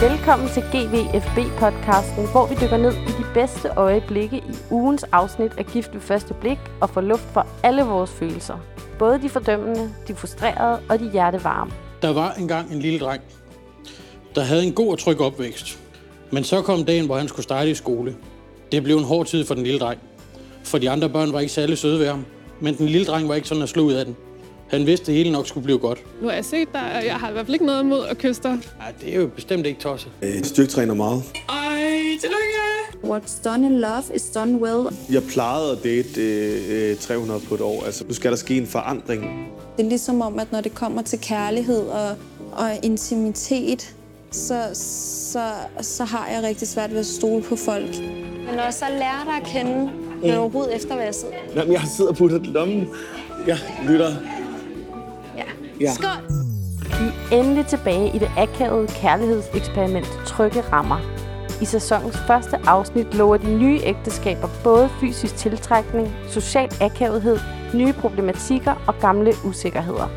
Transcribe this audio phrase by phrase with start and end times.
[0.00, 5.66] Velkommen til GVFB-podcasten, hvor vi dykker ned i de bedste øjeblikke i ugens afsnit af
[5.66, 8.58] Gift ved første blik og får luft for alle vores følelser.
[8.98, 11.70] Både de fordømmende, de frustrerede og de hjertevarme.
[12.02, 13.22] Der var engang en lille dreng,
[14.34, 15.78] der havde en god og tryg opvækst.
[16.30, 18.16] Men så kom dagen, hvor han skulle starte i skole.
[18.72, 20.00] Det blev en hård tid for den lille dreng.
[20.64, 22.24] For de andre børn var ikke særlig søde ved ham.
[22.60, 24.16] Men den lille dreng var ikke sådan at slå ud af den.
[24.70, 25.98] Han vidste, at det hele nok skulle blive godt.
[26.22, 28.18] Nu har jeg set dig, og jeg har i hvert fald ikke noget imod at
[28.18, 28.58] kysse dig.
[28.80, 30.10] Ej, det er jo bestemt ikke tosset.
[30.22, 31.22] Jeg styrketræner meget.
[31.48, 31.90] Ej,
[32.20, 32.58] tillykke!
[33.04, 34.96] What's done in love is done well.
[35.10, 37.84] Jeg plejede at date øh, 300 på et år.
[37.84, 39.22] Altså, nu skal der ske en forandring.
[39.76, 42.08] Det er ligesom om, at når det kommer til kærlighed og,
[42.52, 43.94] og intimitet,
[44.30, 44.62] så,
[45.32, 45.50] så,
[45.80, 47.96] så har jeg rigtig svært ved at stole på folk.
[48.50, 49.90] Men også at lære dig at kende,
[50.22, 51.34] når du overhovedet efter, hvad jeg sidder.
[51.56, 52.88] Jamen, jeg sidder og putter lommen.
[53.46, 54.16] Jeg lytter.
[55.80, 55.92] Ja.
[55.92, 56.34] Skål!
[56.80, 57.06] Vi
[57.36, 60.98] er endelig tilbage i det akavede kærlighedseksperiment Trygge Rammer.
[61.62, 67.38] I sæsonens første afsnit lover de nye ægteskaber både fysisk tiltrækning, social akavethed,
[67.74, 70.08] nye problematikker og gamle usikkerheder.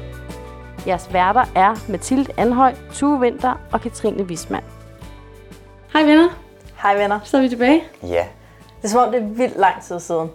[0.88, 4.64] Jeres værter er Mathilde Anhøj, Tue Vinter og Katrine Wismann.
[5.94, 6.30] Hej venner,
[6.82, 7.20] Hej venner.
[7.24, 7.84] så er vi tilbage.
[8.04, 8.26] Ja,
[8.82, 10.30] det er som om, det er vildt lang tid siden.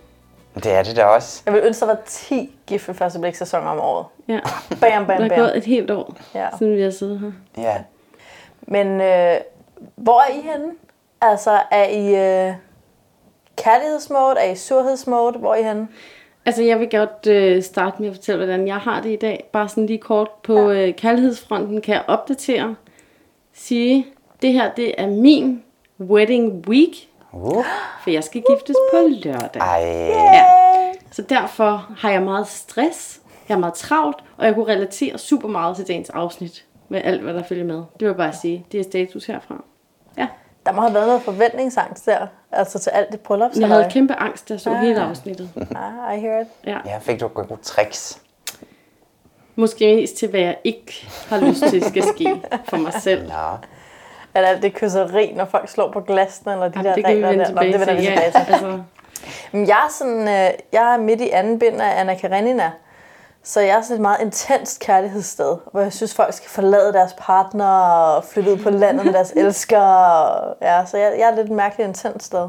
[0.56, 1.42] Det er det da også.
[1.46, 4.06] Jeg vil ønske, der var 10 gift ved første blik sæsoner om året.
[4.28, 4.40] Ja,
[4.80, 5.38] Bam, der bam, er bam.
[5.38, 6.48] gået et helt år, Ja.
[6.58, 7.32] siden vi har siddet her.
[7.62, 7.76] Ja.
[8.62, 9.36] Men øh,
[9.96, 10.72] hvor er I henne?
[11.20, 12.14] Altså, er I
[12.48, 12.54] øh,
[13.56, 14.34] kærlighedsmode?
[14.38, 15.38] Er I surhedsmode?
[15.38, 15.88] Hvor er I henne?
[16.46, 19.48] Altså, jeg vil godt øh, starte med at fortælle, hvordan jeg har det i dag.
[19.52, 20.86] Bare sådan lige kort på ja.
[20.88, 22.74] øh, kærlighedsfronten kan jeg opdatere.
[23.54, 24.06] Sige,
[24.42, 25.62] det her det er min
[26.00, 27.05] wedding week,
[27.42, 27.64] Uh.
[28.02, 29.60] for jeg skal giftes på lørdag.
[29.60, 29.80] Ej.
[30.08, 30.44] Ja.
[31.12, 35.48] Så derfor har jeg meget stress, jeg er meget travlt, og jeg kunne relatere super
[35.48, 37.76] meget til dagens afsnit med alt, hvad der følger med.
[37.76, 38.66] Det vil jeg bare sige.
[38.72, 39.64] Det er status herfra.
[40.18, 40.26] Ja.
[40.66, 42.26] Der må have været noget forventningsangst der.
[42.52, 43.50] Altså til alt det bryllup.
[43.56, 45.50] Jeg havde kæmpe angst, da jeg så hele afsnittet.
[45.56, 46.46] Ah, I hear it.
[46.66, 46.78] Ja.
[46.86, 48.22] Ja, fik du gode tricks.
[49.56, 53.28] Måske mest til, hvad jeg ikke har lyst til skal ske for mig selv.
[53.28, 53.56] Nå.
[54.36, 57.28] Eller alt det kysseri, når folk slår på glasene, eller de Jamen, der det regler
[57.44, 57.52] der.
[57.52, 58.06] Nå, det vender vi til.
[58.06, 58.52] tilbage Ja, til.
[58.52, 58.80] altså,
[59.52, 62.70] Men jeg er, sådan, øh, jeg er midt i anden bind af Anna Karenina.
[63.42, 67.14] Så jeg er sådan et meget intenst kærlighedssted, hvor jeg synes, folk skal forlade deres
[67.18, 69.80] partner og flytte ud på landet med deres elsker.
[69.80, 72.48] Og, ja, så jeg, jeg er lidt et mærkeligt intenst sted.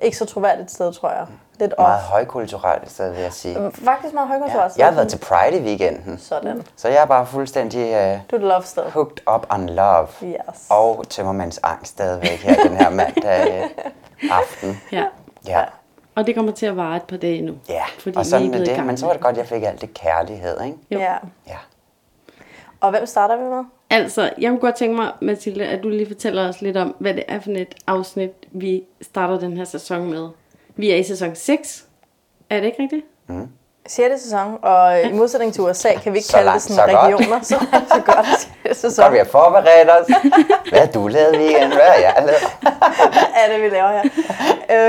[0.00, 1.26] Ikke så troværdigt sted, tror jeg.
[1.58, 1.86] Lidt off.
[1.88, 3.72] Meget højkulturelt sted, vil jeg sige.
[3.84, 4.76] Faktisk meget højkontrolleret.
[4.78, 6.18] Jeg har været til Pride i weekenden.
[6.18, 6.62] Sådan.
[6.76, 7.80] Så jeg er bare fuldstændig
[8.14, 8.82] uh, Du er love sted.
[8.90, 10.08] hooked up on love.
[10.22, 10.66] Yes.
[10.70, 14.80] Og tømmermands angst stadigvæk her den her mandag øh, aften.
[14.92, 15.04] ja.
[15.46, 15.64] Ja.
[16.14, 17.54] Og det kommer til at vare et par dage nu.
[17.68, 18.86] Ja, Fordi og vi sådan blevet det.
[18.86, 20.76] Men så var det godt, at jeg fik alt det kærlighed, ikke?
[20.90, 20.98] Jo.
[20.98, 21.14] Ja.
[21.48, 21.56] Ja.
[22.80, 23.64] Og hvem starter vi med?
[23.90, 27.14] Altså, jeg kunne godt tænke mig, Mathilde, at du lige fortæller os lidt om, hvad
[27.14, 30.28] det er for et afsnit, vi starter den her sæson med.
[30.76, 31.84] Vi er i sæson 6.
[32.50, 33.04] Er det ikke rigtigt?
[33.86, 34.22] 6.
[34.22, 36.96] sæson, og i modsætning til USA kan vi ikke Så kalde det langt, sådan så
[36.96, 37.20] godt.
[37.22, 37.40] regioner.
[37.42, 37.54] Så,
[37.94, 38.26] så godt.
[38.26, 39.12] Sjette Så sæson.
[39.12, 40.06] vi har forberedt os.
[40.70, 41.72] Hvad har du lavet i weekenden?
[41.72, 42.42] Hvad har jeg lavet?
[43.36, 44.02] er det, vi laver her.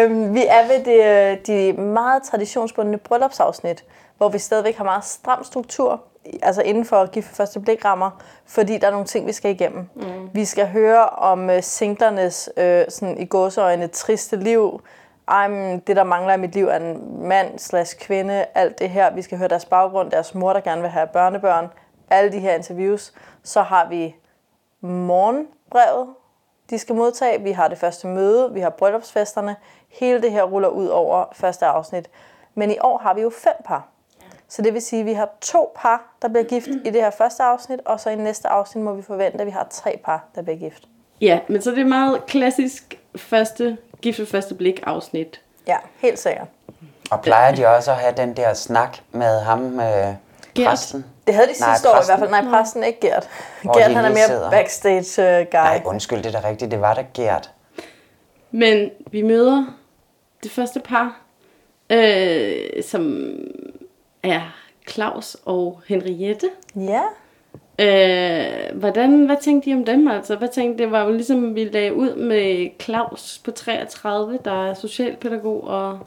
[0.05, 3.83] øhm, vi er ved det, de meget traditionsbundne bryllupsafsnit,
[4.17, 6.01] hvor vi stadigvæk har meget stram struktur,
[6.41, 8.11] altså inden for gift første blikrammer,
[8.45, 9.89] fordi der er nogle ting, vi skal igennem.
[9.95, 10.29] Mm.
[10.33, 14.81] Vi skal høre om øh, singlernes øh, sådan i gåseøjne triste liv.
[15.27, 18.89] Ej, men det, der mangler i mit liv, er en mand slash kvinde, alt det
[18.89, 19.13] her.
[19.13, 21.67] Vi skal høre deres baggrund, deres mor, der gerne vil have børnebørn,
[22.09, 23.13] alle de her interviews.
[23.43, 24.15] Så har vi
[24.81, 26.07] morgenbrevet,
[26.69, 27.41] de skal modtage.
[27.41, 29.55] Vi har det første møde, vi har bryllupsfesterne.
[29.89, 32.09] Hele det her ruller ud over første afsnit.
[32.55, 33.87] Men i år har vi jo fem par.
[34.49, 37.09] Så det vil sige, at vi har to par, der bliver gift i det her
[37.17, 40.25] første afsnit, og så i næste afsnit må vi forvente, at vi har tre par,
[40.35, 40.83] der bliver gift.
[41.21, 45.41] Ja, men så det er meget klassisk første, gift første blik afsnit.
[45.67, 46.47] Ja, helt sikkert.
[47.11, 50.13] Og plejer de også at have den der snak med ham, øh,
[50.65, 51.05] præsten?
[51.27, 52.19] Det havde de Nej, sidste år i hvert præsten.
[52.35, 52.43] fald.
[52.43, 53.29] Nej, præsten ikke Gert.
[53.63, 54.49] Hvor Gert han er mere sidder.
[54.51, 55.55] backstage uh, guy.
[55.55, 56.71] Nej, undskyld, det er da rigtigt.
[56.71, 57.51] Det var da Gert.
[58.51, 59.65] Men vi møder
[60.43, 61.19] det første par,
[61.89, 63.31] øh, som
[64.23, 64.41] er
[64.89, 66.49] Claus og Henriette.
[66.75, 67.01] Ja.
[67.79, 70.07] Øh, hvordan, hvad tænkte I om dem?
[70.07, 74.69] Altså, hvad tænkte det var jo ligesom, vi lagde ud med Claus på 33, der
[74.69, 75.99] er socialpædagog og...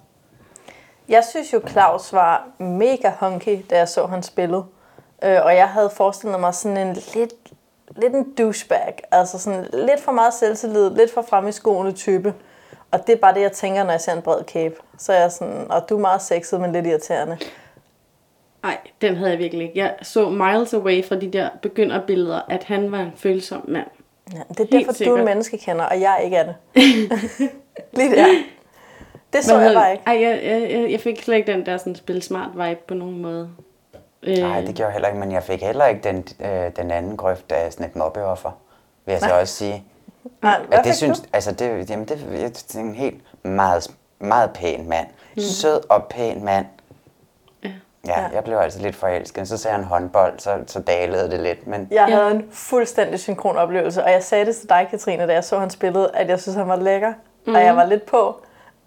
[1.09, 4.65] Jeg synes jo, Claus var mega hunky, da jeg så hans billede.
[5.25, 7.35] Øh, og jeg havde forestillet mig sådan en lidt,
[7.97, 8.99] lidt en douchebag.
[9.11, 12.35] Altså sådan lidt for meget selvtillid, lidt for frem i skoene type.
[12.91, 14.75] Og det er bare det, jeg tænker, når jeg ser en bred kæbe.
[14.99, 17.39] Så er jeg sådan, og du er meget sexet, men lidt irriterende.
[18.63, 19.79] Nej, den havde jeg virkelig ikke.
[19.79, 23.87] Jeg så miles away fra de der begynderbilleder, at han var en følsom mand.
[24.33, 25.19] Ja, det er derfor, du er sikkert.
[25.19, 26.55] en menneskekender, og jeg ikke er det.
[27.99, 28.27] Lige der.
[29.33, 30.05] Det så Hvad jeg bare ikke.
[30.07, 30.41] Ej, jeg,
[30.73, 33.51] jeg, jeg, fik slet ikke den der sådan spil smart vibe på nogen måde.
[34.23, 36.91] Øh, Nej, det gjorde jeg heller ikke, men jeg fik heller ikke den, øh, den
[36.91, 38.51] anden grøft af sådan et mobbeoffer,
[39.05, 39.41] vil jeg så Nej.
[39.41, 39.85] også sige.
[40.43, 41.27] Nej, hvad det synes, du?
[41.33, 45.07] altså det, jamen det, jeg, det er en helt meget, meget pæn mand.
[45.37, 45.43] Mm.
[45.43, 46.67] Sød og pæn mand.
[48.07, 48.21] Ja.
[48.21, 49.49] ja, jeg blev altså lidt forelsket.
[49.49, 51.67] Så sagde han håndbold, så, så dalede det lidt.
[51.67, 55.33] Men Jeg havde en fuldstændig synkron oplevelse, og jeg sagde det til dig, Katrine, da
[55.33, 57.13] jeg så hans billede, at jeg synes, han var lækker,
[57.47, 57.55] mm.
[57.55, 58.37] og jeg var lidt på.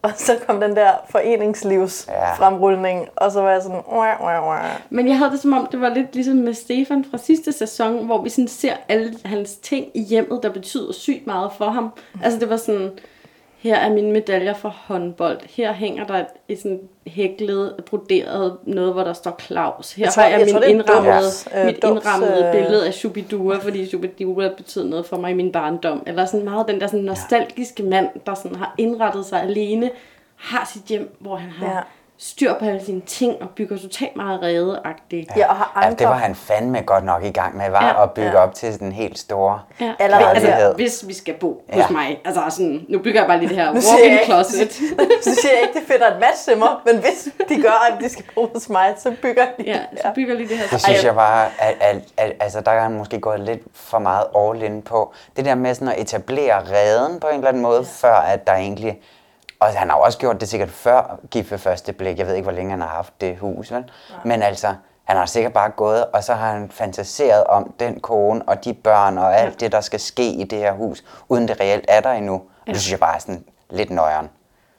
[0.02, 2.34] Og så kom den der foreningslivs Ja.
[2.34, 4.66] fremrulning, og så var jeg sådan, wah, wah, wah.
[4.90, 8.06] Men jeg havde det som om, det var lidt ligesom med Stefan fra sidste sæson,
[8.06, 11.94] hvor vi sådan ser alle hans ting i hjemmet, der betyder sygt meget for ham.
[12.24, 12.92] Altså det var sådan,
[13.58, 15.40] her er mine medaljer for håndbold.
[15.56, 19.94] Her hænger der et, et sådan hæklet, broderet noget, hvor der står Claus.
[19.94, 22.52] Her Jeg tror- har jeg, jeg min tror, indrammede, Dums, øh, mit Dums, indrammede øh,
[22.52, 26.04] billede af Shubidua, fordi Shubidua betød noget for mig i min barndom.
[26.08, 29.92] Eller sådan meget den der sådan nostalgiske mand, der sådan har indrettet sig alene,
[30.36, 31.88] har sit hjem, hvor han har.
[32.18, 35.30] Styr på alle sine ting og bygger totalt meget redeagtigt.
[35.38, 35.98] Ja, og har ja, andre...
[36.00, 38.04] det var han fandme godt nok i gang med, var Ja.
[38.04, 38.38] at bygge Ja.
[38.44, 39.60] op til den helt store.
[39.82, 39.94] Ja.
[40.00, 41.82] Allerede altså, hvis vi skal bo Ja.
[41.82, 44.74] hos mig, altså sådan, nu bygger jeg bare lige det her walk-in ikke- closet.
[45.24, 48.02] så siger jeg ikke, det finder et match til mig, men hvis de gør, at
[48.04, 49.64] de skal bo hos mig, så bygger de.
[49.66, 50.68] Ja, så bygger lige det her.
[50.68, 54.00] Det synes jeg bare, at, at, at, altså der er han måske gået lidt for
[54.00, 55.14] meget all in på.
[55.36, 58.08] Det der med sådan at etablere reden på en eller anden måde, ja.
[58.08, 59.02] før at der egentlig...
[59.60, 62.20] Og han har jo også gjort det sikkert før gift ved første blik.
[62.20, 63.92] Jeg ved ikke, hvor længe han har haft det hus, vel?
[64.24, 68.42] Men altså, han har sikkert bare gået, og så har han fantaseret om den kone
[68.48, 71.60] og de børn og alt det, der skal ske i det her hus, uden det
[71.60, 72.42] reelt er der endnu.
[72.68, 72.72] Ja.
[72.72, 74.30] Det synes jeg bare er sådan lidt nøjeren.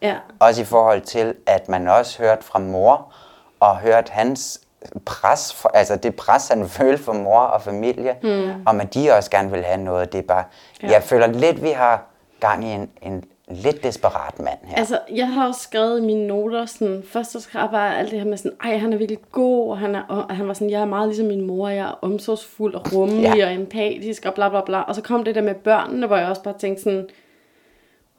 [0.02, 0.14] Ja.
[0.40, 3.12] Også i forhold til, at man også hørte fra mor,
[3.60, 4.60] og hørt hans
[5.06, 8.62] pres, for, altså det pres, han følte for mor og familie, mm.
[8.66, 10.12] om at de også gerne vil have noget.
[10.12, 10.44] Det er bare,
[10.82, 10.90] ja.
[10.90, 12.02] jeg føler lidt, vi har
[12.40, 14.76] gang i en, en lidt desperat mand her.
[14.76, 18.10] Altså, jeg har også skrevet i mine noter, sådan, først så skrev jeg bare alt
[18.10, 20.54] det her med sådan, ej, han er virkelig god, og han, er, og han var
[20.54, 23.46] sådan, jeg er meget ligesom min mor, jeg er omsorgsfuld og rummelig Ja.
[23.46, 24.80] og empatisk og bla bla bla.
[24.80, 27.06] Og så kom det der med børnene, hvor jeg også bare tænkte sådan,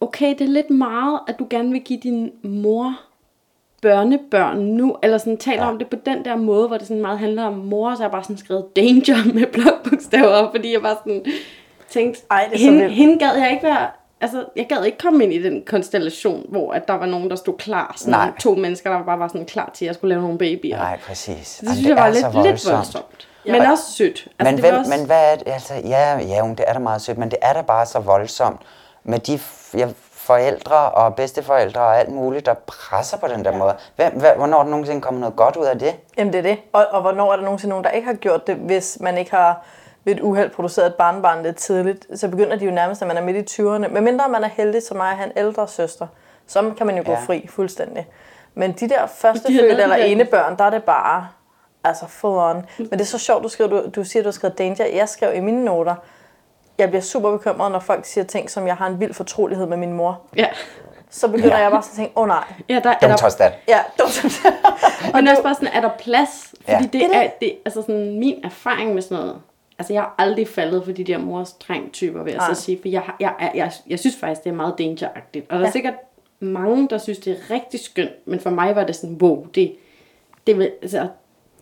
[0.01, 2.94] okay, det er lidt meget, at du gerne vil give din mor
[3.81, 5.69] børnebørn nu, eller sådan taler ja.
[5.69, 8.12] om det på den der måde, hvor det sådan meget handler om mor, så jeg
[8.12, 11.25] bare sådan skrevet danger med blokbogstaver, fordi jeg bare sådan
[11.89, 13.88] tænkte, Ej, det er hende, hende gad jeg ikke være,
[14.21, 17.35] altså jeg gad ikke komme ind i den konstellation, hvor at der var nogen, der
[17.35, 18.31] stod klar, sådan Nej.
[18.39, 20.77] to mennesker, der bare var sådan klar til, at jeg skulle lave nogle babyer.
[20.77, 21.57] Nej, præcis.
[21.61, 23.27] Det synes jeg var lidt, lidt voldsomt.
[23.45, 23.51] Ja.
[23.51, 24.27] Men også sødt.
[24.39, 25.47] Altså, men, det hvem, også, men hvad er det?
[25.47, 28.61] Altså, ja, ja, det er da meget sødt, men det er da bare så voldsomt
[29.03, 29.39] med de
[29.73, 29.87] ja,
[30.27, 33.57] forældre og bedsteforældre og alt muligt, der presser på den der ja.
[33.57, 33.75] måde.
[33.95, 35.95] Hvem, hvad, hvornår er der nogensinde kommet noget godt ud af det?
[36.17, 36.57] Jamen det er det.
[36.73, 39.31] Og, og hvornår er der nogensinde nogen, der ikke har gjort det, hvis man ikke
[39.31, 39.65] har
[40.07, 43.18] ved et uheld produceret et barnbarn lidt tidligt, så begynder de jo nærmest, at man
[43.18, 43.88] er midt i 20'erne.
[43.88, 46.07] Men mindre man er heldig som mig at have en ældre søster,
[46.48, 47.19] så kan man jo gå Ja.
[47.25, 48.07] fri fuldstændig.
[48.54, 51.27] Men de der første De eller ene børn, der er det bare
[51.83, 52.65] altså full on.
[52.77, 54.86] Men det er så sjovt, du, skriver, du, du siger, du har skrevet danger.
[54.86, 55.95] Jeg skrev i mine noter,
[56.77, 59.77] jeg bliver super bekymret, når folk siger ting, som jeg har en vild fortrolighed med
[59.77, 60.21] min mor.
[60.36, 60.48] ja.
[61.09, 62.44] Så begynder jeg bare sådan at tænke, åh oh, nej.
[62.69, 63.54] Ja, der, er Don't der, touch that.
[63.68, 64.25] Ja, dumt.
[65.13, 66.54] og det er også bare sådan, er der plads?
[66.62, 67.06] Fordi Ja.
[67.07, 69.36] det, er er, det, altså sådan, min erfaring med sådan noget,
[69.79, 72.53] altså jeg har aldrig faldet for de der mors dreng typer, vil jeg Nej.
[72.53, 75.45] så sige, for jeg, jeg, jeg, jeg, jeg synes faktisk, det er meget dangeragtigt.
[75.49, 75.71] Og der er Ja.
[75.71, 75.94] sikkert
[76.40, 79.75] mange, der synes, det er rigtig skønt, men for mig var det sådan, wow, det,
[80.47, 81.07] det vil, altså,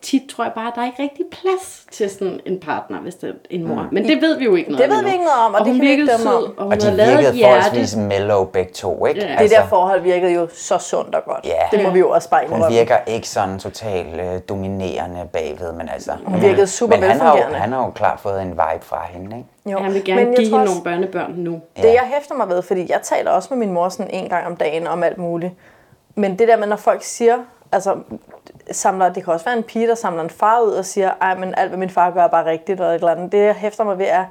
[0.06, 3.14] tit tror jeg bare, at der er ikke rigtig plads til sådan en partner, hvis
[3.14, 3.88] det er en mor.
[3.92, 5.58] Men det ved vi jo ikke noget Det ved om vi ikke noget om, og
[5.60, 6.42] det hun kan vi ikke dømme om.
[6.42, 9.20] sød, og hun Og de virkede forholdsvis mellow begge to, ikke?
[9.20, 9.36] Ja.
[9.42, 11.44] Det der forhold virkede jo så sundt og godt.
[11.44, 11.76] Ja.
[11.76, 12.76] Det må vi jo også bare Hun indrømme.
[12.78, 16.12] virker ikke sådan totalt øh, dominerende bagved, men altså...
[16.26, 19.02] Hun virkede super men han har, jo, han har jo klart fået en vibe fra
[19.10, 19.48] hende, ikke?
[19.72, 19.78] Jo.
[19.78, 21.60] Han vil gerne Men jeg give hende også- nogle børnebørn nu.
[21.76, 24.46] Det jeg hæfter mig ved, fordi jeg taler også med min mor sådan en gang
[24.46, 25.52] om dagen om alt muligt.
[26.14, 27.36] Men det der med, når folk siger,
[27.72, 27.94] altså
[28.70, 31.38] samler, det kan også være en pige, der samler en far ud og siger, ej,
[31.38, 33.32] men alt hvad min far gør er bare rigtigt, eller et eller andet.
[33.32, 34.24] Det jeg hæfter mig ved er,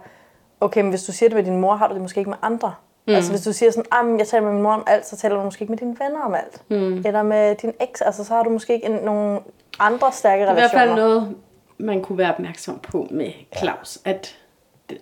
[0.62, 2.38] okay, men hvis du siger det med din mor, har du det måske ikke med
[2.42, 2.74] andre.
[3.08, 3.14] Mm.
[3.14, 5.36] Altså hvis du siger sådan, men jeg taler med min mor om alt, så taler
[5.36, 6.62] du måske ikke med dine venner om alt.
[6.70, 7.04] Mm.
[7.06, 9.40] Eller med din eks, altså så har du måske ikke en, nogle
[9.80, 10.96] andre stærke Det er i hvert relationer.
[10.96, 11.36] fald noget,
[11.78, 14.00] man kunne være opmærksom på med Claus.
[14.06, 14.36] At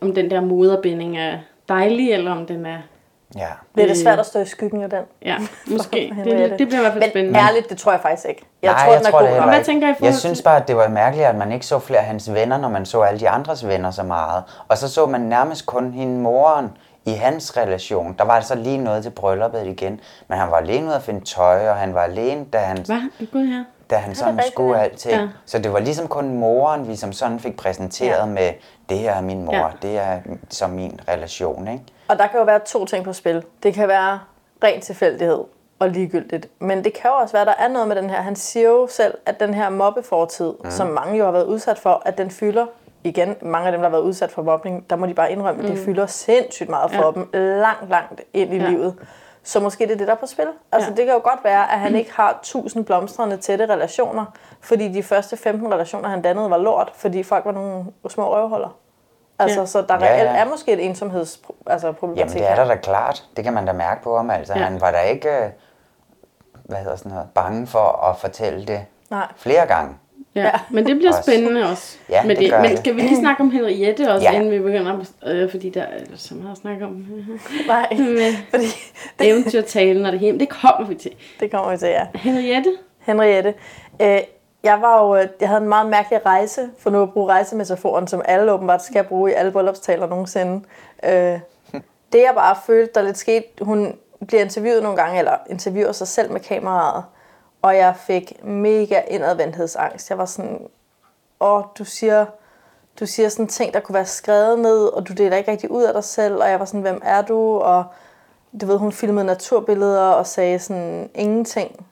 [0.01, 1.37] om den der moderbinding er
[1.69, 2.77] dejlig, eller om den er...
[3.37, 3.47] Ja.
[3.73, 4.99] Bliver det svært at stå i skyggen af den?
[5.25, 5.37] Ja,
[5.77, 6.11] måske.
[6.15, 7.39] For Det, det, det bliver i hvert fald Men spændende.
[7.39, 8.45] ærligt, det tror jeg faktisk ikke.
[8.61, 10.41] Jeg Nej, tror, jeg den er tror god det Hvad tænker I forhold Jeg synes
[10.41, 12.85] bare, at det var mærkeligt, at man ikke så flere af hans venner, når man
[12.85, 14.43] så alle de andres venner så meget.
[14.67, 16.71] Og så så man nærmest kun hende moren
[17.05, 18.15] i hans relation.
[18.19, 19.99] Der var altså lige noget til brylluppet igen.
[20.27, 22.77] Men han var alene ude at finde tøj, og han var alene, da han...
[22.77, 23.27] Hvad?
[23.31, 23.63] Gud her.
[23.89, 25.13] Da han sådan rigtigt, skulle alting.
[25.21, 25.27] Ja.
[25.45, 28.25] Så det var ligesom kun moren, vi som sådan fik præsenteret Ja.
[28.25, 28.49] med,
[28.89, 29.67] det her er min mor, Ja.
[29.81, 31.83] det er som min relation, ikke?
[32.07, 33.43] Og der kan jo være to ting på spil.
[33.63, 34.19] Det kan være
[34.63, 35.39] ren tilfældighed
[35.79, 36.47] og ligegyldigt.
[36.59, 38.21] Men det kan jo også være, at der er noget med den her.
[38.21, 40.71] Han siger jo selv, at den her mobbefortid, mm.
[40.71, 42.65] som mange jo har været udsat for, at den fylder
[43.03, 45.63] igen, mange af dem, der har været udsat for mobning, der må de bare indrømme,
[45.63, 47.11] at det fylder sindssygt meget for Ja.
[47.11, 48.69] dem, langt, langt ind i Ja.
[48.69, 48.95] livet.
[49.43, 50.47] Så måske det er det, der er på spil.
[50.71, 50.95] Altså, Ja.
[50.95, 54.25] det kan jo godt være, at han ikke har tusind blomstrende tætte relationer,
[54.61, 58.75] fordi de første 15 relationer, han dannede, var lort, fordi folk var nogle små røvhuller.
[59.39, 59.65] Altså, Ja.
[59.65, 60.35] så der Ja, reelt ja.
[60.35, 63.23] er måske et ensomheds altså, problematik Jamen det er der da klart.
[63.35, 64.29] Det kan man da mærke på ham.
[64.29, 64.63] Altså, Ja.
[64.63, 65.49] han var da ikke øh,
[66.53, 69.27] hvad hedder sådan noget, bange for at fortælle det Nej.
[69.35, 69.95] flere gange.
[70.35, 71.21] Ja, men det bliver Også.
[71.31, 71.97] spændende også.
[72.09, 72.79] Ja, med det gør Men det.
[72.79, 74.31] skal vi lige snakke om Henriette også, Ja.
[74.31, 74.37] ja.
[74.39, 75.05] inden vi begynder?
[75.25, 76.91] Øh, fordi der er så meget at snakke om.
[77.67, 78.65] Nej, med fordi
[79.21, 80.39] eventyrtalen og det hele.
[80.39, 81.11] Det kommer vi til.
[81.39, 82.07] det kommer vi til, ja.
[82.15, 82.69] Henriette?
[82.99, 83.53] Henriette.
[84.01, 84.19] Øh,
[84.63, 88.07] jeg var jo, øh, jeg havde en meget mærkelig rejse, for nu at bruge rejsemetaforen,
[88.07, 90.61] som alle åbenbart skal bruge i alle bryllupstaler nogensinde.
[91.05, 91.39] Øh,
[92.13, 93.95] det jeg bare følte, der lidt skete, hun
[94.27, 97.03] bliver interviewet nogle gange, eller interviewer sig selv med kameraet,
[97.63, 100.09] og jeg fik mega indadvendthedsangst.
[100.09, 100.67] Jeg var sådan,
[101.39, 102.25] åh, du siger,
[102.99, 105.83] du siger sådan ting, der kunne være skrevet ned, og du deler ikke rigtig ud
[105.83, 107.57] af dig selv, og jeg var sådan, hvem er du?
[107.57, 107.85] Og
[108.61, 111.85] du ved, hun filmede naturbilleder og sagde sådan ingenting.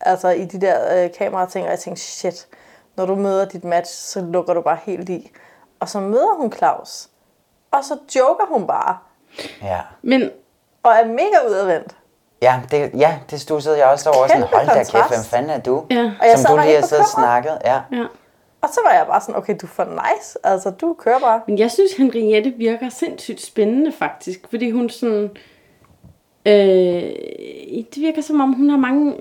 [0.00, 2.48] Altså i de der øh, kamerating, og jeg tænkte, shit,
[2.96, 5.32] når du møder dit match, så lukker du bare helt i.
[5.80, 7.08] Og så møder hun Claus,
[7.70, 8.98] og så joker hun bare,
[9.62, 9.80] Ja.
[10.02, 10.30] Men
[10.82, 11.96] og er mega udadvendt.
[12.42, 14.26] Ja, det, ja, det stussede jeg også over.
[14.26, 15.84] Sådan, Kæmpe hold da kæft, hvem fanden er du?
[15.90, 16.02] Ja.
[16.20, 17.58] Og jeg Som du bare lige har siddet og snakket.
[17.64, 17.80] Ja.
[17.92, 18.04] ja.
[18.62, 20.38] Og så var jeg bare sådan, okay, du er for nice.
[20.44, 21.40] Altså, du kører bare.
[21.46, 25.30] Men jeg synes, Henriette virker sindssygt spændende faktisk, fordi hun sådan...
[26.46, 26.54] Øh,
[27.94, 29.14] det virker som om, hun har mange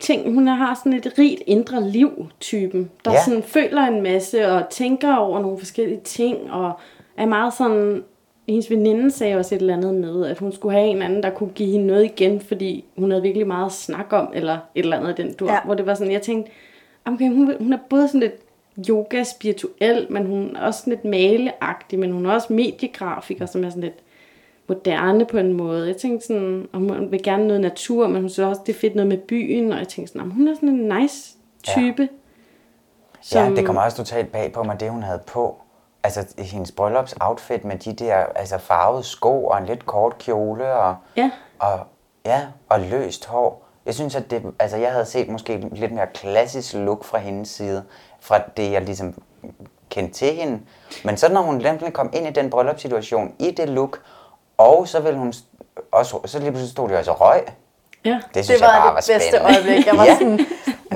[0.00, 0.34] ting.
[0.34, 3.24] Hun har sådan et rigt indre liv-typen, der Ja.
[3.24, 6.72] sådan føler en masse og tænker over nogle forskellige ting, og
[7.18, 8.04] er meget sådan...
[8.48, 11.30] Hendes veninde sagde også et eller andet med, at hun skulle have en anden, der
[11.30, 14.82] kunne give hende noget igen, fordi hun havde virkelig meget at snakke om, eller et
[14.82, 15.46] eller andet af den dur.
[15.46, 15.52] Ja.
[15.52, 15.60] Ja.
[15.64, 16.52] Hvor det var sådan, jeg tænkte,
[17.04, 18.34] okay, hun, hun er både sådan lidt
[18.88, 23.64] yoga spirituel, men hun er også sådan lidt maleagtig, men hun er også mediegrafiker, som
[23.64, 23.98] er sådan lidt
[24.68, 25.86] moderne på en måde.
[25.86, 28.78] Jeg tænkte sådan, om hun vil gerne noget natur, men hun synes også, det er
[28.78, 32.08] fedt noget med byen, og jeg tænkte sådan, hun er sådan en nice type.
[33.34, 35.56] Ja, det kommer også totalt bag på mig, det hun havde på.
[36.04, 40.72] Altså hendes bryllupsoutfit outfit med de der altså farvede sko og en lidt kort kjole
[40.74, 41.30] og, Ja.
[41.58, 41.80] og,
[42.26, 43.64] ja, og løst hår.
[43.86, 47.48] Jeg synes, at det, altså jeg havde set måske lidt mere klassisk look fra hendes
[47.48, 47.84] side,
[48.20, 49.14] fra det jeg ligesom
[49.90, 50.60] kendte til hende.
[51.04, 54.00] Men så når hun nemlig kom ind i den bryllupssituation i det look,
[54.58, 55.32] og så ville hun
[55.92, 57.42] også, så lige pludselig stod de også og røg.
[58.04, 58.20] Ja.
[58.34, 59.54] Det synes Det jeg bare var var det bedste spændende.
[59.56, 59.86] øjeblik.
[59.86, 60.14] Jeg var Ja.
[60.14, 60.40] sådan,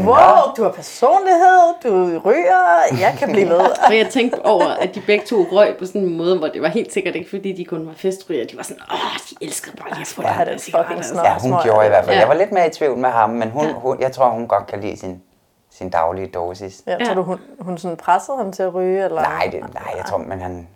[0.07, 2.63] wow, du har personlighed, du ryger,
[3.01, 3.61] jeg kan blive ved.
[3.89, 6.63] Og jeg tænkte over, at de begge to røg på sådan en måde, hvor det
[6.63, 8.47] var helt sikkert ikke, fordi de kun var festryger.
[8.47, 11.25] De var sådan, åh, de elskede bare lige at få Ja, cigaret, fucking snor.
[11.25, 12.15] Ja, hun gjorde i hvert fald.
[12.17, 12.21] Ja.
[12.21, 14.67] Jeg var lidt mere i tvivl med ham, men hun, hun, jeg tror, hun godt
[14.67, 15.23] kan lide sin,
[15.71, 16.83] sin daglige dosis.
[16.87, 17.15] Jeg tror Ja.
[17.15, 19.05] du, hun, hun sådan pressede ham til at ryge?
[19.05, 19.23] Eller?
[19.23, 20.69] Nej, det, nej, jeg tror, men han...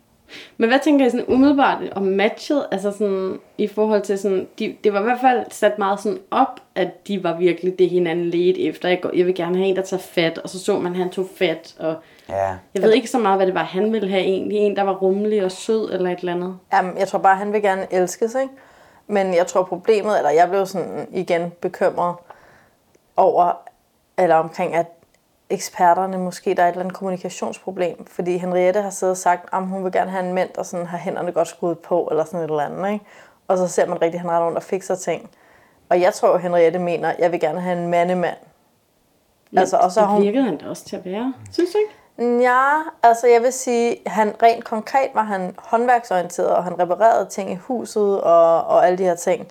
[0.57, 2.67] Men hvad tænker I sådan umiddelbart om matchet?
[2.71, 6.19] Altså sådan i forhold til sådan, de, det var i hvert fald sat meget sådan
[6.31, 8.89] op, at de var virkelig det hinanden ledte efter.
[8.89, 10.99] Jeg, går, jeg vil gerne have en, der tager fat, og så så man, at
[10.99, 11.97] han tog fat, og
[12.29, 14.59] Ja, jeg ved ikke så meget, hvad det var, han ville have egentlig.
[14.59, 16.59] En, der var rummelig og sød, eller et eller andet.
[16.73, 18.55] Jamen, jeg tror bare, han vil gerne elskes, ikke?
[19.07, 22.15] Men jeg tror problemet, eller jeg blev sådan igen bekymret
[23.17, 23.53] over,
[24.19, 24.87] eller omkring, at
[25.53, 28.07] eksperterne måske, der er et eller andet kommunikationsproblem.
[28.07, 30.87] Fordi Henriette har siddet og sagt, at hun vil gerne have en mænd, der sådan
[30.87, 33.05] har hænderne godt skruet på, eller sådan et eller andet, ikke?
[33.49, 35.31] Og så ser man rigtig, at han render rundt og fikser ting.
[35.89, 38.37] Og jeg tror, Henriette mener, at jeg vil gerne have en mandemand.
[39.57, 41.35] Altså, og så det hun- virkede han da også til at være.
[41.53, 42.43] Synes du ikke?
[42.43, 42.69] Ja,
[43.03, 47.55] altså jeg vil sige, han rent konkret var han håndværksorienteret, og han reparerede ting i
[47.55, 49.49] huset og, og alle de her ting.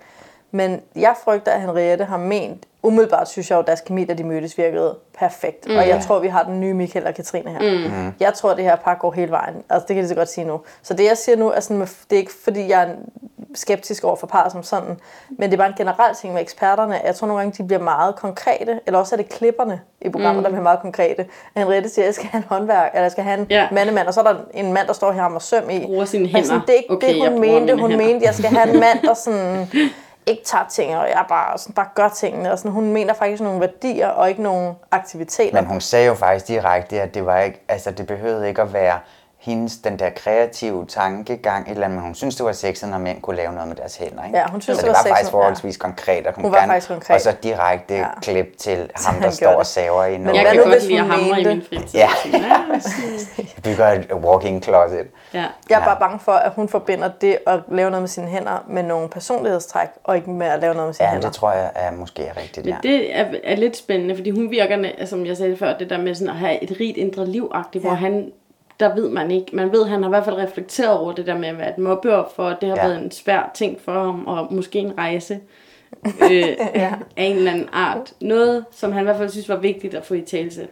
[0.50, 4.14] Men jeg frygter, at Henriette har ment, umiddelbart synes jeg jo, at deres kemi, da
[4.14, 5.66] de mødtes, virkede perfekt.
[5.68, 5.76] Mm.
[5.76, 7.88] Og jeg tror, vi har den nye Michael og Katrine her.
[7.88, 8.12] Mm.
[8.20, 9.54] Jeg tror, det her par går hele vejen.
[9.70, 10.60] Altså, det kan jeg så godt sige nu.
[10.82, 12.88] Så det, jeg siger nu, er sådan, det er ikke, fordi jeg er
[13.54, 17.00] skeptisk over for par som sådan, men det er bare en generel ting med eksperterne.
[17.04, 20.36] Jeg tror nogle gange, de bliver meget konkrete, eller også er det klipperne i programmet,
[20.36, 20.42] mm.
[20.42, 21.26] der bliver meget konkrete.
[21.56, 23.68] Henriette siger, at jeg skal have en håndværk, eller jeg skal have en Ja.
[23.72, 25.86] mandemand, og så er der en mand, der står her og søm i.
[25.86, 26.60] Bruger sine Og sådan, hænder.
[26.66, 27.74] det er ikke Okay, det, hun mente.
[27.80, 28.06] Hun hænder.
[28.06, 29.68] mente, jeg skal have en mand, der sådan
[30.26, 32.52] ikke tager ting, og jeg bare, sådan, bare gør tingene.
[32.52, 35.54] Og sådan, hun mener faktisk nogle værdier, og ikke nogle aktiviteter.
[35.54, 38.72] men hun sagde jo faktisk direkte, at det var ikke, altså det behøvede ikke at
[38.72, 38.98] være
[39.42, 42.98] hendes, den der kreative tankegang, et eller andet, men hun synes, det var sexet, når
[42.98, 44.24] mænd kunne lave noget med deres hænder.
[44.26, 44.38] Ikke?
[44.38, 46.58] Ja, hun synes, så det det var var faktisk forholdsvis konkret, og hun, Hun var
[46.58, 47.14] gerne, faktisk konkret.
[47.14, 48.00] og så direkte Ja.
[48.00, 48.06] ja.
[48.22, 50.34] klip til ham, der står og saver i Men noget.
[50.36, 51.98] Jeg hvad kan nu, godt hvis lide at hun hamre i min fritid.
[51.98, 52.08] Ja.
[52.32, 52.38] Ja.
[53.38, 55.06] Jeg bygger et walk-in closet.
[55.34, 55.38] ja.
[55.38, 55.84] Jeg er Ja.
[55.84, 59.08] bare bange for, at hun forbinder det at lave noget med sine hænder med nogle
[59.08, 61.28] personlighedstræk, og ikke med at lave noget med sine Ja, hænder.
[61.28, 62.88] det tror jeg er måske er rigtigt, Men ja.
[62.88, 65.98] det er, er lidt spændende, fordi hun virker, næ- som jeg sagde før, det der
[65.98, 67.78] med sådan at have et rigt indre liv ja.
[67.80, 68.30] hvor han,
[68.82, 71.38] der ved man ikke, man ved, han har i hvert fald reflekteret over det der
[71.38, 72.86] med at være et mobbeoffer, og det har Ja.
[72.88, 75.40] været en svær ting for ham, og måske en rejse
[76.30, 76.92] øh, ja.
[77.16, 78.12] af en eller anden art.
[78.20, 80.68] Noget, som han i hvert fald synes var vigtigt at få i talsæt.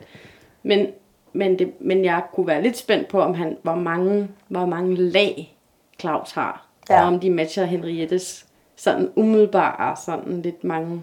[0.62, 0.86] Men,
[1.32, 4.96] men, det, men jeg kunne være lidt spændt på, om han, hvor mange, hvor mange
[4.96, 5.56] lag
[6.00, 6.94] Claus har, ja.
[6.94, 7.00] Ja.
[7.02, 11.02] og om de matcher Henriettes sådan umiddelbare, sådan lidt mange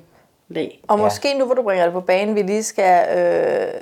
[0.49, 0.81] lag.
[0.87, 1.03] Og Ja.
[1.03, 3.81] måske nu, hvor du bringer det på banen, vi lige skal øh,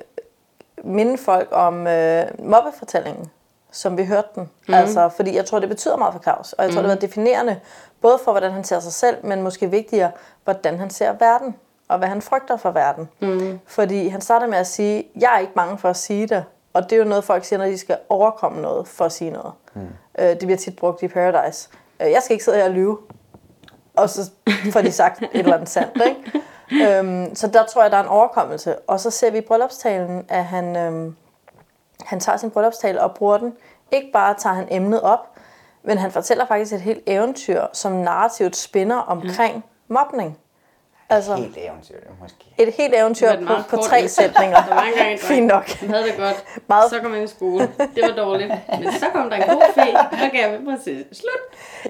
[0.86, 3.30] minde folk om øh, mobbefortællingen,
[3.72, 4.50] som vi hørte den.
[4.68, 4.74] Mm.
[4.74, 6.88] Altså, fordi jeg tror, det betyder meget for Claus, og jeg tror, mm.
[6.88, 7.60] det var definerende,
[8.02, 10.12] både for, hvordan han ser sig selv, men måske vigtigere,
[10.44, 11.56] hvordan han ser verden,
[11.88, 13.10] og hvad han frygter for verden.
[13.20, 13.60] Mm.
[13.66, 16.84] Fordi han starter med at sige, jeg er ikke bange for at sige det, og
[16.84, 19.54] det er jo noget, folk siger, når de skal overkomme noget for at sige noget.
[19.74, 19.88] Mm.
[20.20, 21.70] Øh, det bliver tit brugt i Paradise.
[22.00, 22.98] Øh, jeg skal ikke sidde her og lyve,
[23.96, 24.32] og så
[24.72, 26.32] får de sagt et eller andet sandt, ikke?
[26.72, 28.76] Øhm, så der tror jeg, der er en overkommelse.
[28.80, 31.16] Og så ser vi i bryllupstalen, at han, øhm,
[32.06, 33.54] han tager sin bryllupstale og bruger den.
[33.92, 35.30] Ikke bare tager han emnet op,
[35.84, 40.38] men han fortæller faktisk et helt eventyr, som narrativt spinner omkring mobning.
[41.10, 42.38] Altså Helt eventyr, måske.
[42.58, 44.58] et helt eventyr Det et på, meget på tre sætninger.
[44.70, 45.70] Der var engang en Fint nok.
[45.70, 46.44] Han havde det godt.
[46.70, 47.70] Meget- Så kom han i skole.
[47.96, 48.52] Det var dårligt.
[48.80, 51.42] Men så kom der en god fe, og gav vi præcis slut.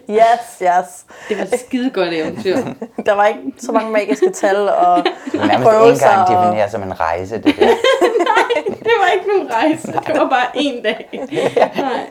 [0.09, 1.05] Yes, yes.
[1.29, 2.55] Det var et skide godt eventyr.
[3.05, 6.09] Der var ikke så mange magiske tal og Det er nærmest ikke prøvelser.
[6.09, 7.67] engang og- defineret som en rejse, det der.
[8.67, 9.87] Det var ikke nogen rejse.
[9.87, 11.09] Det var bare en dag.
[11.11, 12.09] Nej.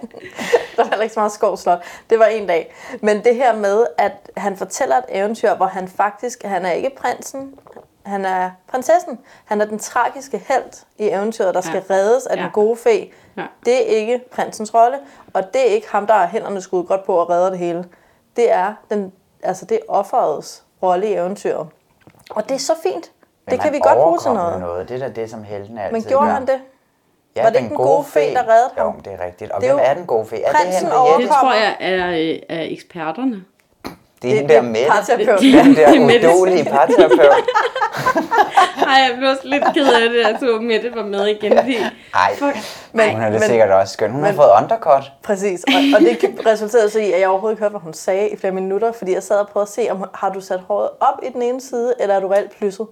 [0.77, 1.79] Der var heller ikke så meget skovslot.
[2.11, 2.75] Det var en dag.
[3.01, 6.91] Men det her med, at han fortæller et eventyr, hvor han faktisk, han er ikke
[6.97, 7.55] prinsen,
[8.03, 9.19] han er prinsessen.
[9.45, 11.95] Han er den tragiske held i eventyret, der skal Ja.
[11.95, 12.43] reddes af Ja.
[12.43, 13.11] den gode fe.
[13.37, 13.43] Ja.
[13.65, 14.99] Det er ikke prinsens rolle,
[15.35, 17.85] og det er ikke ham, der har hænderne skruet godt på og redder det hele.
[18.37, 21.67] Det er, den, altså det er offerets rolle i eventyret.
[22.31, 23.11] Og det er så fint.
[23.47, 24.61] Men det kan vi godt bruge til noget.
[24.61, 24.89] noget.
[24.89, 26.33] Det er da det, som helten altid Men gjorde gør.
[26.33, 26.59] han det?
[27.37, 28.87] Ja, Var det ikke den gode fe, der reddede ham?
[28.87, 29.51] Jo, det er rigtigt.
[29.53, 30.43] Og Det er hvem jo er den gode fe?
[30.43, 31.23] Er det prinsen Henriette?
[31.23, 33.45] Det tror jeg er, øh, er eksperterne.
[34.23, 35.55] Det er den der med parterapeuten.
[35.55, 37.45] den der Det er udolige parterapeut.
[38.91, 41.59] Ej, jeg blev også lidt ked af det, at så Mette var med igen.
[41.59, 41.77] Fordi,
[42.15, 42.57] Ej, fuck,
[42.93, 44.11] Men- hun er det men- sikkert også skøn.
[44.11, 45.13] Hun har men- fået undercut.
[45.23, 46.19] Præcis, og, og det
[46.53, 49.15] resulterede så i, at jeg overhovedet ikke hørte, hvad hun sagde i flere minutter, fordi
[49.15, 51.61] jeg sad og prøvede at se, om har du sat håret op i den ene
[51.61, 52.87] side, eller er du reelt plysset?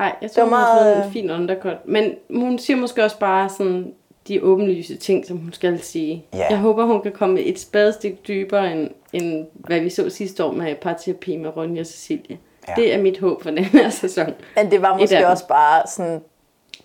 [0.00, 1.76] Ej, jeg tror, hun har meget, fået øh, en fin undercut.
[1.84, 3.94] Men hun siger måske også bare sådan
[4.28, 6.24] de åbenlyse ting, som hun skal sige.
[6.34, 6.46] Ja.
[6.50, 10.52] Jeg håber, hun kan komme et spadestik dybere, end, end hvad vi så sidste år
[10.52, 12.38] med parterapi med Ronja og Cecilie.
[12.68, 12.74] Ja.
[12.76, 14.34] Det er mit håb for den her sæson.
[14.56, 16.20] Men det var måske også bare sådan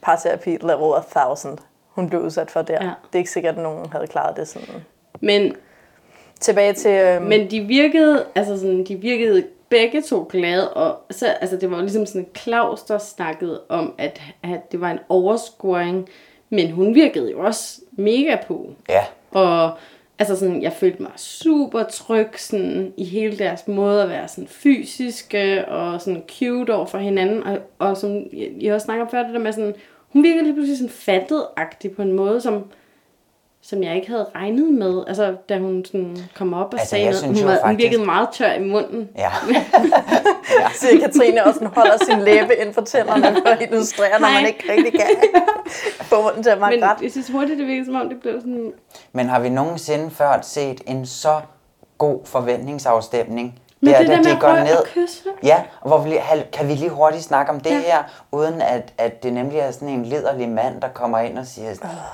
[0.02, 2.74] parterapi level of thousand, hun blev udsat for der.
[2.74, 2.90] Ja.
[3.08, 4.84] Det er ikke sikkert, at nogen havde klaret det sådan.
[5.22, 5.56] Men,
[6.40, 6.92] Tilbage til...
[6.92, 11.72] Øhm, men de virkede, altså sådan, de virkede begge to glade, og så, altså det
[11.72, 16.10] var jo ligesom sådan Claus, der snakkede om, at, at det var en overscoring,
[16.50, 18.70] men hun virkede jo også mega på.
[18.90, 19.02] Ja,
[19.32, 19.72] Og
[20.20, 24.48] altså sådan, jeg følte mig super tryg sådan, i hele deres måde at være sådan
[24.48, 27.44] fysiske og sådan cute over for hinanden.
[27.44, 29.76] Og, og som jeg, jeg også snakker om før, det der med sådan,
[30.10, 32.64] hun virkede lige pludselig sådan fattet-agtig på en måde, som,
[33.70, 35.04] som jeg ikke havde regnet med.
[35.08, 37.26] Altså, da hun sådan kom op og Altså, sagde noget.
[37.26, 39.10] Hun, var, hun faktisk- virkede meget tør i munden.
[39.18, 39.30] ja.
[40.80, 44.64] siger Katrine også, holder sin læbe ind for tænderne for at illustrere, når man ikke
[44.72, 45.08] rigtig kan
[46.02, 47.02] få munden til at Men ret.
[47.02, 48.72] jeg synes hurtigt, det virkede som om, det blev sådan...
[49.14, 51.42] Men har vi nogensinde før set en så
[51.98, 53.60] god forventningsafstemning?
[53.82, 54.78] Men det da der med de at går ned.
[54.78, 55.24] at kysse.
[55.44, 56.20] Ja, og hvor vi,
[56.54, 57.76] kan vi lige hurtigt snakke om det Ja.
[57.76, 57.82] ja.
[57.82, 61.46] her, uden at, at det nemlig er sådan en liderlig mand, der kommer ind og
[61.46, 61.70] siger,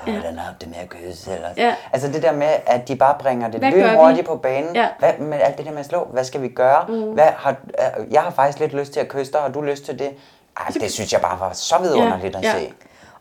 [0.06, 0.12] ja.
[0.12, 1.32] hvordan har du det med at kysse?
[1.34, 1.74] Eller, Ja.
[1.92, 4.74] Altså det der med, at de bare bringer det lynhurtigt på banen.
[4.76, 4.86] Ja.
[4.98, 6.04] Hvad med alt det der med at slå?
[6.12, 6.84] Hvad skal vi gøre?
[6.88, 7.02] Mm.
[7.02, 9.84] Hvad har, øh, jeg har faktisk lidt lyst til at kysse dig, har du lyst
[9.84, 10.10] til det?
[10.60, 12.52] Ej, det synes jeg bare var så vidunderligt at Ja.
[12.52, 12.72] se.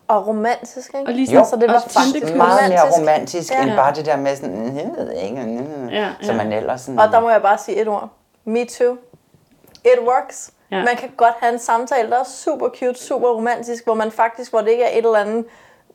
[0.08, 1.08] Og romantisk, ikke?
[1.08, 3.54] Og lige Jo, så det var og faktisk Meget mere romantisk.
[3.54, 3.62] Ja.
[3.62, 3.76] end Ja.
[3.76, 6.44] bare det der med sådan, "Mm, jeg ved ikke, mm", Ja, som ja.
[6.44, 7.00] man ellers sådan...
[7.00, 8.10] Og der må jeg bare sige et ord.
[8.46, 8.98] Me too.
[9.86, 10.52] It works.
[10.72, 10.78] Ja.
[10.84, 14.52] Man kan godt have en samtale, der er super cute, super romantisk, hvor man faktisk,
[14.52, 15.46] hvor det ikke er et eller andet...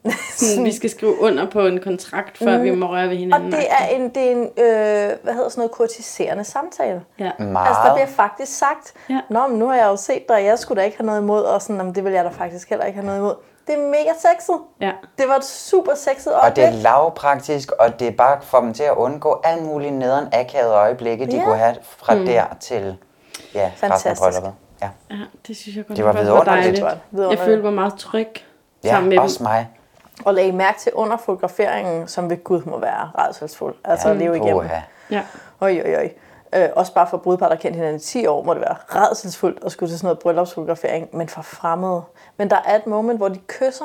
[0.36, 3.52] sådan, vi skal skrive under på en kontrakt, før vi må røre ved og hinanden.
[3.52, 7.02] det er en, det er en øh, hvad hedder sådan noget, kurtiserende samtale.
[7.18, 7.30] Ja.
[7.38, 7.68] Meget.
[7.68, 9.20] Altså, der bliver faktisk sagt, Ja.
[9.30, 11.20] Nå, men nu har jeg jo set dig, og jeg skulle da ikke have noget
[11.20, 13.34] imod, og sådan, "Nå, men det vil jeg da faktisk heller ikke have noget imod.
[13.70, 14.58] Det er mega sexet.
[14.80, 14.90] Ja.
[15.18, 16.82] Det var et super sexet Og det er øjeblik.
[16.82, 21.26] lavpraktisk, og det er bare for dem til at undgå alle mulige nederen akavede øjeblikke,
[21.26, 21.44] de Ja.
[21.44, 22.26] kunne have fra Mm.
[22.26, 22.96] der til
[23.54, 24.40] ja, resten af Fantastisk.
[24.82, 24.88] Ja.
[25.10, 26.82] Ja, det synes jeg godt Det var nok vidunderligt.
[27.10, 28.28] var Jeg følte mig meget tryg
[28.84, 29.44] ja, sammen med også dem.
[29.44, 29.68] mig.
[30.24, 33.74] Og lag mærke til under fotograferingen, som ved Gud må være redselsfuld.
[33.84, 34.66] Altså Ja, at leve igennem.
[35.10, 35.22] Ja.
[35.60, 36.12] Oj, oj, oj.
[36.52, 39.64] Øh, også bare for brudepar, der kendt hinanden i 10 år, må det være redselsfuldt
[39.64, 42.02] at skulle til sådan noget bryllupsfotografering, men for fremmede.
[42.36, 43.84] Men der er et moment, hvor de kysser,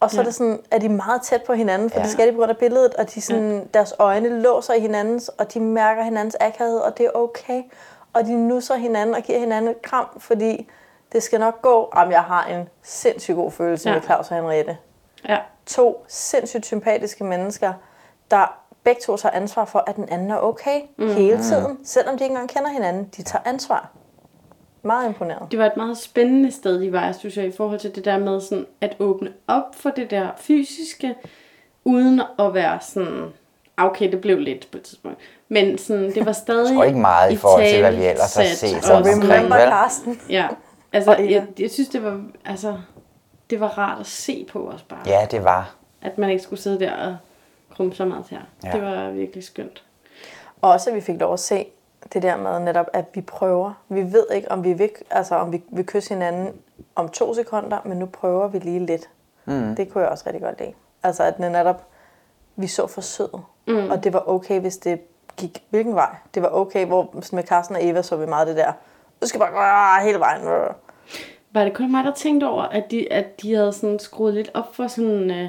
[0.00, 0.20] og så ja.
[0.20, 2.02] er, det sådan, er de meget tæt på hinanden, for ja.
[2.02, 3.60] Det skal de på grund af billedet, og de sådan, ja.
[3.74, 7.62] deres øjne låser i hinandens, og de mærker hinandens akavhed, og det er okay.
[8.12, 10.68] Og de nusser hinanden og giver hinanden et kram, fordi
[11.12, 11.92] det skal nok gå.
[11.96, 13.94] Jamen, jeg har en sindssygt god følelse ja.
[13.94, 14.76] med Claus og Henriette
[15.28, 15.38] Ja.
[15.66, 17.72] to sindssygt sympatiske mennesker,
[18.30, 21.14] der begge to tager ansvar for, at den anden er okay mm.
[21.14, 23.04] hele tiden, selvom de ikke engang kender hinanden.
[23.16, 23.90] De tager ansvar.
[24.82, 25.50] Meget imponeret.
[25.50, 28.18] Det var et meget spændende sted, de var, synes jeg, i forhold til det der
[28.18, 31.14] med sådan at åbne op for det der fysiske,
[31.84, 33.24] uden at være sådan,
[33.76, 35.18] okay, det blev lidt på et tidspunkt.
[35.48, 38.44] Men sådan, det var stadig tror ikke meget i forhold til, hvad vi ellers har
[38.44, 39.56] set og Remember?
[39.56, 40.20] Carsten?
[40.30, 40.48] Ja,
[40.92, 42.78] altså, jeg, jeg synes, det var, altså,
[43.50, 45.00] det var rart at se på os bare.
[45.06, 45.74] Ja, det var.
[46.02, 47.16] At man ikke skulle sidde der og
[47.76, 48.70] krumme så meget til Ja.
[48.72, 49.84] Det var virkelig skønt.
[50.62, 51.66] Og også, at vi fik lov at se
[52.12, 53.72] det der med netop, at vi prøver.
[53.88, 56.52] Vi ved ikke, om vi vil, altså, om vi vil kysse hinanden
[56.94, 59.08] om to sekunder, men nu prøver vi lige lidt.
[59.44, 59.76] Mm.
[59.76, 60.72] Det kunne jeg også rigtig godt lide.
[61.02, 61.86] Altså, at netop,
[62.56, 63.38] vi så for sød.
[63.66, 63.90] Mm.
[63.90, 65.00] Og det var okay, hvis det
[65.36, 66.16] gik hvilken vej.
[66.34, 68.72] Det var okay, hvor med Carsten og Eva så vi meget det der.
[69.22, 70.42] Du skal bare gå hele vejen.
[71.52, 74.50] Var det kun mig, der tænkte over, at de, at de havde sådan skruet lidt
[74.54, 75.30] op for sådan...
[75.30, 75.48] Øh,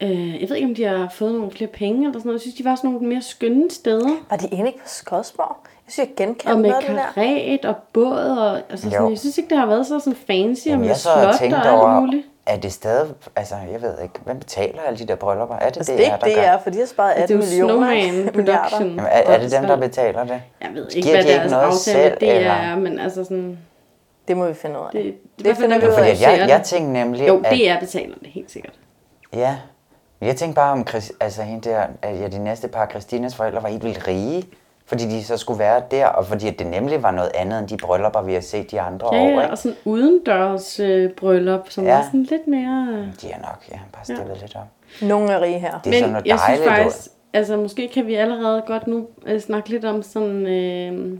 [0.00, 2.34] øh, jeg ved ikke, om de har fået nogle flere penge eller sådan noget.
[2.34, 4.08] Jeg synes, de var sådan nogle mere skønne steder.
[4.30, 5.56] Var de egentlig ikke på Skodsborg?
[5.86, 7.12] Jeg synes, jeg Og genkendte med noget af det der.
[7.14, 8.18] karet og båd.
[8.38, 9.10] Og, altså sådan, Jo.
[9.10, 11.20] jeg synes ikke, det har været så sådan fancy og Jamen, med jeg så og
[11.20, 12.26] slot og tænkte alt over, muligt.
[12.46, 15.56] er det stadig, altså jeg ved ikke, hvem betaler alle de der bryllupper?
[15.56, 16.42] Er det Altså, det, er ikke der det, gør?
[16.42, 17.74] er, for de har sparet Det er 18 jo millioner.
[17.74, 18.58] Snowman milliarder.
[18.68, 18.88] Production.
[18.88, 20.42] Jamen, er, er det dem, der betaler det?
[20.60, 21.78] Jeg ved Giver ikke, hvad de ikke deres noget aftale
[22.08, 22.50] selv, det eller?
[22.50, 23.58] er, men altså sådan...
[24.28, 24.90] Det må vi finde ud af.
[24.92, 26.12] Det, Det, det, det finder vi ud Fordi af.
[26.12, 28.72] at jeg, jeg tænkte nemlig, Jo, at, det er betaler det helt sikkert.
[29.32, 29.56] ja,
[30.20, 33.62] jeg tænkte bare om, Chris, altså hende der, at ja, de næste par, Christinas forældre,
[33.62, 34.44] var helt vildt rige,
[34.86, 37.68] fordi de så skulle være der, og fordi at det nemlig var noget andet end
[37.68, 39.50] de bryllupper, vi har set de andre Ja, år, ja, ikke?
[39.50, 41.96] og sådan udendørs øh, bryllup, som Ja.
[41.96, 42.88] var sådan lidt mere...
[42.90, 43.06] Øh.
[43.22, 44.40] De er nok, ja, bare stillet ja.
[44.40, 44.66] lidt op.
[45.08, 45.80] Nogle er rige her.
[45.84, 48.86] Det er sådan Men noget jeg synes dejligt faktisk, altså måske kan vi allerede godt
[48.86, 51.18] nu øh, snakke lidt om sådan øh,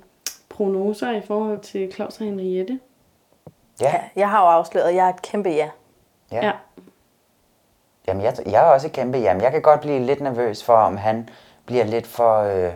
[0.48, 2.78] prognoser i forhold til Claus og Henriette.
[3.80, 5.68] Ja, Ja, jeg har jo afsløret, at jeg er et kæmpe ja.
[6.32, 6.46] ja.
[6.46, 6.52] Ja.
[8.06, 9.42] Jamen, jeg, jeg er også kæmpe jamen.
[9.42, 11.28] Jeg kan godt blive lidt nervøs for, om han
[11.66, 12.72] bliver lidt for øh,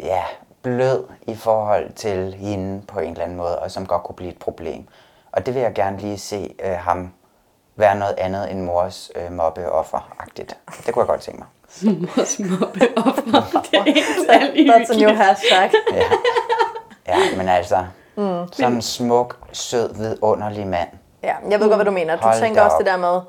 [0.00, 0.22] ja,
[0.62, 4.30] blød i forhold til hende på en eller anden måde, og som godt kunne blive
[4.30, 4.88] et problem.
[5.32, 7.12] Og det vil jeg gerne lige se øh, ham
[7.76, 10.56] være noget andet end mors øh, mobbeoffer-agtigt.
[10.86, 11.48] Det kunne jeg godt tænke mig.
[12.00, 13.62] Mors mobbeoffer.
[13.70, 15.70] Det er ikke særlig That's a new hashtag.
[15.92, 16.04] Ja,
[17.08, 18.52] ja men altså, mm.
[18.52, 20.88] sådan en smuk, sød, vidunderlig mand.
[21.22, 22.16] Ja, jeg ved godt, hvad du mener.
[22.16, 22.78] Du Hold tænker også op.
[22.78, 23.20] det der med,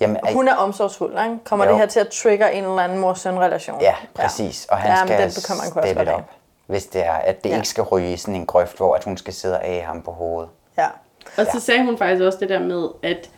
[0.00, 1.38] Jamen, hun er omsorgsfuld, ikke?
[1.44, 1.70] Kommer Jo.
[1.70, 3.80] det her til at trigge en eller anden mor-søn-relation?
[3.80, 4.66] Ja, præcis.
[4.70, 6.30] Og han ja, skal den jeg også steppe det op,
[6.66, 7.56] hvis det er, at det Ja.
[7.56, 10.02] ikke skal ryge i sådan en grøft, hvor at hun skal sidde og af ham
[10.02, 10.50] på hovedet.
[10.78, 10.86] Ja.
[11.38, 13.30] Og så sagde hun faktisk også det der med, at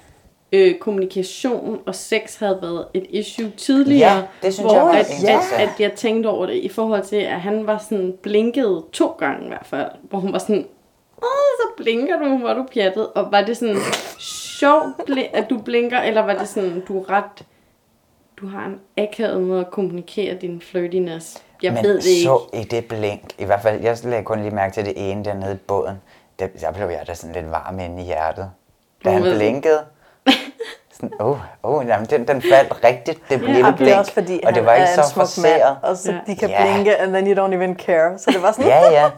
[0.53, 4.13] øh, kommunikation og sex havde været et issue tidligere.
[4.15, 5.61] Ja, det synes hvor jeg at, interessant.
[5.71, 9.45] at jeg tænkte over det i forhold til, at han var sådan blinket to gange
[9.45, 9.91] i hvert fald.
[10.03, 10.67] Hvor hun var sådan,
[11.23, 13.07] så blinker du, hvor du pjattet.
[13.13, 13.77] Og var det sådan
[14.19, 17.45] sjov, bl- at du blinker, eller var det sådan, du er ret,
[18.41, 21.43] du har en akavet måde at kommunikere din flirtiness.
[21.63, 22.23] Jeg Men ved det ikke.
[22.23, 25.25] så i det blink, i hvert fald, jeg lagde kun lige mærke til det ene
[25.25, 25.97] dernede i båden,
[26.39, 28.51] der, der blev jeg da sådan lidt varm inde i hjertet.
[29.05, 29.79] Da han blinkede,
[30.97, 33.93] sådan, oh, oh, jamen, den, den faldt rigtigt, det Ja, lille Og det blink.
[33.95, 35.59] er også fordi, og det var han ikke så forseret.
[35.61, 36.19] mand, og så Ja.
[36.27, 36.63] de kan Ja.
[36.73, 38.19] blinke, and then you don't even care.
[38.19, 39.11] Så det var sådan, Ja, ja.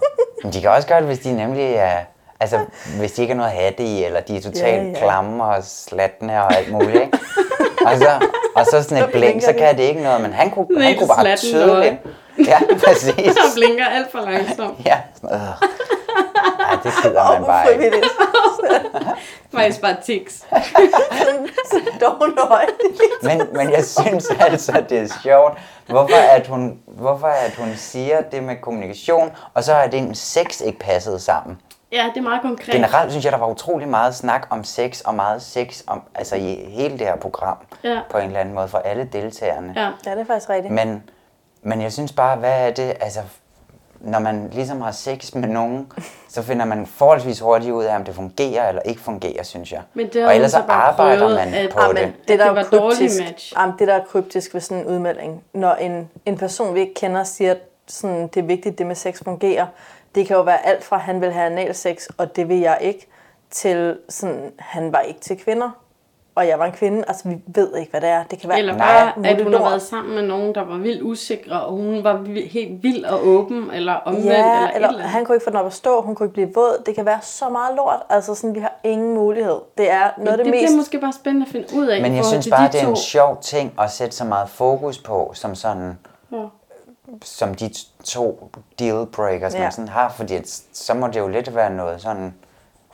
[0.43, 1.99] Men de kan også gøre det, hvis de nemlig er...
[2.41, 2.59] Altså,
[2.99, 4.89] hvis de ikke er noget hatte i, eller de er totalt Ja, ja, ja.
[4.89, 4.99] ja.
[4.99, 7.19] klamme og slatne og alt muligt, ikke?
[7.87, 8.09] og, så,
[8.57, 10.83] og så sådan et Så blink, så kan det ikke noget, men han kunne, han
[10.83, 11.95] Helt kunne bare tydeligt...
[12.47, 13.15] Ja, præcis.
[13.39, 14.87] Han blinker alt for langsomt.
[14.87, 15.69] Ja, sådan, øh.
[16.61, 18.03] Ej, det gider man bare ikke.
[19.55, 20.47] Faktisk bare tics.
[23.23, 28.21] Men, men jeg synes altså, det er sjovt, hvorfor at, hun, hvorfor at hun siger
[28.21, 31.61] det med kommunikation, og så er det en sex ikke passet sammen.
[31.93, 32.75] Ja, det er meget konkret.
[32.75, 36.37] Generelt synes jeg, der var utrolig meget snak om sex, og meget sex om, altså
[36.37, 38.01] i hele det her program, Ja.
[38.11, 39.73] på en eller anden måde, for alle deltagerne.
[39.77, 39.91] Ja.
[40.07, 40.75] Ja, det er faktisk rigtigt.
[40.75, 41.03] Men,
[41.63, 43.21] men jeg synes bare, hvad er det, altså,
[44.01, 45.93] når man ligesom har sex med nogen,
[46.29, 49.81] så finder man forholdsvis hurtigt ud af, om det fungerer eller ikke fungerer, synes jeg.
[49.95, 52.13] Men det og ellers så arbejder prøvet, man at- på Jamen, det.
[52.29, 53.53] det, der det var kryptisk, match.
[53.59, 56.95] Jamen, det, der er kryptisk ved sådan en udmelding, når en, en person, vi ikke
[56.95, 59.67] kender, siger, at sådan, det er vigtigt, det med sex fungerer,
[60.15, 63.07] det kan jo være alt fra, han vil have analsex, og det vil jeg ikke,
[63.51, 65.71] til sådan, han var ikke til kvinder,
[66.39, 67.05] og jeg var en kvinde.
[67.09, 68.25] Altså, vi ved ikke, hvad det er.
[68.31, 71.03] Det kan være Eller bare, at hun har været sammen med nogen, der var vildt
[71.03, 75.25] usikre, og hun var helt vild og åben, eller omvendt, Ja, eller, eller, eller han
[75.25, 76.83] kunne ikke få den op at stå, hun kunne ikke blive våd.
[76.87, 78.01] Det kan være så meget lort.
[78.09, 79.57] Altså sådan, vi har ingen mulighed.
[79.79, 80.77] Det er Men noget af det det, bliver mest...
[80.77, 82.03] måske bare spændende at finde ud af.
[82.03, 83.01] Men jeg synes bare, de det er en to.
[83.01, 85.99] sjov ting at sætte så meget fokus på, som sådan,
[86.33, 86.37] Ja.
[87.25, 87.71] som de
[88.05, 89.61] to dealbreakers, Ja.
[89.63, 92.35] man sådan har, fordi at, så må det jo lidt være noget sådan,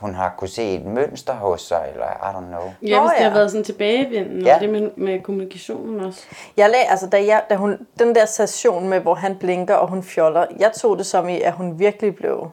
[0.05, 2.71] hun har kunne se et mønster hos sig, eller I don't know.
[2.81, 4.55] Ja, hvis det har været sådan tilbagevendende, Ja.
[4.55, 6.21] og det med, med kommunikationen også.
[6.57, 9.87] Jeg lag, altså, da, jeg, da hun, den der session med, hvor han blinker, og
[9.87, 12.51] hun fjoller, jeg tog det som i, at hun virkelig blev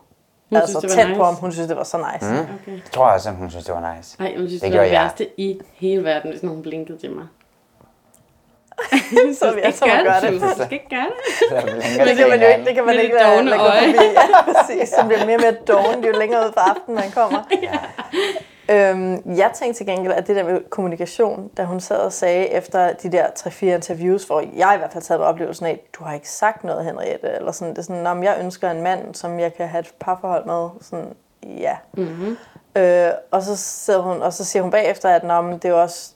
[0.51, 1.19] Hun altså, synes, tæt nice.
[1.19, 1.35] på ham.
[1.35, 2.33] Hun synes, det var så nice.
[2.33, 2.39] Mm.
[2.39, 2.73] Okay.
[2.73, 4.17] Jeg tror også, at hun synes, det var nice.
[4.21, 5.03] Ej, jeg synes, Det det, det var det jeg.
[5.03, 7.25] værste i hele verden, hvis nogen blinkede til mig.
[9.41, 10.41] Så vil jeg så gøre det.
[10.41, 12.09] Du skal ikke gøre det.
[12.09, 14.07] Det kan man jo ikke, det kan man ikke det lade, lade gå forbi.
[14.19, 14.89] Ja, præcis.
[14.89, 17.39] Så bliver mere og mere doven, jo længere ud på aftenen man kommer.
[18.71, 22.47] Øhm, jeg tænkte til gengæld, at det der med kommunikation, da hun sad og sagde
[22.47, 26.05] efter de der 3-4 interviews, hvor jeg i hvert fald taget med oplevelsen af, du
[26.05, 29.15] har ikke sagt noget, Henriette, eller sådan, det er sådan, om jeg ønsker en mand,
[29.15, 31.13] som jeg kan have et parforhold med, sådan,
[31.45, 31.77] ja.
[31.95, 32.37] Mm-hmm.
[32.77, 35.69] Øh, og så sidder hun, og så siger hun bagefter, at Nå, men det er
[35.69, 36.13] jo også,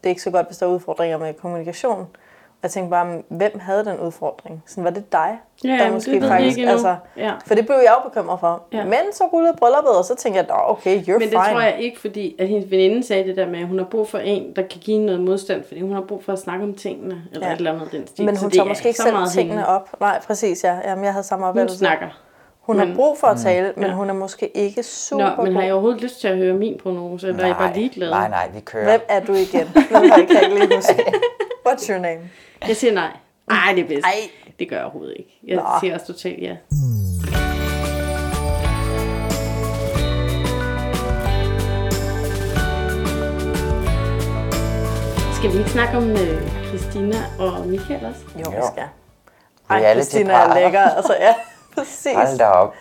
[0.00, 2.06] det er ikke så godt, hvis der er udfordringer med kommunikation.
[2.50, 4.62] Og jeg tænkte bare, hvem havde den udfordring?
[4.66, 5.38] Sådan, var det dig?
[5.64, 6.88] Ja, jamen, det ved vi ikke endnu.
[7.16, 7.32] Ja.
[7.46, 8.62] For det blev jeg jo bekymret for.
[8.72, 8.84] Ja.
[8.84, 11.32] Men så rullede brylluppet, og så tænkte jeg, "Nå, okay, you're Men det fine.
[11.52, 14.08] tror jeg ikke, fordi at hendes veninde sagde det der med, at hun har brug
[14.08, 16.74] for en, der kan give noget modstand, fordi hun har brug for at snakke om
[16.74, 17.52] tingene, eller Ja.
[17.52, 18.24] et eller andet den stil.
[18.24, 19.68] Men hun det tager er måske ikke selv tingene hende.
[19.68, 20.00] op.
[20.00, 20.78] Nej, præcis, ja.
[20.84, 21.78] Jamen, jeg havde samme Hun oplevelse.
[21.78, 22.06] snakker.
[22.70, 23.92] Hun men- har brug for at tale, men Ja.
[23.92, 25.64] hun er måske ikke super Nå, men har god.
[25.64, 28.10] jeg overhovedet lyst til at høre min prognose, eller er jeg bare ligeglad?
[28.10, 28.84] nej, nej, vi kører.
[28.84, 29.68] Hvem er du igen?
[29.74, 31.12] Kan jeg ikke lige huske.
[31.68, 32.20] What's your name?
[32.68, 33.10] Jeg siger nej.
[33.48, 34.06] Nej, det er bedst.
[34.06, 34.52] Ej.
[34.58, 35.38] Det gør jeg overhovedet ikke.
[35.46, 35.62] Jeg Nå.
[35.80, 36.56] siger også totalt ja.
[45.38, 48.20] Skal vi ikke snakke om øh, Christina og Michael også?
[48.44, 48.62] Jo, vi Jo.
[48.72, 48.84] skal.
[49.70, 50.80] Ej, Christina er lækker.
[50.80, 51.34] Altså, ja,
[51.80, 52.12] præcis.
[52.14, 52.74] Hold da op.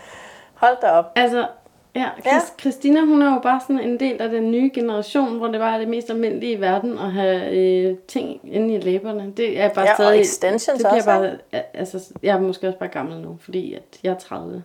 [0.53, 1.05] Hold da op.
[1.15, 1.47] Altså,
[1.95, 2.39] ja, Chris, Ja.
[2.59, 5.73] Christina, hun er jo bare sådan en del af den nye generation, hvor det bare
[5.73, 9.31] er det mest almindelige i verden at have øh, ting inde i læberne.
[9.37, 10.21] Det er bare Ja, og stadig...
[10.21, 13.83] extensions det bliver også, bare, altså, jeg er måske også bare gammel nu, fordi at
[14.03, 14.63] jeg er 30.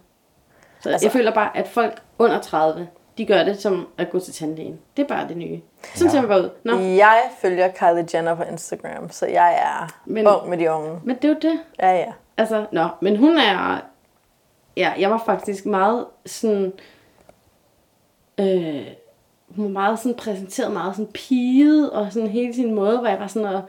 [0.81, 4.19] Så altså, jeg føler bare, at folk under 30, de gør det som at gå
[4.21, 4.79] til tandlægen.
[4.97, 5.61] Det er bare det nye.
[5.95, 6.51] Sådan ser man bare ud.
[6.65, 10.27] Nå, Jeg følger Kylie Jenner på Instagram, så jeg er men...
[10.27, 11.01] ung med de unge.
[11.05, 11.61] men det er jo det.
[11.81, 12.13] Ja, ja.
[12.39, 13.79] Altså, nå, men hun er...
[14.77, 16.73] Ja, jeg var faktisk meget sådan...
[18.41, 18.87] Øh,
[19.49, 23.21] hun var meget sådan præsenteret meget sådan piget, og sådan hele sin måde, hvor jeg
[23.21, 23.63] var sådan, og,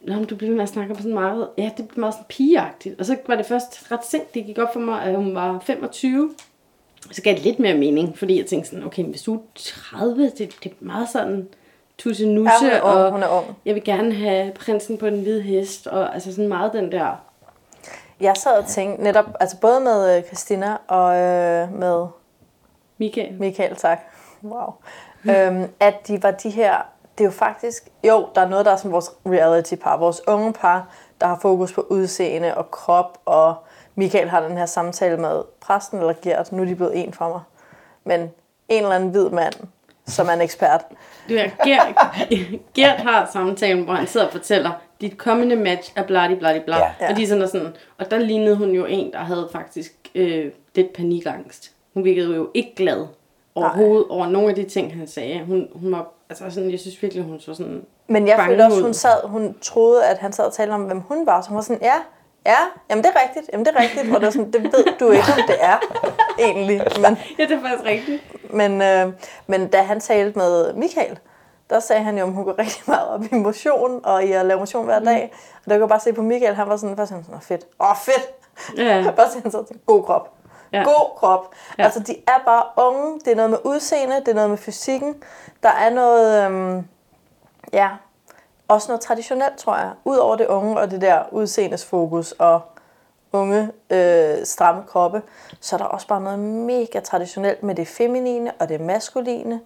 [0.00, 2.26] Nå, du bliver ved med at snakke om sådan meget, ja, det blev meget sådan
[2.28, 3.00] pigeagtigt.
[3.00, 5.60] Og så var det først ret sent, det gik op for mig, at hun var
[5.60, 6.34] 25.
[7.10, 10.24] Så gav det lidt mere mening, fordi jeg tænkte sådan, okay, hvis du er 30,
[10.24, 11.48] det, det er meget sådan
[11.98, 13.46] tusse nusse, Ja, hun er ung, og hun er ung.
[13.64, 17.27] jeg vil gerne have prinsen på den hvide hest, og altså sådan meget den der,
[18.20, 22.06] Jeg sad og tænkte netop, altså både med øh, Christina og øh, med
[22.98, 23.40] Michael.
[23.40, 23.98] Michael, tak.
[24.42, 24.74] Wow.
[25.30, 26.76] øhm, at de var de her,
[27.18, 30.28] det er jo faktisk, jo, der er noget, der er som vores reality par, vores
[30.28, 30.86] unge par,
[31.20, 33.54] der har fokus på udseende og krop, og
[33.94, 37.28] Michael har den her samtale med præsten eller Gert, nu er de blevet en for
[37.28, 37.40] mig.
[38.04, 38.20] Men
[38.68, 39.54] en eller anden hvid mand,
[40.06, 40.84] som er en ekspert.
[41.28, 41.96] Du ved, Gert,
[42.74, 44.70] Gert har samtalen, hvor han sidder og fortæller,
[45.00, 46.76] dit kommende match er bladi bladi bla.
[46.76, 47.10] Ja.
[47.10, 49.92] Og, de er sådan og, sådan, og der lignede hun jo en, der havde faktisk
[50.14, 51.72] øh, lidt panikangst.
[51.94, 53.06] Hun virkede jo ikke glad
[53.54, 55.44] overhovedet over nogle af de ting, han sagde.
[55.44, 58.82] Hun, hun var, altså sådan, jeg synes virkelig, hun så sådan Men jeg følte også,
[58.82, 61.40] hun, sad, hun troede, at han sad og talte om, hvem hun var.
[61.42, 61.94] Så hun var sådan, ja,
[62.46, 62.58] ja,
[62.90, 64.14] jamen det er rigtigt, jamen det er rigtigt.
[64.14, 65.78] Og det, var sådan, det ved du ikke, om det er
[66.38, 66.80] egentlig.
[67.02, 68.22] Men, Ja, det er faktisk rigtigt.
[68.52, 69.12] men, øh,
[69.46, 71.18] men da han talte med Michael,
[71.70, 74.46] der sagde han jo, at hun går rigtig meget op i motion, og i at
[74.46, 75.32] lave motion hver dag.
[75.64, 77.66] Og der kunne jeg bare se på Michael, han var sådan, først sådan, "Åh, fedt,
[77.80, 78.28] åh fedt.
[78.78, 79.10] Ja.
[79.16, 80.30] bare sådan, så god krop.
[80.72, 80.82] Ja.
[80.82, 81.50] God krop.
[81.78, 81.84] Ja.
[81.84, 83.20] Altså, de er bare unge.
[83.24, 85.22] Det er noget med udseende, det er noget med fysikken.
[85.62, 86.84] Der er noget, øhm,
[87.72, 87.88] ja,
[88.68, 89.90] også noget traditionelt, tror jeg.
[90.04, 92.60] Udover det unge og det der udseendes fokus og
[93.32, 95.22] unge, øh, stramme kroppe,
[95.60, 99.60] så er der også bare noget mega traditionelt med det feminine og det maskuline.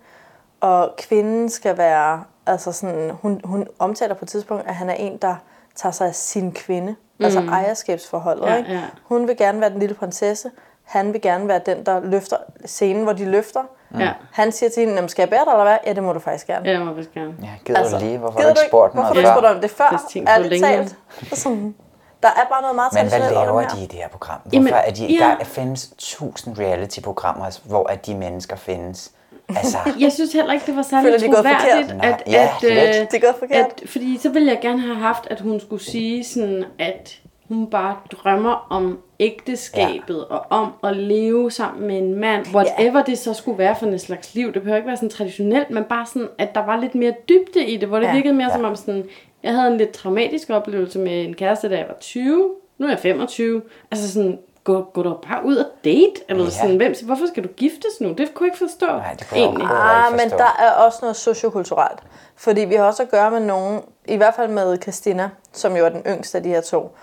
[0.62, 4.94] Og kvinden skal være, altså sådan, hun, hun omtaler på et tidspunkt, at han er
[4.94, 5.34] en, der
[5.74, 6.96] tager sig af sin kvinde.
[7.18, 7.24] Mm.
[7.24, 8.46] Altså ejerskabsforholdet.
[8.46, 8.72] Ja, ikke?
[8.72, 8.80] ja.
[9.04, 10.50] Hun vil gerne være den lille prinsesse.
[10.82, 13.62] Han vil gerne være den, der løfter scenen, hvor de løfter.
[13.98, 14.12] Ja.
[14.32, 15.76] Han siger til hende, "Jamen, skal jeg bære dig, eller hvad?
[15.86, 16.68] Ja, det må du faktisk gerne.
[16.70, 17.34] Ja, det må jeg gerne.
[17.42, 18.18] Ja, gider du lige?
[18.18, 19.34] Hvorfor du ikke spurgt mig Hvorfor har du ikke før?
[19.34, 20.48] spurgt om det før?
[20.48, 20.70] Længere.
[20.70, 20.96] talt.
[21.20, 21.74] Det er sådan,
[22.22, 24.38] der er bare noget meget Men hvad laver de i det her program?
[24.42, 25.36] Hvorfor Jamen, er de, ja.
[25.38, 29.12] der findes tusind reality-programmer, hvor at de mennesker findes.
[29.48, 32.04] Altså, Jeg synes heller ikke, det var særlig Føler er troværdigt, forkert?
[32.12, 33.06] at, Nej, ja, at, øh.
[33.10, 33.66] Det er gået forkert.
[33.82, 37.66] at, fordi så ville jeg gerne have haft, at hun skulle sige sådan, at hun
[37.70, 40.36] bare drømmer om ægteskabet ja.
[40.36, 42.46] og om at leve sammen med en mand.
[42.54, 43.02] Whatever ja.
[43.06, 44.46] det så skulle være for en slags liv.
[44.52, 47.66] Det behøver ikke være sådan traditionelt, men bare sådan, at der var lidt mere dybde
[47.66, 48.14] i det, hvor det ja.
[48.14, 48.54] virkede mere Ja.
[48.56, 49.04] som om sådan,
[49.42, 52.50] jeg havde en lidt traumatisk oplevelse med en kæreste, da jeg var 20.
[52.78, 53.62] Nu er jeg 25.
[53.90, 56.12] Altså sådan, gå, gå dog bare ud og date.
[56.28, 56.50] Eller Ja.
[56.50, 58.08] sådan, hvem, hvorfor skal du giftes nu?
[58.12, 58.86] Det kunne jeg ikke forstå.
[58.86, 62.00] Nej, det kunne jeg overhovedet Ah, ikke men der er også noget sociokulturelt.
[62.36, 65.84] Fordi vi har også at gøre med nogen, i hvert fald med Christina, som jo
[65.84, 66.96] er den yngste af de her to.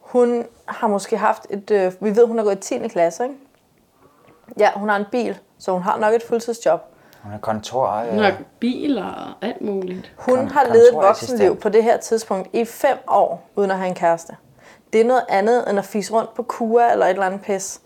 [0.00, 2.88] Hun har måske haft et, øh, vi ved, hun har gået i 10.
[2.88, 3.34] klasse, ikke?
[4.58, 6.80] Ja, hun har en bil, så hun har nok et fuldtidsjob.
[7.22, 8.04] Hun er kontor...
[8.10, 10.12] Hun Øh, har biler og alt muligt.
[10.18, 13.76] Hun Kon- har levet et voksenliv på det her tidspunkt i fem år, uden at
[13.76, 14.36] have en kæreste.
[14.96, 17.80] Det er noget andet, end at fise rundt på kura eller et eller andet pis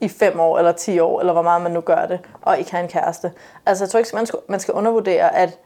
[0.00, 2.70] i fem år eller 10 år, eller hvor meget man nu gør det, og ikke
[2.70, 3.32] have en kæreste.
[3.66, 5.58] Altså, jeg tror ikke, man skal, man skal undervurdere, at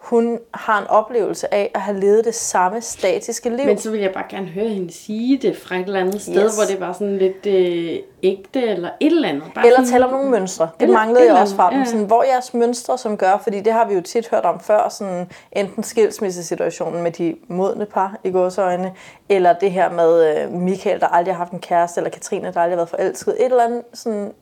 [0.00, 3.66] hun har en oplevelse af at have levet det samme statiske liv.
[3.66, 6.44] Men så vil jeg bare gerne høre hende sige det fra et eller andet sted,
[6.44, 6.54] Yes.
[6.56, 9.42] hvor det var sådan lidt øh, ægte eller et eller andet.
[9.54, 10.68] Bare Eller sådan, tale om nogle mønstre.
[10.80, 11.78] Det Eller- manglede jeg også fra dem.
[11.78, 11.84] ja.
[11.84, 14.88] Sådan, hvor jeres mønstre, som gør, fordi det har vi jo tit hørt om før,
[14.88, 18.92] sådan enten skilsmissesituationen med de modne par i gåsøjne,
[19.28, 22.60] eller det her med øh, Michael, der aldrig har haft en kæreste, eller Katrine, der
[22.60, 23.34] aldrig har været forelsket.
[23.38, 24.32] Et eller andet sådan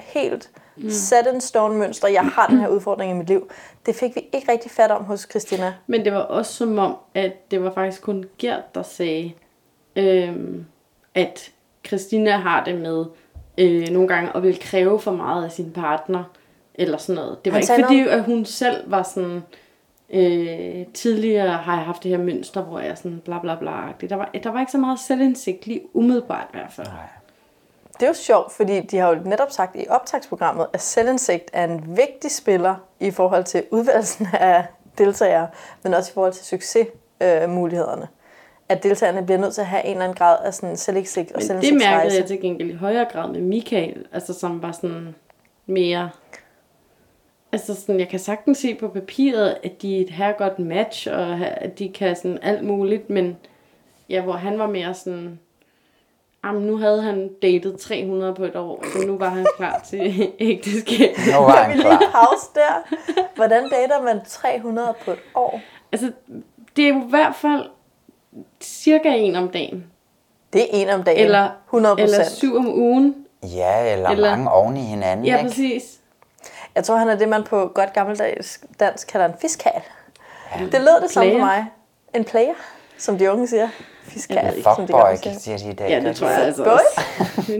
[0.00, 0.90] helt mm.
[0.90, 2.08] set in stone mønster.
[2.08, 3.50] Jeg har den her udfordring i mit liv.
[3.86, 5.74] Det fik vi ikke rigtig fat om hos Christina.
[5.86, 9.32] Men det var også som om, at det var faktisk kun Gert, der sagde,
[9.96, 10.64] øhm,
[11.14, 11.50] at
[11.86, 13.04] Christina har det med
[13.58, 16.24] øh, nogle gange at vil kræve for meget af sin partner,
[16.74, 17.44] eller sådan noget.
[17.44, 19.42] Det var Han ikke fordi, noget at hun selv var sådan,
[20.10, 24.06] øh, tidligere har jeg haft det her mønster, hvor jeg sådan bla bla bla.
[24.08, 26.88] Der var, der var ikke så meget selvindsigt lige umiddelbart i hvert fald.
[28.00, 31.64] Det er jo sjovt, fordi de har jo netop sagt i optagsprogrammet, at selvindsigt er
[31.64, 34.64] en vigtig spiller i forhold til udvalgelsen af
[34.98, 35.48] deltagere,
[35.82, 38.08] men også i forhold til succesmulighederne.
[38.68, 41.42] At deltagerne bliver nødt til at have en eller anden grad af sådan selvindsigt og
[41.48, 45.14] Men det mærkede jeg til gengæld i højere grad med Michael, altså som var sådan
[45.66, 46.10] mere...
[47.52, 51.08] Altså sådan, jeg kan sagtens se på papiret, at de er et her godt match,
[51.12, 53.36] og at de kan sådan alt muligt, men
[54.08, 55.40] ja, hvor han var mere sådan,
[56.44, 60.28] jamen nu havde han datet 300 på et år, så nu var han klar til
[60.40, 61.16] ægteskab.
[61.26, 61.98] nu var han vi lige klar.
[62.12, 62.96] pause der?
[63.36, 65.60] Hvordan dater man 300 på et år?
[65.92, 66.12] Altså,
[66.76, 67.62] det er jo i hvert fald
[68.60, 69.86] cirka en om dagen,
[70.52, 71.24] Det er en om dagen.
[71.24, 73.26] eller, 100 eller syv om ugen.
[73.42, 75.48] Ja, eller, Eller- mange oven i hinanden, Ja, ikke?
[75.48, 75.82] præcis.
[76.74, 79.82] Jeg tror, han er det, man på godt gammeldags dansk kalder en fiskal.
[80.58, 81.66] Det lød det samme for mig.
[82.14, 82.54] En player,
[82.98, 83.68] som de unge siger.
[84.08, 85.38] Fiskal, de Fuckboy, gamle siger.
[85.38, 85.90] siger de i dag.
[85.90, 87.02] Ja, det de tror jeg altså også.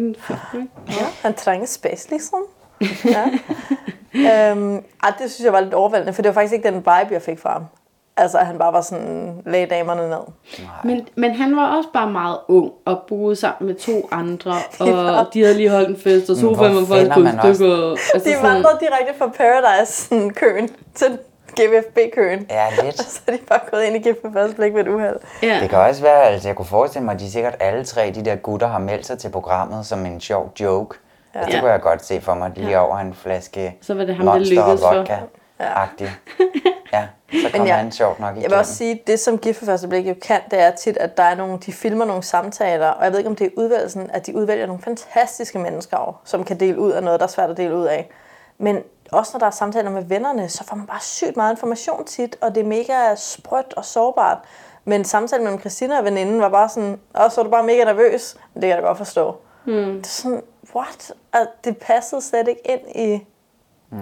[0.89, 2.39] Ja, han trænger space, ligesom.
[4.15, 4.51] Ja.
[4.51, 7.09] øhm, ej, det synes jeg var lidt overvældende, for det var faktisk ikke den vibe,
[7.11, 7.65] jeg fik fra ham.
[8.17, 10.19] Altså, at han bare var sådan, lagde damerne ned.
[10.85, 14.55] Men, men han var også bare meget ung og boede sammen med to andre,
[15.21, 17.75] og de havde lige holdt en fest, og sofaen var faktisk på et stykke.
[18.15, 21.19] Altså De sådan, vandrede direkte fra Paradise-køen til
[21.63, 22.47] GVFB-køen.
[22.51, 22.99] Ja, Og lidt.
[23.01, 25.17] så er de bare gået ind i på første blik ved et uheld.
[25.43, 25.59] ja.
[25.61, 28.25] Det kan også være, altså jeg kunne forestille mig, at de sikkert alle tre, de
[28.25, 30.99] der gutter, har meldt sig til programmet som en sjov joke.
[31.35, 31.39] Ja.
[31.39, 31.61] Altså, det Ja.
[31.61, 34.33] kunne jeg godt se for mig, lige over en flaske Så var det ham, der
[34.35, 34.95] monster og lykkedes for.
[34.97, 35.17] vodka.
[35.59, 36.11] Agtig.
[36.93, 37.07] Ja,
[37.43, 38.51] så kom jeg- han sjovt nok Jeg igennem.
[38.51, 40.97] vil også sige, at det som gift ved første blik jo kan, det er tit,
[40.97, 43.51] at der er nogle, de filmer nogle samtaler, og jeg ved ikke, om det er
[43.57, 47.31] udvalgelsen, at de udvælger nogle fantastiske mennesker, som kan dele ud af noget, der er
[47.31, 48.11] svært at dele ud af.
[48.59, 48.79] Men
[49.13, 52.37] også når der er samtaler med vennerne, så får man bare sygt meget information tit,
[52.41, 54.39] og det er mega sprødt og sårbart.
[54.85, 57.85] Men samtalen mellem Christina og veninden var bare sådan, og så var du bare mega
[57.85, 58.37] nervøs.
[58.55, 59.37] Det kan jeg da godt forstå.
[59.65, 59.75] Hmm.
[59.75, 60.43] Det er sådan,
[60.75, 61.13] what?
[61.33, 63.27] At det passede slet ikke ind i...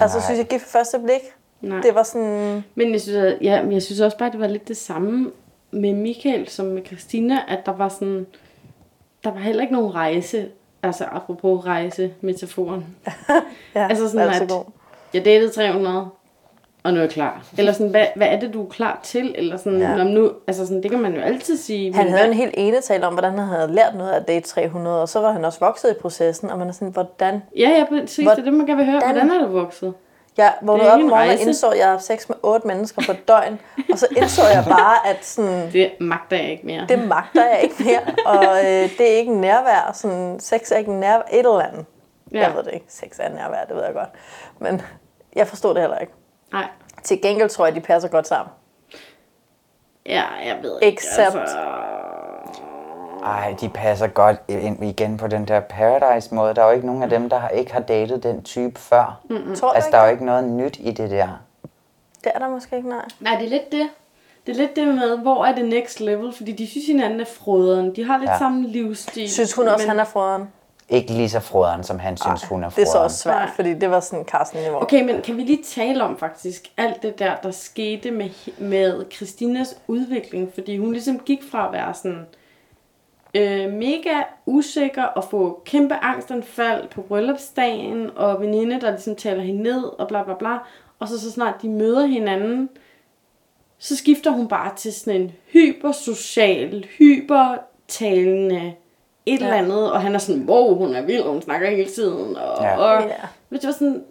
[0.01, 1.21] Altså, synes jeg, gift ved første blik.
[1.61, 1.81] Nej.
[1.81, 2.64] Det var sådan...
[2.75, 4.77] Men jeg synes, at, ja, men jeg synes også bare, at det var lidt det
[4.77, 5.33] samme
[5.71, 8.27] med Michael som med Christina, at der var sådan,
[9.25, 10.49] der var heller ikke nogen rejse,
[10.83, 12.87] altså apropos rejse-metaforen.
[13.75, 14.64] Ja, Altså sådan, at god.
[15.14, 16.09] Jeg datede 300,
[16.85, 17.45] og nu er jeg klar.
[17.59, 19.35] Eller sådan, hvad, hvad er det, du er klar til?
[19.38, 20.05] Eller sådan, Ja.
[20.05, 21.94] nu, altså sådan, det kan man jo altid sige.
[21.94, 24.48] Han havde hvad- en helt ene tale om, hvordan han havde lært noget af Date
[24.48, 27.42] 300, og så var han også vokset i processen, og man er sådan, hvordan?
[27.59, 28.25] Ja, ja, præcis.
[28.25, 28.98] Hvor- Det er det, man kan vil høre.
[29.04, 29.94] Hvordan- Hvordan er du vokset?
[30.37, 33.13] Jeg vågnede Det er op morgenen indså, at jeg har sex med otte mennesker på
[33.29, 33.61] døgn.
[33.92, 36.87] Og så indså jeg bare, at sådan, Det magter jeg ikke mere.
[36.88, 38.00] det magter jeg ikke mere.
[38.27, 39.90] Og øh, det er ikke nærvær.
[39.94, 41.23] Sådan, sex er ikke nærvær.
[41.33, 41.85] Et eller andet.
[42.33, 42.38] Ja.
[42.46, 42.87] Jeg ved det ikke.
[42.88, 44.08] Sex er nærvær, det ved jeg godt.
[44.58, 44.83] Men
[45.37, 46.12] jeg forstod det heller ikke.
[46.52, 46.68] Nej.
[47.02, 48.52] Til gengæld tror jeg, de passer godt sammen.
[50.06, 51.00] Ja, jeg ved ikke.
[51.00, 51.58] Except- Altså,
[53.24, 56.54] Ej, de passer godt ind igen på den der Paradise-måde.
[56.54, 59.20] Der er jo ikke nogen af dem, der har, ikke har datet den type før.
[59.31, 59.54] Mm-hmm.
[59.56, 61.29] Tror du Altså, ikke der er jo ikke noget nyt i det der.
[62.24, 63.04] Det er der måske ikke, nej.
[63.20, 63.88] nej, det er lidt det.
[64.46, 66.33] Det er lidt det med, hvor er det next level?
[66.33, 67.96] Fordi de synes hinanden er froderen.
[67.96, 68.38] De har lidt ja.
[68.38, 69.31] samme livsstil.
[69.31, 70.52] Synes hun også, men- han er froderen?
[70.89, 73.05] Ikke lige så froderen, som han synes, hun er Det er så froderen.
[73.05, 73.51] også svært, Nej.
[73.57, 74.83] fordi det var sådan Carsten-niveau.
[74.83, 79.05] Okay, men kan vi lige tale om faktisk alt det der, der skete med, med
[79.17, 80.51] Christinas udvikling?
[80.55, 82.27] Fordi hun ligesom gik fra at være sådan
[83.35, 89.63] øh, mega usikker og få kæmpe angstanfald på bryllupsdagen, og veninde, der ligesom taler hende
[89.63, 90.57] ned, og bla bla bla.
[90.99, 92.69] Og så så snart de møder hinanden,
[93.79, 98.75] så skifter hun bare til sådan en hypersocial, hypertalende
[99.27, 101.90] et eller andet, og han er sådan, wow, hun er vild, og hun snakker hele
[101.90, 102.68] tiden, og, Ja.
[102.68, 102.77] ja.
[102.79, 103.56] og Ja.
[103.56, 104.02] det var sådan,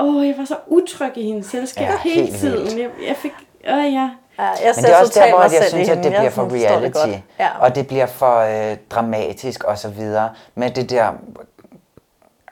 [0.00, 2.64] åh, jeg var så utryg i hendes selskab Ja, ja, hele helt tiden.
[2.64, 2.78] vildt.
[2.78, 3.32] Jeg, jeg fik,
[3.68, 6.12] åh ja, Ja, jeg Men det er også der, totalt hvor jeg synes, at det
[6.12, 6.98] bliver for det reality.
[6.98, 7.10] godt.
[7.38, 7.48] Ja.
[7.60, 8.36] Og det bliver for
[8.70, 10.30] øh, dramatisk og så videre.
[10.54, 11.12] Med det der...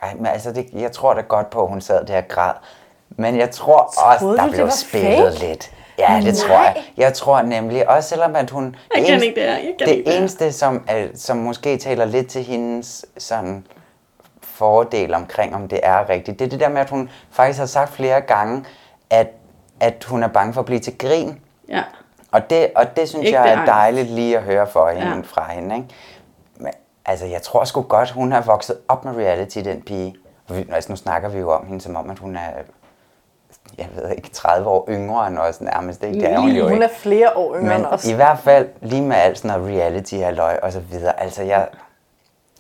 [0.03, 2.53] Ej, men altså, det, jeg tror da godt på, at hun sad der og græd.
[3.09, 5.47] Men jeg tror også, Troede der du, det blev var spillet fake?
[5.49, 5.71] lidt.
[5.99, 6.77] Ja, det tror jeg.
[6.97, 8.65] Jeg tror nemlig, også selvom at hun...
[8.65, 11.37] Jeg det kan eneste- ikke det her, jeg kan det ikke eneste, som, er, som
[11.37, 13.67] måske taler lidt til hendes sådan
[14.43, 17.67] fordel omkring, om det er rigtigt, det er det der med, at hun faktisk har
[17.67, 18.65] sagt flere gange,
[19.11, 19.29] at,
[19.81, 21.41] at hun er bange for at blive til grin.
[21.69, 21.83] ja.
[22.33, 23.71] Og det, og det synes Ægte jeg er angst.
[23.71, 25.21] dejligt lige at høre for hende, Ja.
[25.25, 25.75] fra hende.
[25.77, 25.89] Ikke?
[26.57, 26.73] Men,
[27.07, 30.15] altså, jeg tror sgu godt, hun har vokset op med reality, den pige.
[30.73, 32.41] Altså, nu snakker vi jo om hende, som om, at hun er,
[33.79, 36.03] jeg ved ikke, 30 år yngre end os nærmest.
[36.03, 36.21] Ikke?
[36.21, 38.07] Det er hun jo Hun er flere år yngre end Men os.
[38.09, 41.21] i hvert fald lige med alt sådan noget reality halløj og så videre.
[41.21, 41.69] Altså, jeg,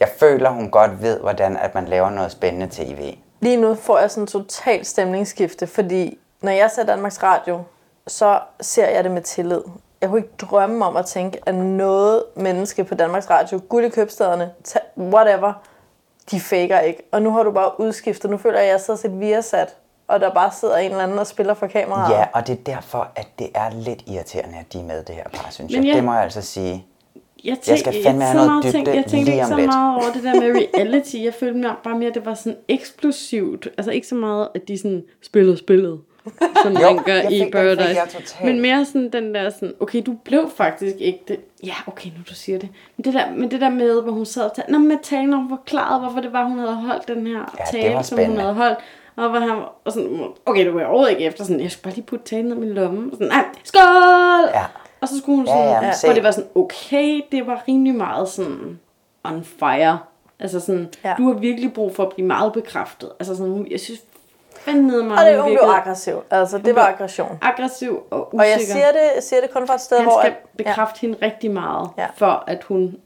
[0.00, 3.16] jeg føler, hun godt ved, hvordan at man laver noget spændende tv.
[3.40, 7.60] Lige nu får jeg sådan en total stemningsskifte, fordi når jeg ser Danmarks Radio,
[8.06, 9.60] så ser jeg det med tillid.
[10.00, 13.88] Jeg kunne ikke drømme om at tænke, at noget menneske på Danmarks Radio, guld i
[13.88, 14.50] købstederne,
[14.98, 15.52] whatever,
[16.30, 17.02] de faker ikke.
[17.12, 18.30] Og nu har du bare udskiftet.
[18.30, 19.76] Nu føler jeg, at jeg sidder og set Viasat,
[20.08, 22.14] og der bare sidder en eller anden og spiller for kameraet.
[22.14, 25.14] Ja, og det er derfor, at det er lidt irriterende, at de er med det
[25.14, 25.88] her par, synes Men jeg.
[25.88, 26.86] jeg- Det må jeg altså sige.
[27.44, 29.56] Jeg, Jeg skal fandme have noget meget tænk- dybde Jeg tænkte lige ikke om så
[29.56, 29.66] lidt.
[29.66, 31.16] meget over det der med reality.
[31.24, 33.68] Jeg følte mig bare mere, at det var sådan eksplosivt.
[33.78, 36.00] Altså ikke så meget, at de sådan spillede spillet,
[36.62, 37.88] som Jo, man gør jeg i Paradise.
[37.88, 38.06] jeg.
[38.44, 41.40] Men mere sådan den der sådan, okay, du blev faktisk ikke det.
[41.64, 42.68] Ja, okay, nu du siger det.
[42.96, 45.48] Men det der, men det der med, hvor hun sad og talte, med talen, hun
[45.48, 48.54] forklarede, hvorfor det var, hun havde holdt den her Ja, det tale, som hun havde
[48.54, 48.78] holdt.
[49.16, 49.50] Og hvor han
[49.84, 52.46] og sådan, okay, du var overhovedet ikke efter sådan, jeg skulle bare lige putte talen
[52.46, 53.10] ned i min lomme.
[53.12, 54.48] Og sådan, nej, skål!
[54.54, 54.64] Ja.
[55.00, 57.64] Og så skulle hun sådan, ja, ja, ja, hvor det var sådan, okay, det var
[57.68, 58.78] rimelig meget sådan
[59.24, 59.98] on fire.
[60.40, 61.14] Altså sådan, Ja.
[61.18, 63.10] du har virkelig brug for at blive meget bekræftet.
[63.20, 64.00] Altså sådan, jeg synes
[64.64, 66.14] fandme Og meget, det, hun blev aggressiv.
[66.30, 67.38] Altså, det var aggression.
[67.42, 68.44] aggressiv og usikker.
[68.44, 70.20] Og jeg siger det, siger det kun fra et sted, Han hvor...
[70.20, 72.02] skal at- bekræfte hende rigtig meget, Ja.
[72.02, 72.08] ja.
[72.16, 72.96] for at hun...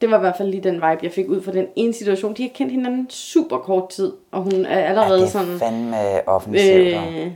[0.00, 2.34] Det var i hvert fald lige den vibe, jeg fik ud fra den ene situation.
[2.34, 5.58] De har kendt hinanden super kort tid, og hun er Ja, allerede det er sådan...
[5.58, 6.96] fandme offensivt.
[6.96, 7.30] og- Øh,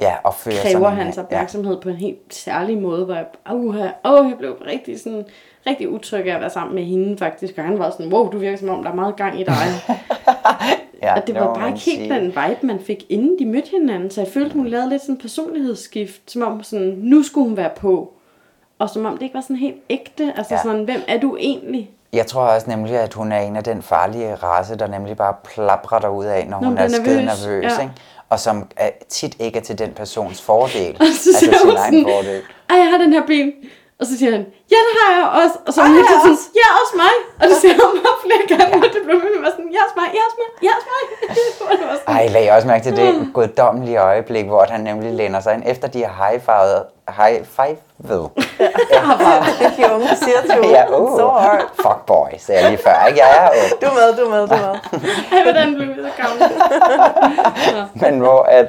[0.00, 1.22] Ja, og fører kræver sådan, hans ja.
[1.22, 5.24] opmærksomhed på en helt særlig måde, hvor jeg, uh, oh, jeg blev rigtig, sådan,
[5.66, 8.38] rigtig utryg af at være sammen med hende faktisk, og han var sådan, wow, du
[8.38, 9.54] virker som om, der er meget gang i dig.
[11.02, 14.10] Ja, og det var bare ikke helt den vibe, man fik, inden de mødte hinanden,
[14.10, 17.56] så jeg følte, hun lavede lidt sådan en personlighedsskift, som om sådan, nu skulle hun
[17.56, 18.12] være på,
[18.78, 20.62] og som om det ikke var sådan helt ægte, altså Ja.
[20.62, 21.90] sådan, hvem er du egentlig?
[22.12, 25.34] Jeg tror også nemlig, at hun er en af den farlige race, der nemlig bare
[25.54, 27.64] plaprer derud af, når Når hun er bliver skide nervøs, nervøs.
[27.78, 27.82] ja.
[27.82, 27.94] Ikke?
[28.28, 30.96] Og som er, tit ikke er til den persons fordel.
[31.00, 32.40] Og så altså sin egen sådan, fordel.
[32.70, 33.52] ej, jeg har den her bil.
[34.00, 35.56] Og så siger han, ja, det har jeg også.
[35.66, 36.48] Og så er hun jeg sådan, også.
[36.62, 37.14] ja, også mig.
[37.40, 39.96] Og det siger hun bare flere gange, og det blev med være sådan, ja, også
[40.00, 41.02] mig, ja, også mig, ja, også mig.
[42.00, 45.54] Sådan, Ej, lagde jeg også mærke til det guddommelige øjeblik, hvor han nemlig læner sig
[45.54, 46.82] ind, efter de har high-fivet.
[47.18, 48.28] High-fivet.
[49.60, 51.62] Det de unge siger til ja, uh, So hard.
[51.84, 53.06] fuck boy, sagde jeg lige før.
[53.06, 53.20] Ikke?
[53.20, 53.80] Jeg er ung.
[53.82, 55.00] Du er med, du er med, du er med.
[55.32, 56.42] Ej, hvordan blev vi så gamle?
[58.02, 58.66] men hvor at,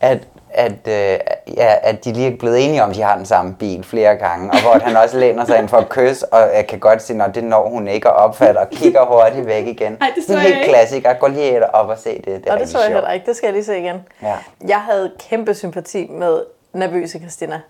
[0.00, 0.18] at,
[0.50, 1.18] at, øh,
[1.56, 4.16] ja, at de lige er blevet enige om, at de har den samme bil flere
[4.16, 7.02] gange, og hvor han også læner sig ind for at kysse, og jeg kan godt
[7.02, 9.96] se, når det når hun ikke og opfatter, og kigger hurtigt væk igen.
[10.00, 11.12] Ej, det så er helt klassiker.
[11.12, 12.24] Gå lige op og se det.
[12.26, 12.94] Det er Og det så jeg sjovt.
[12.94, 13.26] heller ikke.
[13.26, 14.06] Det skal jeg lige se igen.
[14.22, 14.34] Ja.
[14.68, 16.40] Jeg havde kæmpe sympati med
[16.72, 17.60] nervøse Christina.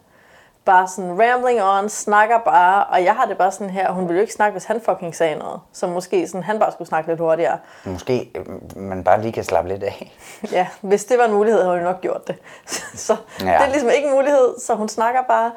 [0.69, 4.17] Bare sådan rambling on, snakker bare, og jeg har det bare sådan her, hun ville
[4.19, 5.61] jo ikke snakke, hvis han fucking sagde noget.
[5.73, 7.59] Så måske sådan, han bare skulle snakke lidt hurtigere.
[7.85, 8.47] Måske øh,
[8.77, 10.13] man bare lige kan slappe lidt af.
[10.53, 12.37] Ja, hvis det var en mulighed, havde hun nok gjort det.
[13.07, 13.45] Så ja.
[13.47, 15.51] det er ligesom ikke en mulighed, så hun snakker bare.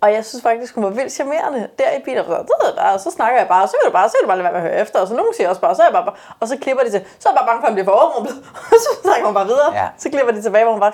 [0.00, 1.68] Og jeg synes faktisk, hun var vildt charmerende.
[1.78, 4.08] Der i bilen, og så, og så snakker jeg bare, og så kan du bare,
[4.08, 5.00] så kan du bare lade være med at høre efter.
[5.00, 7.04] Og så nogen siger også bare, så er jeg bare, og så klipper de til,
[7.18, 8.36] så er jeg bare bange for, at han bliver for overrumplet.
[8.72, 9.70] Og så snakker hun bare videre.
[9.74, 9.86] Ja.
[9.98, 10.92] Så klipper de tilbage, hvor hun bare,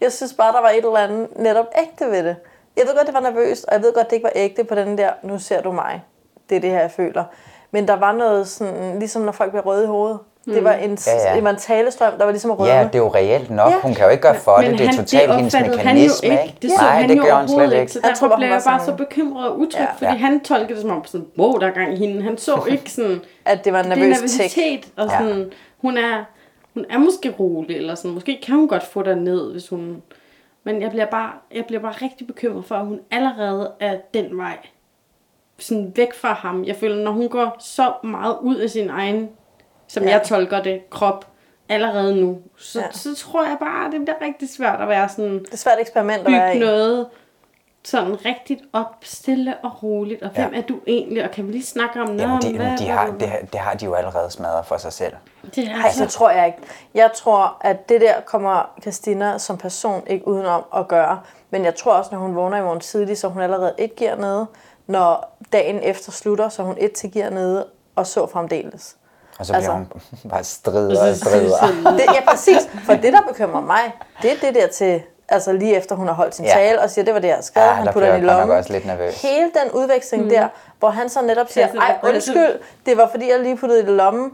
[0.00, 2.36] jeg synes bare, der var et eller andet netop ægte ved det.
[2.76, 4.74] Jeg ved godt, det var nervøst, og jeg ved godt, det ikke var ægte på
[4.74, 6.02] den der, nu ser du mig.
[6.50, 7.24] Det er det her, jeg føler.
[7.70, 10.18] Men der var noget sådan, ligesom når folk bliver røde i hovedet.
[10.44, 11.34] Det var en, Ja, ja.
[11.36, 12.74] det var en talestrøm, der var ligesom at rødme.
[12.74, 13.70] Ja, det er jo reelt nok.
[13.72, 13.78] Ja.
[13.80, 14.78] Hun kan jo ikke gøre for det.
[14.78, 16.56] Det er totalt hendes opfattede han jo mekanisme, ikke.
[16.62, 17.92] Det så Nej, han det jo gør hun slet ikke.
[17.92, 19.92] Så Jeg derfor tror bare, blev jeg var bare så sådan- bekymret og utryg, Ja.
[19.92, 20.10] fordi Ja.
[20.10, 22.22] han tolkede det som om sådan, wow, der er gang i hende.
[22.22, 25.50] Han så ikke sådan, At det var en er nervøs nervøsitet, og sådan,
[25.80, 26.24] hun er,
[26.74, 30.02] hun er måske rolig, eller sådan, måske kan hun godt få dig ned, hvis hun,
[30.66, 34.38] men jeg bliver bare, jeg bliver bare rigtig bekymret for, at hun allerede er den
[34.38, 34.58] vej,
[35.58, 36.64] sådan væk fra ham.
[36.64, 39.28] Jeg føler, når hun går så meget ud af sin egen,
[39.88, 40.10] som Ja.
[40.10, 41.26] jeg tolker det, krop,
[41.68, 42.86] allerede nu, så, Ja.
[42.92, 45.78] så tror jeg bare, at det bliver rigtig svært at være sådan, Det er svært
[45.80, 46.58] eksperiment at være i.
[46.58, 47.06] noget
[47.84, 50.58] sådan rigtigt op, stille og roligt, og hvem Ja.
[50.58, 53.06] er du egentlig, og kan vi lige snakke om noget Jamen, de, hvad, de har,
[53.10, 55.12] det, det har de jo allerede smadret for sig selv.
[55.54, 56.58] Det er Nej, altså, det tror jeg ikke.
[56.94, 61.20] Jeg tror, at det der kommer Christina som person ikke udenom at gøre.
[61.50, 64.16] Men jeg tror også, når hun vågner i morgen tidlig, så hun allerede et giver
[64.16, 64.46] nede.
[64.86, 67.66] Når dagen efter slutter, så hun et til giver nede
[67.96, 68.96] og så fremdeles.
[69.38, 71.90] Og så bliver Altså- hun bare strider Og strider.
[71.90, 72.68] Det, ja, præcis.
[72.84, 73.92] For det, der bekymrer mig,
[74.22, 76.50] det er det der til, altså lige efter hun har holdt sin Ja.
[76.50, 78.24] tale og siger, det var det, jeg har skrevet, Ja, han der putter den i
[78.26, 78.56] lommen.
[78.56, 79.22] også lidt nervøs.
[79.22, 80.30] Hele den udveksling mm.
[80.30, 83.88] der, hvor han så netop siger, ej undskyld, det var fordi, jeg lige puttede det
[83.88, 84.32] i lommen.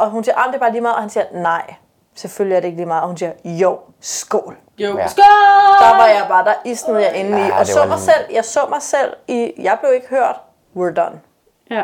[0.00, 1.74] Og hun siger, ah, det er bare lige meget, og han siger, nej,
[2.14, 3.02] selvfølgelig er det ikke lige meget.
[3.02, 4.56] Og hun siger, jo, skål.
[4.78, 5.06] jo, Ja.
[5.08, 5.24] skål!
[5.80, 7.42] Der var jeg bare, der isnede jeg inde i.
[7.42, 10.08] Ja, og så var mig lige- selv, jeg så mig selv i, jeg blev ikke
[10.08, 10.36] hørt,
[10.76, 11.20] we're done,
[11.70, 11.82] Ja,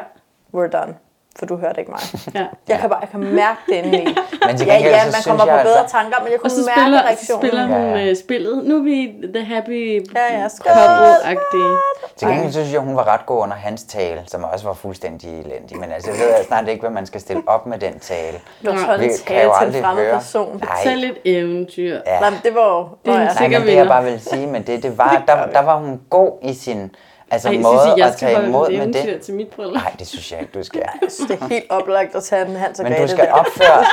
[0.55, 0.95] we're done.
[1.39, 2.01] For du hørte ikke mig.
[2.35, 2.47] ja.
[2.69, 4.07] Jeg kan bare, jeg kan mærke det inde i.
[4.47, 6.71] Men til Ja, ja, man kommer på bedre altså- tanker, men jeg Og kunne så
[6.71, 7.41] mærke spiller, så reaktionen.
[7.43, 8.11] spiller hun Ja, ja.
[8.11, 8.65] øh, spillet.
[8.65, 11.77] Nu er vi the happy Ja, ja, couple-agtige.
[12.17, 15.41] Til gengæld synes jeg, hun var ret god under hans tale, som også var fuldstændig
[15.41, 15.77] elendig.
[15.81, 18.39] Men altså, jeg ved snart ikke, hvad man skal stille op med den tale.
[18.65, 20.15] Du har Vi en kan tale jo til en aldrig fremmed høre.
[20.15, 20.61] person.
[20.65, 21.99] Nej, Tag lidt eventyr.
[22.07, 22.21] ja.
[22.21, 22.89] Nej, men det var jo...
[23.05, 23.51] Det er en.
[23.51, 26.01] Nej, men det jeg bare vil sige med det, det var, der, der var hun
[26.11, 26.91] god i sin
[27.37, 29.21] altså, Ej, synes måde I, jeg at skal tage imod med det.
[29.23, 29.75] til mit bryllup?
[29.83, 30.83] Nej, det synes jeg ikke, du skal.
[31.03, 33.33] Jeg synes, det er helt oplagt at tage en Hans og Men du skal der.
[33.33, 33.85] opføre,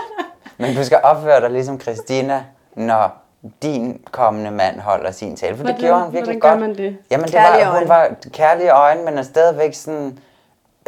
[0.58, 3.22] men du skal opføre dig ligesom Christina, når
[3.62, 5.56] din kommende mand holder sin tale.
[5.56, 6.60] For det Hvordan- gjorde han virkelig godt.
[6.60, 6.96] man det?
[7.10, 7.88] Jamen, det Kærlige var, hun øjne.
[7.88, 10.18] var kærlige øjne, men er stadigvæk sådan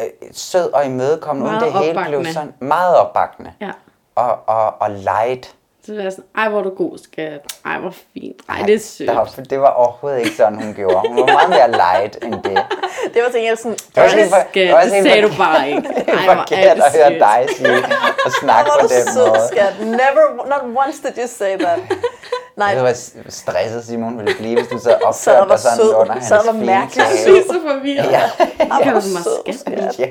[0.01, 3.53] øh, sød og imødekommende, uden det hele blev sådan meget opbakkende.
[3.61, 3.71] Ja.
[4.15, 5.55] Og, og, og light.
[5.87, 7.41] Så er jeg sådan, ej, hvor er du god, skat.
[7.65, 8.37] Ej, hvor fint.
[8.49, 9.11] Ej, det er sødt.
[9.17, 11.09] Var, det var overhovedet ikke sådan, hun gjorde.
[11.09, 12.63] Hun var meget mere light end det.
[13.15, 13.73] Det var til gengæld sådan...
[13.73, 15.89] Det var Ej, for- skat, var det sådan sagde helt du bare ikke.
[16.19, 17.85] Ej, hvor er det at høre dig sige
[18.27, 19.41] og snakke på var den sød, måde.
[19.53, 19.75] skat.
[19.81, 21.79] Never, not once did you say that.
[22.63, 22.93] Nej, Det var
[23.29, 25.95] stresset, Simon ville blive, hvis du sad opførte var dig sådan sød.
[25.95, 27.19] under hans og var fine mærkelig tale.
[27.19, 27.35] sød.
[27.35, 28.11] Jeg er så forvirret.
[28.11, 28.21] Ja.
[28.59, 29.99] Jeg hvor kalder mig sød, skat.
[29.99, 30.11] ja.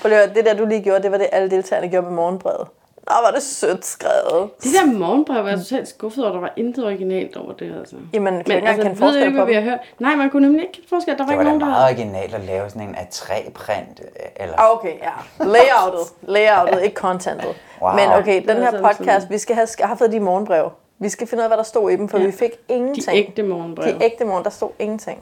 [0.00, 2.14] Prøv lige at det der, du lige gjorde, det var det, alle deltagerne gjorde med
[2.16, 2.66] morgenbrevet.
[3.08, 4.50] Nå, var det sødt skrevet.
[4.62, 7.96] Det der morgenbrev var jeg totalt skuffet over, der var intet originalt over det, altså.
[8.12, 9.78] Jamen, kan Men ikke altså, jeg forskel ikke, på vi har hørt.
[9.98, 11.18] Nej, man kunne nemlig ikke kende forskel.
[11.18, 14.00] Der var Det var ikke nogen, der meget originalt at lave sådan en A3-print.
[14.36, 14.54] Eller...
[14.60, 15.44] Ah, okay, ja.
[15.44, 16.06] Layoutet.
[16.22, 17.54] Layoutet, ikke contentet.
[17.82, 17.92] Wow.
[17.92, 20.70] Men okay, den her er podcast, sådan- vi skal have har fået de morgenbrev.
[20.98, 22.26] Vi skal finde ud af, hvad der stod i dem, for Ja.
[22.26, 23.06] vi fik ingenting.
[23.06, 23.94] De ægte morgenbrev.
[23.98, 25.18] De ægte morgen, der stod ingenting.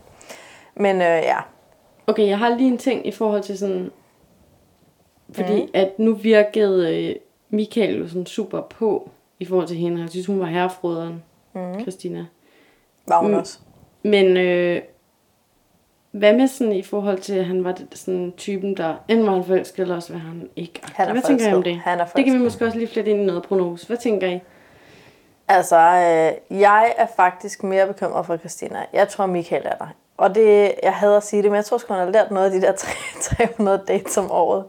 [0.75, 1.37] Men øh, ja,
[2.07, 3.91] Okay, jeg har lige en ting i forhold til sådan...
[5.35, 5.71] Fordi mm.
[5.75, 7.15] at nu virkede øh,
[7.53, 10.01] Michael jo sådan super på i forhold til hende.
[10.01, 11.23] Jeg synes, hun var herrefrøderen,
[11.55, 11.81] mm.
[11.81, 12.27] Christina.
[13.09, 13.37] var hun Mm.
[13.37, 13.59] også.
[14.03, 14.83] Men øh,
[16.11, 19.45] hvad med sådan i forhold til, at han var sådan typen, der enten var han
[19.45, 20.81] forelsket, eller også var han ikke.
[20.95, 21.75] Han er hvad tænker I om forelsket.
[21.75, 21.83] det?
[21.85, 22.45] Han er det kan vi forelsket.
[22.45, 23.87] måske også lige flette ind i noget prognose.
[23.87, 24.41] Hvad tænker I?
[25.49, 28.85] Altså, øh, jeg er faktisk mere bekymret for Christina.
[28.93, 29.87] Jeg tror, Michael er der.
[30.17, 32.47] Og det, jeg hader at sige det, men jeg tror sgu, han har lært noget
[32.47, 32.73] af de der
[33.57, 34.65] 300 dates om året.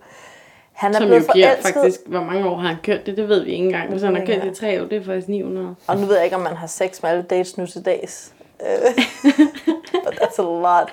[0.84, 1.74] Han er Som jo blevet giver forelsket.
[1.74, 3.90] faktisk, hvor mange år har han kørt det, det ved vi ikke engang.
[3.90, 5.76] Hvis han har kørt det i tre år, det er faktisk 900.
[5.88, 8.34] Og nu ved jeg ikke, om man har sex med alle dates nu til dags.
[8.62, 9.04] Øh,
[10.06, 10.92] But that's a lot.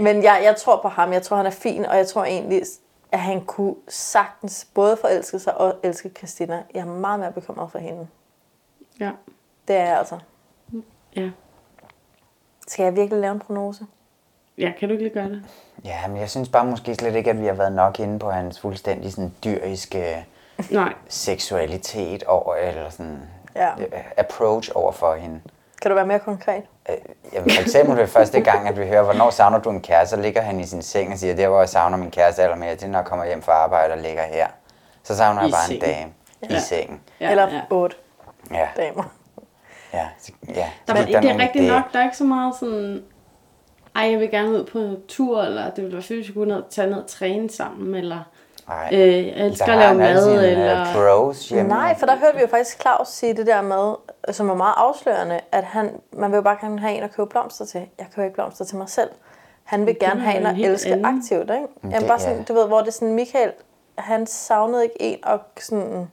[0.00, 1.12] Men jeg, jeg tror på ham.
[1.12, 2.62] Jeg tror, han er fin, og jeg tror egentlig,
[3.12, 6.62] at han kunne sagtens både forelske sig og elske Christina.
[6.74, 8.06] Jeg er meget mere bekymret for hende.
[9.00, 9.10] Ja.
[9.68, 10.18] Det er jeg altså.
[11.16, 11.30] Ja.
[12.68, 13.86] Skal jeg virkelig lave en prognose?
[14.58, 15.42] Ja, kan du ikke lige gøre det?
[15.84, 18.30] Ja, men jeg synes bare måske slet ikke, at vi har været nok inde på
[18.30, 20.26] hans fuldstændig sådan dyriske
[20.70, 20.92] Nej.
[21.08, 23.18] seksualitet over, eller sådan
[23.56, 23.68] Ja.
[23.78, 23.86] øh,
[24.16, 25.40] approach over for hende.
[25.82, 26.62] Kan du være mere konkret?
[27.32, 30.22] Jamen, for eksempel ved første gang, at vi hører, hvornår savner du en kæreste, så
[30.22, 32.80] ligger han i sin seng og siger, det er, hvor jeg savner min kæreste allermest,
[32.80, 34.46] det er, når jeg kommer hjem fra arbejde og ligger her.
[35.02, 35.96] Så savner jeg I bare en sengen.
[35.98, 36.58] dame i Ja.
[36.60, 37.00] sengen.
[37.20, 37.60] Ja, Eller ja.
[37.70, 37.96] otte
[38.50, 39.04] Ja, damer.
[39.92, 40.68] ja, så- ja.
[40.86, 43.02] Der, var, er det er rigtigt nok, der er ikke så meget sådan,
[43.96, 46.32] ej, jeg vil gerne ud på en tur, eller det ville være fedt, hvis vi
[46.32, 48.18] kunne ned, tage ned og træne sammen, eller
[48.68, 48.88] Ej.
[48.92, 50.80] øh, jeg elsker Der at lave mad, sine, eller...
[50.80, 51.68] øh, bros hjemme.
[51.68, 53.94] Nej, for der hørte vi jo faktisk Claus sige det der med,
[54.34, 57.28] som var meget afslørende, at han, man vil jo bare gerne have en at købe
[57.28, 57.80] blomster til.
[57.98, 59.10] Jeg køber ikke blomster til mig selv.
[59.64, 61.06] Han vil det gerne er have en at elske anden.
[61.06, 61.52] aktivt, ikke?
[61.82, 62.42] det- Jamen bare sådan, ja.
[62.42, 63.52] du ved, hvor det er sådan, Michael,
[63.98, 66.10] han savnede ikke en og sådan...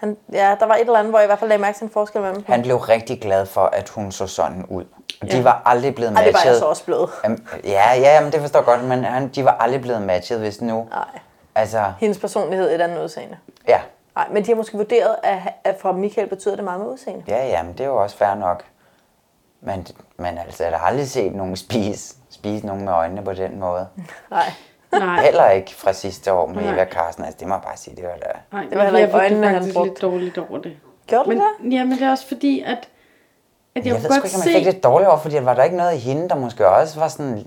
[0.00, 1.84] Han, ja, der var et eller andet, hvor jeg i hvert fald lagde mærke til
[1.84, 2.44] en forskel mellem dem.
[2.52, 4.84] Han blev rigtig glad for, at hun så sådan ud.
[5.22, 5.42] De Ja.
[5.42, 6.34] var aldrig blevet Ej, matchet.
[6.34, 7.10] det var jeg så også blevet.
[7.24, 10.38] Jamen, Ja, ja, men det forstår jeg godt, men han, de var aldrig blevet matchet,
[10.38, 10.86] hvis nu...
[10.90, 11.04] Nej.
[11.54, 13.36] Altså, Hendes personlighed er et andet udseende.
[13.68, 13.80] ja.
[14.16, 17.24] Nej, men de har måske vurderet, at, at for Michael betyder det meget med udseende.
[17.28, 18.64] Ja, ja, men det er jo også fair nok.
[19.60, 19.86] Men,
[20.16, 23.88] men altså, jeg har aldrig set nogen spise, spise nogen med øjnene på den måde.
[24.30, 24.52] Nej.
[24.92, 26.72] Nej, Heller ikke fra sidste år med Nej.
[26.72, 27.24] Eva Carsten.
[27.24, 28.38] Altså, det må jeg bare sige, det var da...
[28.52, 29.88] nej, Det var heller ikke jeg fik øjnene, han brugte.
[29.90, 30.76] lidt dårligt over det.
[31.06, 31.72] Gjorde du Men, det?
[31.76, 32.78] ja, men det er også fordi, at, at
[33.74, 34.48] jeg, Jeg, ved sgu godt ikke, om se...
[34.50, 37.00] jeg fik lidt dårligt over, fordi var der ikke noget i hende, der måske også
[37.00, 37.46] var sådan...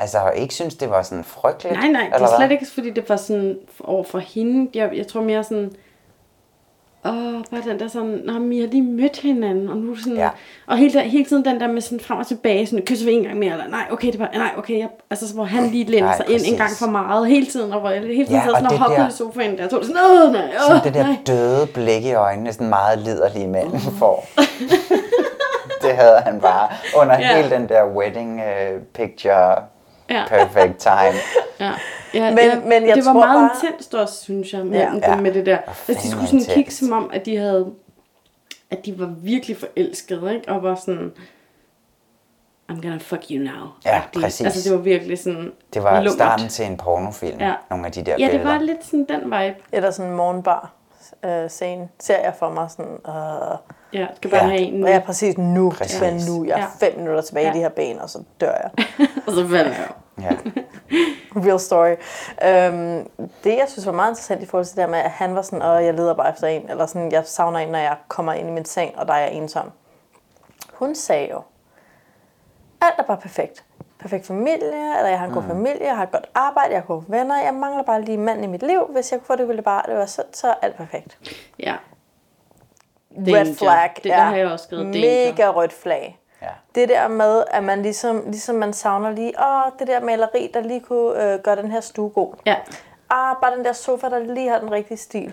[0.00, 1.76] Altså, ikke synes, det var sådan frygteligt?
[1.78, 2.50] Nej, nej, det er slet hvad?
[2.50, 4.70] ikke, fordi det var sådan over for hende.
[4.74, 5.72] Jeg, jeg tror mere sådan,
[7.04, 10.16] åh, bare den der sådan, nå, men I har lige mødt hinanden, og nu sådan,
[10.16, 10.28] Ja.
[10.66, 13.12] og hele, der, hele tiden den der med sådan frem og tilbage, sådan, kysser vi
[13.12, 15.66] en gang mere, eller nej, okay, det var, nej, okay, jeg, altså, så hvor han
[15.70, 18.14] lige læner Nej, sig ind en gang for meget, hele tiden, og hvor jeg hele
[18.26, 20.00] tiden Ja, sad og sådan og det hoppede der- i sofaen, der, og tog sådan,
[20.26, 21.16] åh, nej, åh, Sådan det der nej.
[21.26, 24.26] døde blik i øjnene, sådan meget liderlige manden får.
[25.82, 27.36] det havde han bare under Ja.
[27.36, 29.54] hele den der wedding uh, picture
[30.10, 30.22] Ja.
[30.28, 31.18] perfect time.
[31.60, 31.70] Ja.
[32.14, 34.78] Ja, Men- ja, men jeg det var tror meget bare- intenst også, synes jeg, med,
[34.78, 34.92] Ja.
[35.10, 35.16] ja.
[35.16, 35.58] Med det der.
[35.88, 37.72] Altså, de skulle sådan kigge som om, at de havde
[38.70, 40.48] at de var virkelig forelskede, ikke?
[40.48, 41.12] Og var sådan,
[42.72, 43.68] I'm gonna fuck you now.
[43.84, 44.22] Ja, agtigt.
[44.24, 44.44] præcis.
[44.46, 46.12] Altså, det var virkelig sådan Det var lummert.
[46.12, 47.54] starten til en pornofilm, Ja.
[47.70, 48.52] nogle af de der Ja, det billeder.
[48.52, 49.56] var lidt sådan den vibe.
[49.72, 50.72] Eller sådan en morgenbar
[51.24, 51.88] øh, scene.
[52.00, 52.92] Ser jeg for mig sådan...
[53.08, 53.58] Øh,
[53.92, 54.48] Ja, skal bare Ja.
[54.48, 54.86] have en nu.
[54.86, 55.70] Ja, præcis nu.
[55.70, 55.98] Præcis.
[56.00, 56.28] Præcis.
[56.28, 56.44] nu.
[56.44, 56.86] Jeg er Ja.
[56.86, 57.52] fem minutter tilbage Ja.
[57.52, 58.70] i de her ben, og så dør jeg.
[59.26, 59.88] Og så falder jeg.
[60.20, 60.30] Ja.
[61.46, 61.90] Real story.
[62.44, 63.08] Øhm,
[63.44, 65.42] det, jeg synes var meget interessant i forhold til det der med, at han var
[65.42, 68.32] sådan, at jeg leder bare efter en, eller sådan, jeg savner en, når jeg kommer
[68.32, 69.70] ind i min seng, og der er jeg ensom.
[70.72, 71.42] Hun sagde jo,
[72.80, 73.64] alt er bare perfekt.
[73.98, 76.86] Perfekt familie, eller jeg har en god familie, jeg har et godt arbejde, jeg har
[76.86, 78.86] gode venner, jeg mangler bare lige mand i mit liv.
[78.90, 81.18] Hvis jeg kunne få det, ville det bare, det var så, så er alt perfekt.
[81.58, 81.74] Ja.
[83.18, 83.54] Red Danger.
[83.54, 85.26] flag Det der er har jeg også skrevet, danger.
[85.32, 86.18] mega rødt flag.
[86.44, 86.80] Ja.
[86.80, 90.60] Det der med, at man ligesom, ligesom man savner lige, åh, det der maleri, der
[90.60, 92.34] lige kunne øh, gøre den her stue god.
[92.46, 92.56] Ja.
[93.10, 95.32] Ah, bare den der sofa, der lige har den rigtige stil.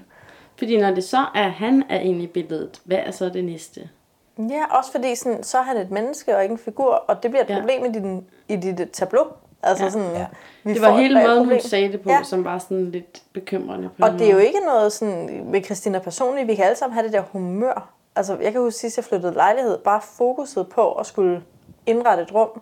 [0.57, 3.89] Fordi når det så er, han er inde i billedet, hvad er så det næste?
[4.37, 7.31] Ja, også fordi sådan, så er han et menneske og ikke en figur, og det
[7.31, 7.59] bliver et Ja.
[7.59, 9.25] problem i, din, i dit tableau.
[9.63, 9.89] Altså Ja.
[9.89, 10.25] sådan, Ja.
[10.63, 12.23] vi Det var hele måden, hun sagde det på, Ja.
[12.23, 13.89] som var sådan lidt bekymrende.
[13.99, 16.93] På Og det er jo ikke noget sådan, med Christina personligt, vi kan alle sammen
[16.93, 17.89] have det der humør.
[18.15, 21.43] Altså, jeg kan huske sidst, jeg flyttede lejlighed, bare fokuset på at skulle
[21.85, 22.61] indrette et rum,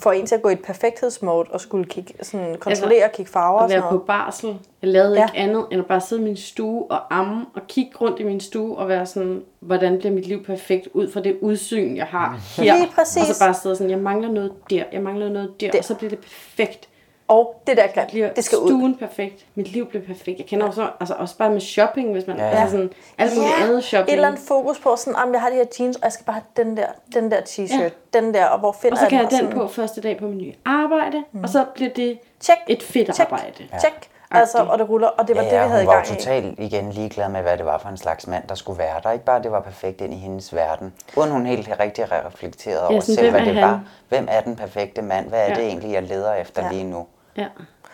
[0.00, 3.32] for en til at gå i et perfekthedsmode og skulle kigge, sådan, kontrollere og kigge
[3.32, 4.58] farver og at sådan være på barsel.
[4.82, 5.24] Jeg lavede Ja.
[5.26, 8.22] ikke andet, end at bare sidde i min stue og amme og kigge rundt i
[8.24, 12.06] min stue og være sådan, hvordan bliver mit liv perfekt ud fra det udsyn, jeg
[12.06, 12.76] har her.
[12.76, 13.28] Lige præcis.
[13.28, 15.78] Og så bare sidde sådan, jeg mangler noget der, jeg mangler noget der, Der.
[15.78, 16.88] og så bliver det perfekt.
[17.32, 18.68] Og det der Det bliver glat, det skal ud.
[18.68, 20.38] stuen perfekt, mit liv bliver perfekt.
[20.38, 22.60] Jeg kender også, altså også bare med shopping, hvis man, Ja, ja, ja.
[22.60, 24.14] altså sådan, alt muligt andet et shopping.
[24.14, 26.34] eller andet fokus på, sådan, om jeg har de her jeans, og jeg skal bare
[26.34, 27.82] have den der, den der t-shirt, Ja.
[27.82, 28.20] ja.
[28.20, 29.44] den der, og hvor finder og så kan jeg den?
[29.46, 31.42] den på første dag på min nye arbejde, mm.
[31.42, 32.58] og så bliver det Check.
[32.68, 33.32] et fedt Check.
[33.32, 33.64] arbejde.
[33.72, 33.78] Ja.
[33.78, 34.08] Check.
[34.34, 36.02] Altså, og det ruller, og det var Ja, det, vi ja, havde i hun var
[36.04, 36.16] gang i.
[36.16, 39.10] totalt igen ligeglad med, hvad det var for en slags mand, der skulle være der.
[39.12, 40.92] Ikke bare, det var perfekt ind i hendes verden.
[41.16, 43.62] Uden hun helt rigtig reflekterede over sådan, selv, hvad det han?
[43.62, 43.80] var.
[44.08, 45.28] Hvem er den perfekte mand?
[45.28, 45.54] Hvad er Ja.
[45.54, 46.72] det egentlig, jeg leder efter Ja.
[46.72, 47.06] lige nu?
[47.36, 47.46] Ja.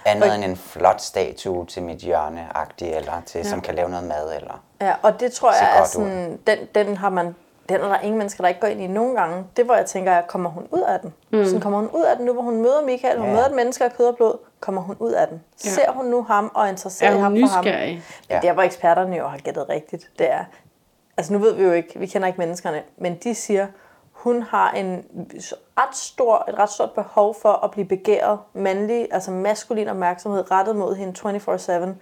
[0.04, 2.48] Andet end en flot statue til mit hjørne
[2.80, 4.36] eller til, som kan lave noget mad.
[4.36, 4.62] Eller.
[4.80, 7.34] Ja, og det tror jeg er sådan, den, den har man,
[7.68, 9.44] den er der ingen mennesker, der ikke går ind i nogle gange.
[9.56, 11.14] Det hvor jeg tænker, at kommer hun ud af den?
[11.30, 11.44] Mm.
[11.44, 13.32] Sådan kommer hun ud af den nu, hvor hun møder Michael, hun Ja.
[13.34, 15.42] møder et menneske af kød og blod, kommer hun ud af den?
[15.64, 15.70] Ja.
[15.70, 17.64] Ser hun nu ham og er interesseret Er i hun ham for ham?
[17.64, 18.40] Men Ja.
[18.42, 20.44] der hvor eksperterne jo har gættet rigtigt, det er,
[21.16, 23.66] altså nu ved vi jo ikke, vi kender ikke menneskerne, men de siger,
[24.18, 25.04] hun har en
[25.78, 30.76] ret stor, et ret stort behov for at blive begæret, mandlig, altså maskulin opmærksomhed rettet
[30.76, 31.94] mod hende 24-7.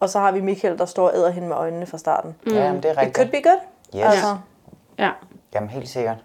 [0.00, 2.34] Og så har vi Michael, der står og æder hende med øjnene fra starten.
[2.46, 2.52] Mm.
[2.52, 3.16] Ja, men det er It rigtigt.
[3.16, 3.58] could be good.
[4.00, 4.04] Yes.
[4.06, 4.36] Altså,
[4.98, 5.10] Ja.
[5.54, 6.16] Jamen helt sikkert.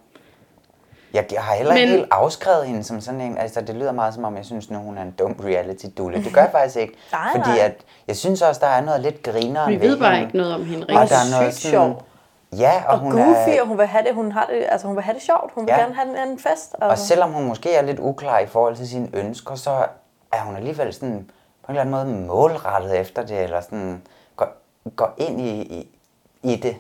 [1.14, 3.92] Jeg, jeg har heller Men- ikke helt afskrevet hende som sådan en, altså det lyder
[3.92, 6.24] meget som om, jeg synes nu, hun er en dum reality dulle.
[6.24, 6.94] Det gør jeg faktisk ikke.
[7.12, 7.60] Nej, fordi nej.
[7.60, 7.74] at,
[8.08, 10.26] jeg synes også, der er noget lidt grineren Vi ved bare hende.
[10.28, 11.10] ikke noget om hende Og rigtigt.
[11.10, 12.04] der er noget sådan, sjov.
[12.58, 14.88] Ja, og, Og hun goofy, er, og hun vil have det, hun har det, altså
[14.88, 15.52] hun vil have det sjovt.
[15.56, 15.80] Hun vil Ja.
[15.82, 16.74] gerne have en, en fest.
[16.82, 19.86] Og selvom hun måske er lidt uklar i forhold til sine ønsker, så
[20.32, 21.30] er hun alligevel sådan
[21.66, 24.02] på en eller anden måde målrettet efter det, eller sådan
[24.36, 24.48] går,
[24.96, 25.98] går ind i, i,
[26.44, 26.76] i det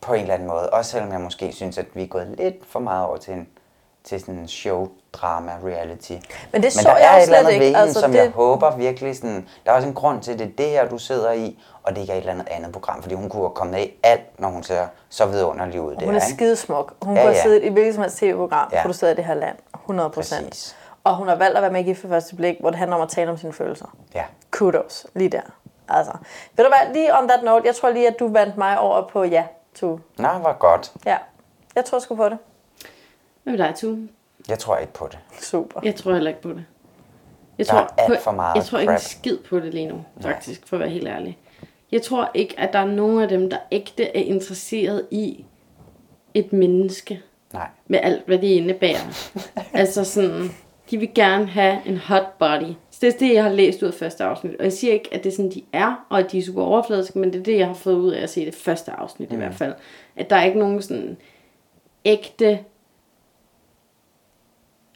[0.00, 0.70] på en eller anden måde.
[0.70, 3.48] Også selvom jeg måske synes, at vi er gået lidt for meget over til en
[4.04, 6.12] til sådan en show, drama, reality.
[6.52, 7.60] Men det så Men der jeg er et eller andet ikke.
[7.60, 9.48] ved hende, Altså, som det- jeg håber virkelig sådan...
[9.64, 12.12] Der er også en grund til, det det her, du sidder i, og det ikke
[12.12, 14.48] er et eller andet andet program, fordi hun kunne have kommet med i alt, når
[14.48, 15.94] hun ser så vidunderlig ud.
[16.04, 16.26] Hun er ikke?
[16.26, 16.94] skidesmuk.
[17.02, 17.42] Hun Ja, kunne have ja.
[17.42, 18.82] siddet i hvilket som helst tv-program, Ja.
[18.82, 19.56] produceret i det her land.
[19.74, 20.76] 100 procent.
[21.04, 22.96] Og hun har valgt at være med i Gift for første blik, hvor det handler
[22.96, 23.96] om at tale om sine følelser.
[24.14, 24.24] Ja.
[24.50, 25.40] Kudos, lige der.
[25.88, 26.12] Altså,
[26.56, 29.08] ved du hvad, lige on that note, jeg tror lige, at du vandt mig over
[29.08, 30.00] på ja, to.
[30.18, 30.92] Nå, hvor godt.
[31.06, 31.16] Ja,
[31.74, 32.38] jeg tror sgu på det.
[33.42, 34.08] Hvad med dig, Tue?
[34.48, 35.18] Jeg tror ikke på det.
[35.40, 35.80] Super.
[35.84, 36.64] Jeg tror heller ikke på det.
[37.58, 39.04] Jeg Der tror, er alt på, for meget jeg tror ikke en crap.
[39.08, 41.38] skid på det lige nu, faktisk, for at være helt ærlig.
[41.92, 45.44] Jeg tror ikke, at der er nogen af dem, der ægte er interesseret i
[46.34, 47.22] et menneske.
[47.52, 47.68] Nej.
[47.86, 49.32] Med alt, hvad det indebærer.
[49.80, 50.50] altså sådan,
[50.90, 52.72] de vil gerne have en hot body.
[52.90, 54.56] Så det er det, jeg har læst ud af første afsnit.
[54.58, 56.62] Og jeg siger ikke, at det er sådan, de er, og at de er super
[56.62, 59.30] overfladiske, men det er det, jeg har fået ud af at se det første afsnit
[59.30, 59.34] mm.
[59.34, 59.74] i hvert fald.
[60.16, 61.16] At der er ikke nogen sådan
[62.04, 62.58] ægte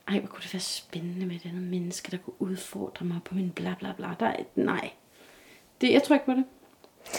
[0.09, 3.35] ej, hvor kunne det være spændende med et andet menneske, der kunne udfordre mig på
[3.35, 4.09] min bla bla bla.
[4.21, 4.91] Der er, nej.
[5.81, 6.45] Det, jeg tror ikke på det.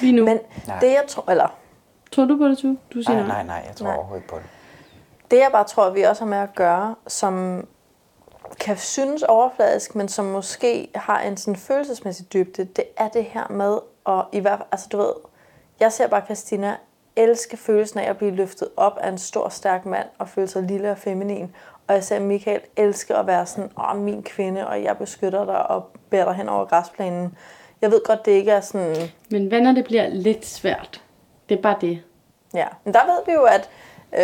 [0.01, 0.25] Lige nu.
[0.25, 0.79] Men Nej.
[0.79, 1.47] det jeg tror, eller
[2.11, 2.77] Tror du på det, du?
[2.93, 3.95] Du siger Nej, nej, nej, jeg tror Nej.
[3.95, 4.45] overhovedet ikke på det.
[5.31, 7.67] det jeg bare tror, vi også har med at gøre, som
[8.59, 13.47] kan synes overfladisk, men som måske har en sådan følelsesmæssig dybde, det er det her
[13.49, 13.77] med,
[14.07, 15.13] at i hvert fald, altså du ved,
[15.79, 16.75] jeg ser bare Christina
[17.15, 20.63] elske følelsen af at blive løftet op af en stor, stærk mand og føle sig
[20.63, 21.55] lille og feminin.
[21.87, 25.67] Og jeg ser Michael elske at være sådan, åh, min kvinde, og jeg beskytter dig
[25.69, 27.37] og bærer dig hen over græsplænen.
[27.81, 28.95] Jeg ved godt, det ikke er sådan...
[29.31, 31.01] Men venner, det bliver lidt svært.
[31.49, 32.01] Det er bare det.
[32.53, 33.69] Ja, men der ved vi jo, at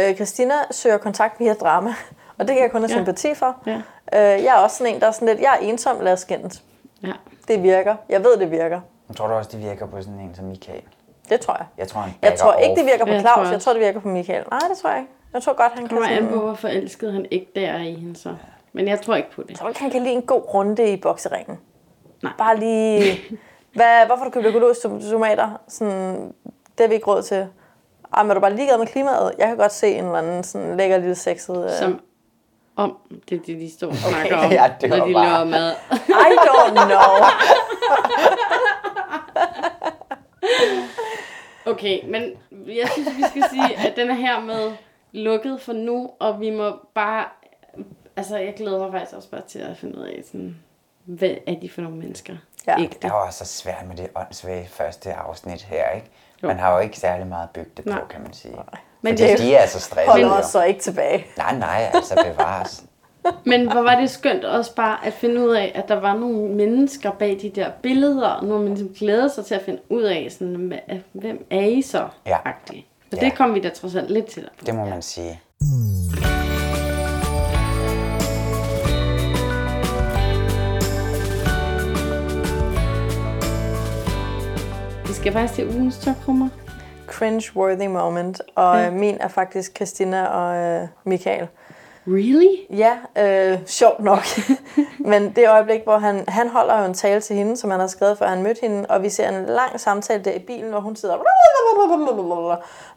[0.10, 1.93] øh, Christina søger kontakt via drama,
[2.38, 2.97] og det kan jeg kun have Ja.
[2.97, 3.56] sympati for.
[3.66, 3.76] Ja.
[4.14, 6.20] Øh, jeg er også sådan en, der er sådan lidt, jeg er ensom, lad os
[6.20, 6.64] skændes.
[7.04, 7.12] Ja.
[7.47, 7.95] Det virker.
[8.10, 8.82] Jeg ved, det virker.
[9.10, 10.82] Jeg tror du også, det virker på sådan en som Michael?
[11.30, 11.66] Det tror jeg.
[11.78, 13.36] Jeg tror, han Jeg tror ikke, det virker på Jeg Claus.
[13.45, 14.43] tror Jeg tror, det virker på Michael.
[14.51, 15.12] Nej, det tror jeg ikke.
[15.34, 17.78] Jeg tror godt, han Det kan kommer an på, hvor forelsket han ikke der er
[17.80, 18.36] i hende så.
[18.74, 19.49] Men jeg tror ikke på det.
[19.49, 21.60] Jeg tror ikke, han kan lide en god runde i bokseringen.
[22.24, 22.32] Nej.
[22.38, 23.21] Bare lige...
[23.74, 25.61] Hvad, hvorfor du købt økologiske tom- tomater?
[25.67, 26.15] Sådan,
[26.47, 27.47] det har vi ikke råd til.
[28.13, 29.32] Ej, men er du bare ligeglad med klimaet?
[29.38, 31.65] Jeg kan godt se en eller anden sådan lækker lille sexet...
[31.65, 31.71] Øh...
[31.71, 31.99] Som
[32.76, 32.97] om
[33.30, 35.71] det er det, de står og snakker om, Ja, det når de bare- laver mad.
[36.09, 37.28] I don't know.
[41.65, 42.24] Okay, men
[42.67, 44.71] jeg synes, vi skal sige, at den er her med
[45.11, 47.26] lukket for nu, og vi må bare...
[48.15, 50.55] Altså, jeg glæder mig faktisk også bare til at finde ud af, sådan,
[51.06, 52.34] hvad er de for nogle mennesker?
[52.68, 52.78] Ja.
[52.78, 56.08] Ikke Det var så svært med det åndssvage første afsnit her, ikke?
[56.43, 56.47] Jo.
[56.47, 58.01] Man har jo ikke særlig meget bygget det på, Nej.
[58.10, 58.54] kan man sige.
[58.56, 58.62] Men
[59.01, 60.12] Men det- det, de er så stressede.
[60.12, 61.26] Holder os så ikke tilbage.
[61.38, 62.84] Nej, nej, altså bevares.
[63.45, 66.56] Men hvor var det skønt også bare at finde ud af, at der var nogle
[66.56, 70.04] mennesker bag de der billeder, og nogle mennesker som glæder sig til at finde ud
[70.04, 70.74] af, sådan,
[71.14, 72.08] hvem er I så?
[72.26, 72.38] Ja.
[72.45, 72.86] Agtigt.
[73.12, 73.26] Så Ja.
[73.26, 74.47] det kom vi da trods alt lidt til.
[74.66, 75.41] Det må man sige.
[85.24, 86.49] Skal faktisk til ugens toprummer.
[87.07, 88.41] Cringe-worthy moment.
[88.55, 88.84] Og Ja.
[88.84, 88.91] ja.
[88.91, 91.47] min er faktisk Christina og øh, Michael.
[92.07, 92.78] Really?
[92.78, 94.24] Ja, øh, sjovt nok.
[95.11, 97.88] Men det øjeblik, hvor han, han holder jo en tale til hende, som han har
[97.88, 100.80] skrevet, før han mødte hende, og vi ser en lang samtale der i bilen, hvor
[100.80, 101.15] hun sidder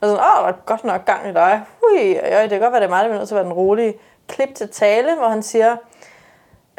[0.00, 1.62] og sådan, åh, der er godt nok gang i dig.
[1.80, 3.44] Hui, ja, det kan godt være, det er mig, der er nødt til at være
[3.44, 3.94] den rolige.
[4.28, 5.78] Klip til tale, hvor han siger, øh,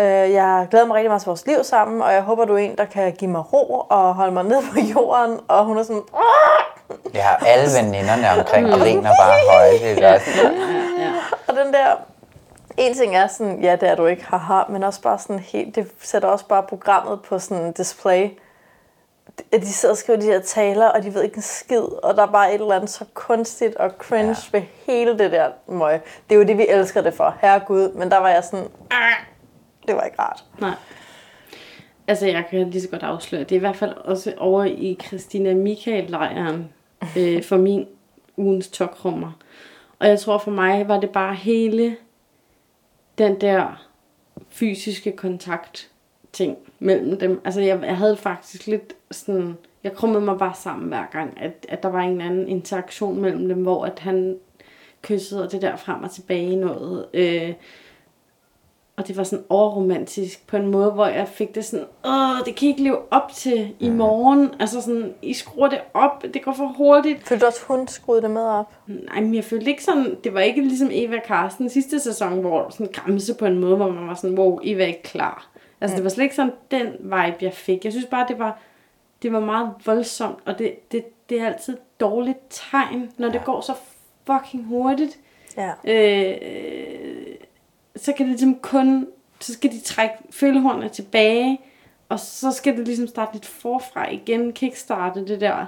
[0.06, 2.76] jeg glæder mig rigtig meget til vores liv sammen, og jeg håber, du er en,
[2.78, 5.40] der kan give mig ro og holde mig ned på jorden.
[5.48, 6.02] Og hun er sådan,
[7.14, 9.82] Ja, alle veninderne omkring griner bare højt.
[9.98, 10.54] Det er sådan,
[11.48, 11.96] Og den der,
[12.78, 15.76] en ting er sådan, ja, det er du ikke, haha, men også bare sådan helt,
[15.76, 18.30] det sætter også bare programmet på sådan en display.
[19.54, 22.16] At de sidder og skriver de her taler, og de ved ikke en skid, og
[22.16, 24.58] der er bare et eller andet så kunstigt og cringe ja.
[24.60, 26.02] ved hele det der møg.
[26.30, 29.14] Det er jo det, vi elsker det for, herregud, men der var jeg sådan, "Ah,
[29.88, 30.44] det var ikke rart.
[30.60, 30.76] Nej.
[32.08, 34.98] Altså, jeg kan lige så godt afsløre, det er i hvert fald også over i
[35.08, 36.74] Christina Michael-lejren
[37.18, 37.88] øh, for min
[38.38, 39.32] ugens tokrummer.
[40.00, 41.96] Og jeg tror for mig var det bare hele
[43.18, 43.88] den der
[44.50, 45.92] fysiske kontakt
[46.34, 47.42] ting mellem dem.
[47.46, 49.58] Altså, jeg, jeg havde faktisk lidt sådan...
[49.84, 53.48] Jeg krummede mig bare sammen hver gang, at, at der var en anden interaktion mellem
[53.48, 54.38] dem, hvor at han
[55.02, 57.06] kyssede og det der frem og tilbage noget.
[57.14, 57.54] Øh,
[58.98, 62.56] og det var sådan overromantisk på en måde, hvor jeg fik det sådan, åh, det
[62.56, 64.50] kan I ikke leve op til i morgen.
[64.60, 67.28] Altså sådan, I skruer det op, det går for hurtigt.
[67.28, 68.74] Følte også, hun skruede det med op?
[68.88, 72.42] Nej, men jeg følte ikke sådan, det var ikke ligesom Eva og Karsten sidste sæson,
[72.42, 75.50] hvor sådan græmse på en måde, hvor man var sådan, wow, Eva er ikke klar.
[75.82, 77.86] Altså det var slet ikke sådan den vibe, jeg fik.
[77.86, 78.60] Jeg synes bare, det var,
[79.22, 83.42] det var meget voldsomt, og det, det, det er altid et dårligt tegn, når det
[83.46, 83.74] går så
[84.28, 85.20] fucking hurtigt.
[85.58, 85.72] Ja.
[85.84, 86.38] Øh,
[87.98, 89.08] så kan det ligesom kun,
[89.40, 91.60] så skal de trække følehornene tilbage,
[92.10, 95.66] og så skal det ligesom starte lidt forfra igen, kickstarte det der.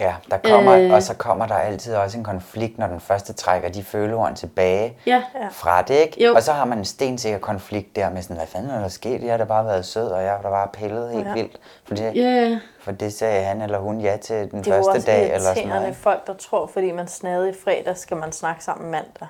[0.00, 0.92] Ja, der kommer, Øh.
[0.92, 4.96] og så kommer der altid også en konflikt, når den første trækker de følehorn tilbage
[5.06, 5.22] Ja.
[5.50, 6.24] fra det, ikke?
[6.24, 6.34] Jo.
[6.34, 9.22] Og så har man en stensikker konflikt der med sådan, hvad fanden er der sket?
[9.22, 11.32] Jeg har da bare været sød, og jeg har da bare pillet helt Ja.
[11.34, 11.58] vildt.
[11.84, 12.58] For det, Ja.
[12.80, 15.34] for det sagde han eller hun ja til den Det er jo første også dag,
[15.34, 15.96] eller sådan noget.
[15.96, 19.28] folk, der tror, fordi man snadede i fredag, skal man snakke sammen mandag.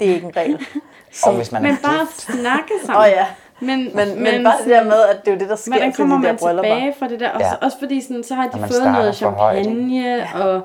[0.00, 0.58] Det er ikke en regel.
[1.26, 3.02] Og hvis man Men bare gift, snakke sammen.
[3.02, 3.26] oh, ja.
[3.60, 5.72] Men, Men, men, men bare det der med, at det er jo det, der sker
[5.72, 6.74] Hvordan til kommer de der man bryllupper.
[6.74, 7.30] tilbage fra det der?
[7.30, 7.66] Også, Ja.
[7.66, 10.60] også fordi sådan, så har de fået noget champagne, og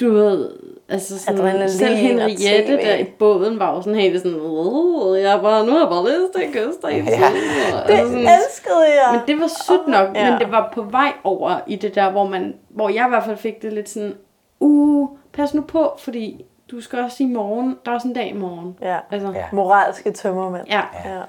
[0.00, 0.50] du ved,
[0.88, 5.18] altså sådan, Adrenalin selv og Henriette der i båden var jo sådan helt sådan, "Åh,
[5.20, 6.92] jeg er bare, nu har jeg bare lyst til at kysse dig.
[6.92, 7.02] i Ja.
[7.02, 9.08] tiden." Og Det altså sådan- elskede jeg.
[9.12, 10.24] Men det var sødt nok, Ja.
[10.24, 10.30] ja.
[10.30, 13.24] men det var på vej over i det der, hvor, man, hvor jeg i hvert
[13.24, 14.14] fald fik det lidt sådan,
[14.60, 18.28] uh, pas nu på, fordi du skal også i morgen, der er også en dag
[18.28, 18.78] i morgen.
[18.80, 18.98] Ja.
[19.10, 19.44] Altså, Ja.
[19.52, 20.66] Moralske tømmermænd.
[20.68, 20.82] ja.
[21.04, 21.20] ja.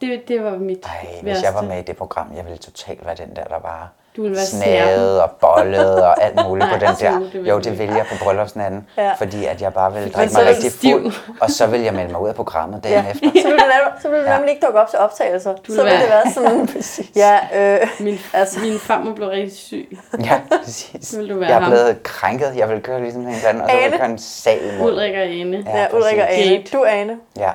[0.00, 1.46] Det, det var mit Ej, hvis værste.
[1.46, 3.88] jeg var med i det program, jeg ville totalt være den der, der bare
[4.18, 7.20] Du ville være snagede og bollede og alt muligt på den der.
[7.50, 9.12] Jo, du det ville jeg på bryllupsnatten, Ja.
[9.18, 10.92] fordi at jeg bare Men drikke mig du rigtig stiv.
[11.02, 11.12] fuld,
[11.42, 13.10] og så ville jeg melde mig ud af programmet dagen Ja.
[13.10, 13.26] efter.
[13.42, 14.36] Så ville du nemlig, så ville du Ja.
[14.36, 15.54] nemlig ikke dukke op til optagelser.
[15.66, 16.68] så ville være- det være sådan,
[17.16, 17.38] ja,
[17.82, 19.98] øh, Min, altså, min farmor blev rigtig syg.
[20.24, 21.16] Ja, præcis.
[21.18, 21.70] Ville du være jeg er ham.
[21.70, 22.52] blevet krænket.
[22.56, 24.92] Jeg vil køre ligesom en eller anden, og så vil jeg køre en sag imod.
[24.92, 25.64] Ulrik og Ane.
[25.66, 26.32] Ja, ja, Ulrik og.
[26.32, 26.62] Ane.
[26.72, 27.16] Du Ane.
[27.38, 27.50] Ja.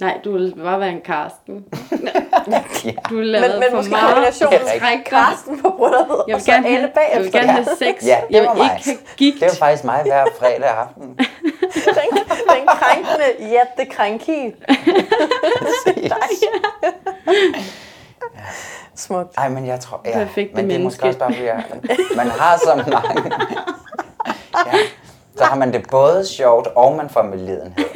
[0.00, 1.64] Nej, du ville bare være en Karsten.
[2.84, 2.92] Ja.
[3.10, 5.02] Du have Men, men for måske meget kombinationen.
[5.06, 7.14] Karsten på brylluppet, Jeg og vil så gerne have, bagefter.
[7.14, 8.06] jeg vil gerne have sex.
[8.06, 8.70] Ja, det jeg var vil mig.
[8.76, 9.40] ikke have gigt.
[9.40, 11.06] Det var faktisk mig hver fredag aften.
[11.74, 12.18] Den,
[12.56, 14.54] den krænkende Jette Krænki.
[15.62, 16.12] Præcis.
[18.96, 19.36] Smukt.
[19.38, 20.00] Ej, men jeg tror...
[20.04, 21.64] Ja, Perfekte men det er måske også bare, fordi jeg,
[22.16, 23.32] man har så mange...
[24.72, 24.78] ja,
[25.36, 27.72] så har man det både sjovt, og man får medlidenhed.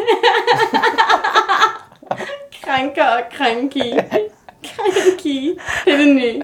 [2.65, 3.95] Krænker og krænki.
[4.65, 5.59] krænki.
[5.85, 6.43] Det er det nye.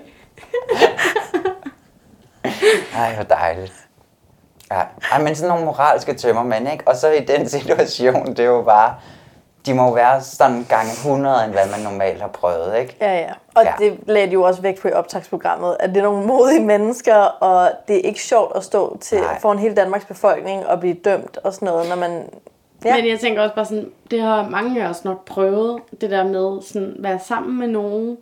[2.97, 3.73] Ej, hvor dejligt.
[4.71, 4.81] Ja.
[5.13, 6.89] Ej, men sådan nogle moralske tømmermænd, ikke?
[6.89, 8.95] Og så i den situation, det er jo bare...
[9.67, 12.97] De må jo være sådan gange 100, end hvad man normalt har prøvet, ikke?
[13.01, 13.33] Ja, ja.
[13.55, 13.71] Og Ja.
[13.81, 13.85] ja.
[13.85, 17.15] det lagde de jo også væk på i optagsprogrammet, at det er nogle modige mennesker,
[17.17, 19.41] og det er ikke sjovt at stå til Nej.
[19.41, 22.29] foran hele Danmarks befolkning og blive dømt og sådan noget, når man...
[22.85, 26.11] Ja, Men jeg tænker også bare sådan, det har mange af os nok prøvet, det
[26.11, 28.17] der med sådan, være sammen med nogen,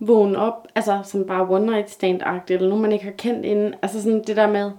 [0.00, 3.74] vågne op, altså sådan bare one night stand-agtigt, eller nogen man ikke har kendt inden,
[3.82, 4.70] altså sådan det der med,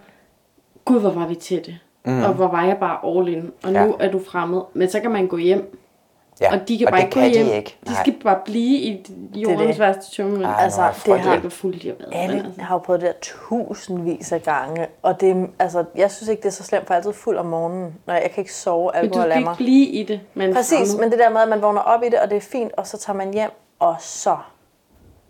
[0.86, 2.24] gud hvor var vi tætte, mm.
[2.24, 3.92] og hvor var jeg bare all in, og nu Ja.
[4.00, 5.78] er du fremmed, men så kan man gå hjem,
[6.42, 6.54] Ja.
[6.54, 7.78] og de kan og bare det ikke gå kan hjem, de ikke.
[7.88, 8.04] de Nej.
[8.04, 9.80] skal bare blive i jordens det.
[9.80, 12.62] værste tømme, Ej, Altså, det det har- ikke fuldt de været, men alle altså.
[12.62, 16.42] har jo prøvet det der tusindvis af gange, og det, er- altså, jeg synes ikke,
[16.42, 18.54] det er så slemt, for jeg er altid fuld om morgenen, når jeg kan ikke
[18.54, 19.52] sove Men du alkohol af skal mig.
[19.52, 22.10] ikke blive i det, men Præcis, men det der med, at man vågner op i
[22.10, 24.38] det, og det er fint, og så tager man hjem, og så,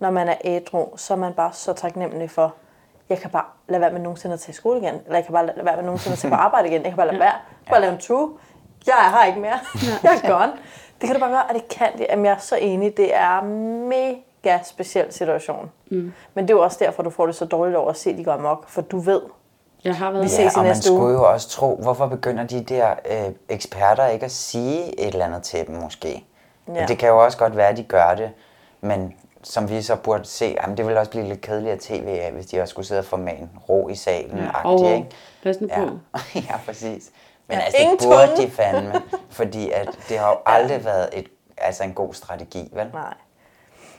[0.00, 2.54] når man er ædru, så er man bare så taknemmelig for,
[3.08, 5.32] jeg kan bare lade være med nogensinde at tage i skole igen, eller jeg kan
[5.32, 7.32] bare lade være med nogensinde at tage på arbejde igen, jeg kan bare lade være,
[7.32, 8.30] jeg kan bare lave en true,
[8.86, 9.58] jeg er her ikke mere,
[10.04, 10.52] jeg er gone.
[11.00, 12.06] Det kan du bare gøre, og det kan de.
[12.10, 13.42] Jamen, jeg er så enig, det er
[13.88, 15.70] mega speciel situation.
[15.90, 16.12] Mm.
[16.34, 18.18] Men det er jo også derfor, du får det så dårligt over at se, at
[18.18, 19.20] de går amok, for du ved,
[19.84, 20.98] Jeg har været Vi ses i og man næste uge.
[20.98, 25.26] skulle jo også tro, hvorfor begynder de der øh, eksperter ikke at sige et eller
[25.26, 26.24] andet til dem måske?
[26.68, 26.72] Ja.
[26.80, 26.86] Ja.
[26.86, 28.30] Det kan jo også godt være, at de gør det,
[28.80, 32.32] men som vi så burde se, jamen det ville også blive lidt kedeligt tv af,
[32.32, 34.50] hvis de også skulle sidde og formane ro i salen, ja.
[34.64, 35.06] Og ikke?
[35.42, 35.80] pas nu på.
[35.80, 37.10] Ja, ja præcis.
[37.48, 38.42] Men Ja, altså, ingen det burde tunge.
[38.46, 38.92] de fandme,
[39.30, 41.26] fordi at det har jo aldrig været et,
[41.58, 42.90] altså en god strategi, vel?
[42.92, 43.14] nej.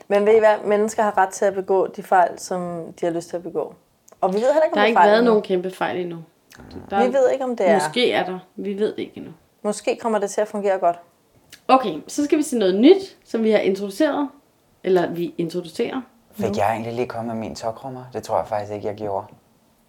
[0.07, 3.13] Men ved I hvad, mennesker har ret til at begå de fejl, som de har
[3.13, 3.73] lyst til at begå.
[4.21, 5.31] Og vi ved heller ikke, om Der har er ikke fejl været endnu.
[5.31, 6.17] nogen kæmpe fejl endnu.
[6.89, 7.73] Der, Vi ved ikke, om det er.
[7.73, 8.39] Måske er der.
[8.55, 9.31] Vi ved det ikke endnu.
[9.61, 10.99] Måske kommer det til at fungere godt.
[11.67, 14.29] Okay, så skal vi til noget nyt, som vi har introduceret.
[14.83, 16.01] Eller vi introducerer.
[16.31, 18.03] Fik jeg egentlig lige kommet med min tokrummer?
[18.13, 19.27] Det tror jeg faktisk ikke, jeg gjorde.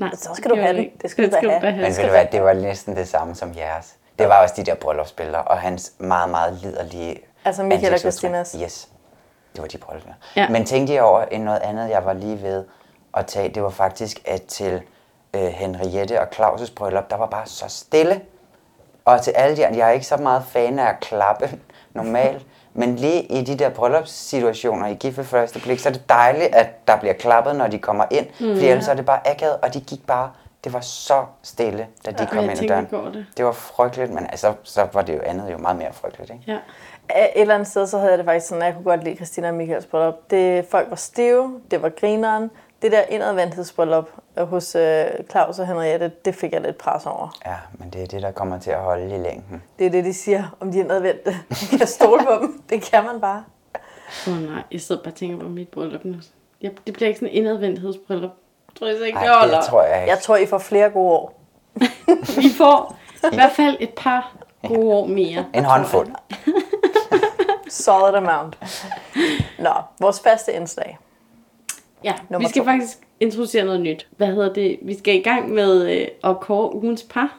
[0.00, 0.80] Nej, Så skal du det have den.
[0.80, 0.98] vi ikke.
[1.02, 1.76] Det skal du da have.
[1.76, 3.94] Men ved du hvad, det var næsten det samme som jeres.
[4.18, 7.98] Det var også de der bryllupsbilleder, og hans meget, meget liderlige Altså Michael og.
[8.00, 8.56] Christinas.
[8.62, 8.88] Yes,
[9.54, 10.20] det var de bryllupsbilleder.
[10.36, 10.40] Ja.
[10.42, 10.48] Ja.
[10.48, 12.64] Men tænkte jeg over en noget andet, jeg var lige ved
[13.16, 14.82] at tage, det var faktisk, at til
[15.34, 18.20] øh, Henriette og Claus' bryllup, der var bare så stille.
[19.04, 21.50] Og til alle de andre, jeg er ikke så meget fan af at klappe
[21.94, 26.08] normalt, Men lige i de der bryllupssituationer i gift ved første blik, så er det
[26.08, 28.26] dejligt, at der bliver klappet, når de kommer ind.
[28.40, 28.54] Mm.
[28.54, 30.30] Fordi ellers er det bare akavet, og de gik bare...
[30.64, 33.14] Det var så stille, da de Ja, kom ind tænkte døren.
[33.14, 33.26] det.
[33.36, 36.44] Det var frygteligt, men altså, så var det jo andet jo meget mere frygteligt, ikke?
[36.46, 36.58] Ja.
[37.14, 39.16] Et eller andet sted, så havde jeg det faktisk sådan, at jeg kunne godt lide
[39.16, 40.14] Christina og Michaels bryllup.
[40.30, 42.50] Det, folk var stive, det var grineren.
[42.82, 47.36] Det der indadvendthedsbryllup hos øh, Claus og Henriette, det fik jeg lidt pres over.
[47.46, 49.62] Ja, men det er det, der kommer til at holde i længden.
[49.78, 51.30] Det er det, de siger om de indadvendte.
[51.70, 52.62] Man kan stole på dem.
[52.70, 53.44] Det kan man bare.
[54.28, 56.14] Åh oh, nej, jeg sidder bare og tænker på mit bryllup nu.
[56.62, 58.30] Jeg, det bliver ikke sådan en indadvendthedsbryllup.
[58.68, 59.58] Jeg tror jeg så ikke, Nej, det holder.
[59.60, 60.10] det tror jeg ikke.
[60.10, 61.40] Jeg tror, I får flere gode år.
[62.42, 62.96] Vi får
[63.32, 64.36] i hvert fald et par
[64.68, 65.44] gode år mere.
[65.54, 66.08] En håndfuld.
[67.70, 68.58] Solid amount.
[69.58, 70.98] Nå, vores faste indslag.
[72.04, 72.64] Ja, Nummer vi skal to.
[72.66, 74.08] faktisk introducere noget nyt.
[74.16, 74.78] Hvad hedder det?
[74.82, 77.36] Vi skal i gang med øh, at kåre ugens par,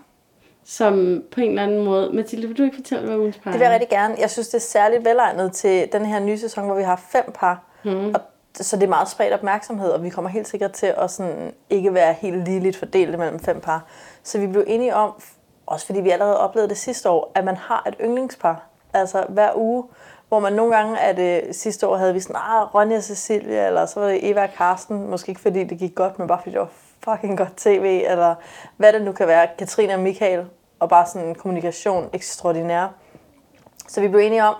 [0.65, 2.09] som på en eller anden måde...
[2.13, 3.79] Mathilde, vil du ikke fortælle, hvad ugens par Det vil jeg er?
[3.79, 4.15] rigtig gerne.
[4.19, 7.31] Jeg synes, det er særligt velegnet til den her nye sæson, hvor vi har fem
[7.33, 7.63] par.
[7.83, 8.07] Mm.
[8.15, 8.21] Og
[8.55, 11.93] så det er meget spredt opmærksomhed, og vi kommer helt sikkert til at sådan ikke
[11.93, 13.85] være helt ligeligt fordelt mellem fem par.
[14.23, 15.11] Så vi blev enige om,
[15.65, 18.63] også fordi vi allerede oplevede det sidste år, at man har et yndlingspar.
[18.93, 19.83] Altså hver uge,
[20.31, 23.67] hvor man nogle gange er det sidste år havde vi sådan, ah, Ronja og Cecilia,
[23.67, 26.39] eller så var det Eva og Karsten, måske ikke fordi det gik godt, men bare
[26.39, 26.69] fordi det var
[27.03, 28.35] fucking godt tv, eller
[28.77, 30.45] hvad det nu kan være, Katrine og Michael,
[30.79, 32.87] og bare sådan en kommunikation ekstraordinær.
[33.87, 34.55] Så vi blev enige om,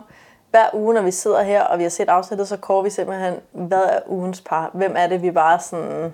[0.49, 3.33] hver uge, når vi sidder her, og vi har set afsnittet, så kårer vi simpelthen,
[3.51, 4.69] hvad er ugens par?
[4.73, 6.13] Hvem er det, vi bare sådan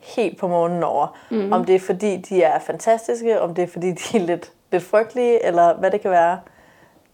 [0.00, 1.18] helt på månen over?
[1.30, 1.52] Mm.
[1.52, 4.82] Om det er, fordi de er fantastiske, om det er, fordi de er lidt, lidt
[4.82, 6.38] frygtelige, eller hvad det kan være.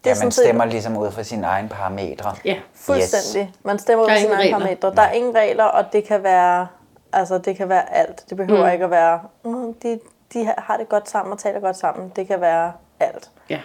[0.05, 2.35] Det Ja, sådan man set stemmer ligesom ud fra sine egne parametre.
[2.45, 3.55] Ja, Fuldstændig.
[3.63, 4.95] Man stemmer ud er af sine egne parametre.
[4.95, 6.67] Der er ingen regler, og det kan være,
[7.13, 8.25] altså, det kan være alt.
[8.29, 8.73] Det behøver Mm.
[8.73, 10.01] ikke at være, mm, de,
[10.33, 12.13] de har det godt sammen og taler godt sammen.
[12.17, 13.31] Det kan være alt.
[13.51, 13.61] ja.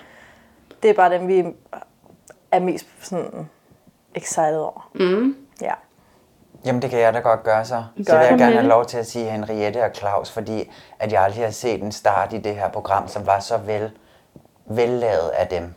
[0.83, 1.45] Det er bare dem, vi
[2.51, 3.49] er mest sådan
[4.15, 4.89] excited over.
[4.95, 5.35] Mm.
[5.61, 5.73] Ja.
[6.65, 7.83] Jamen, det kan jeg da godt gøre så.
[7.97, 11.11] Så Gør vil jeg gerne have lov til at sige Henriette og Claus, fordi at
[11.11, 13.91] jeg aldrig har set en start i det her program, som var så vel,
[14.65, 15.73] vellavet af dem.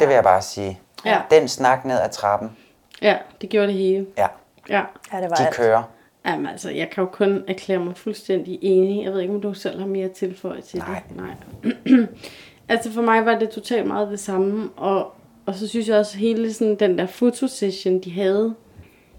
[0.00, 0.80] Det vil jeg bare sige.
[1.04, 1.20] Ja.
[1.30, 2.56] Den snak ned ad trappen,
[3.02, 4.06] ja, det gjorde det hele.
[4.18, 4.26] ja,
[4.68, 4.82] Ja.
[5.12, 5.54] ja, det var de alt.
[5.56, 5.82] kører.
[6.26, 9.04] Jamen altså, jeg kan jo kun erklære mig fuldstændig enig.
[9.04, 11.02] Jeg ved ikke, om du selv har mere tilføjet til Nej.
[11.08, 11.16] det.
[11.16, 12.06] Nej.
[12.68, 14.70] altså for mig var det totalt meget det samme.
[14.76, 15.12] Og,
[15.46, 18.54] og så synes jeg også, at hele sådan, den der fotosession, de havde,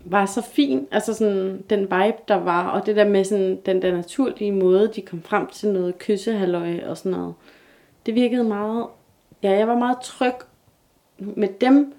[0.05, 0.87] var så fin.
[0.91, 2.67] Altså sådan den vibe, der var.
[2.67, 6.79] Og det der med sådan, den der naturlige måde, de kom frem til noget kyssehalløj
[6.85, 7.33] og sådan noget.
[8.05, 8.85] Det virkede meget...
[9.43, 10.33] Ja, jeg var meget tryg
[11.19, 11.93] med dem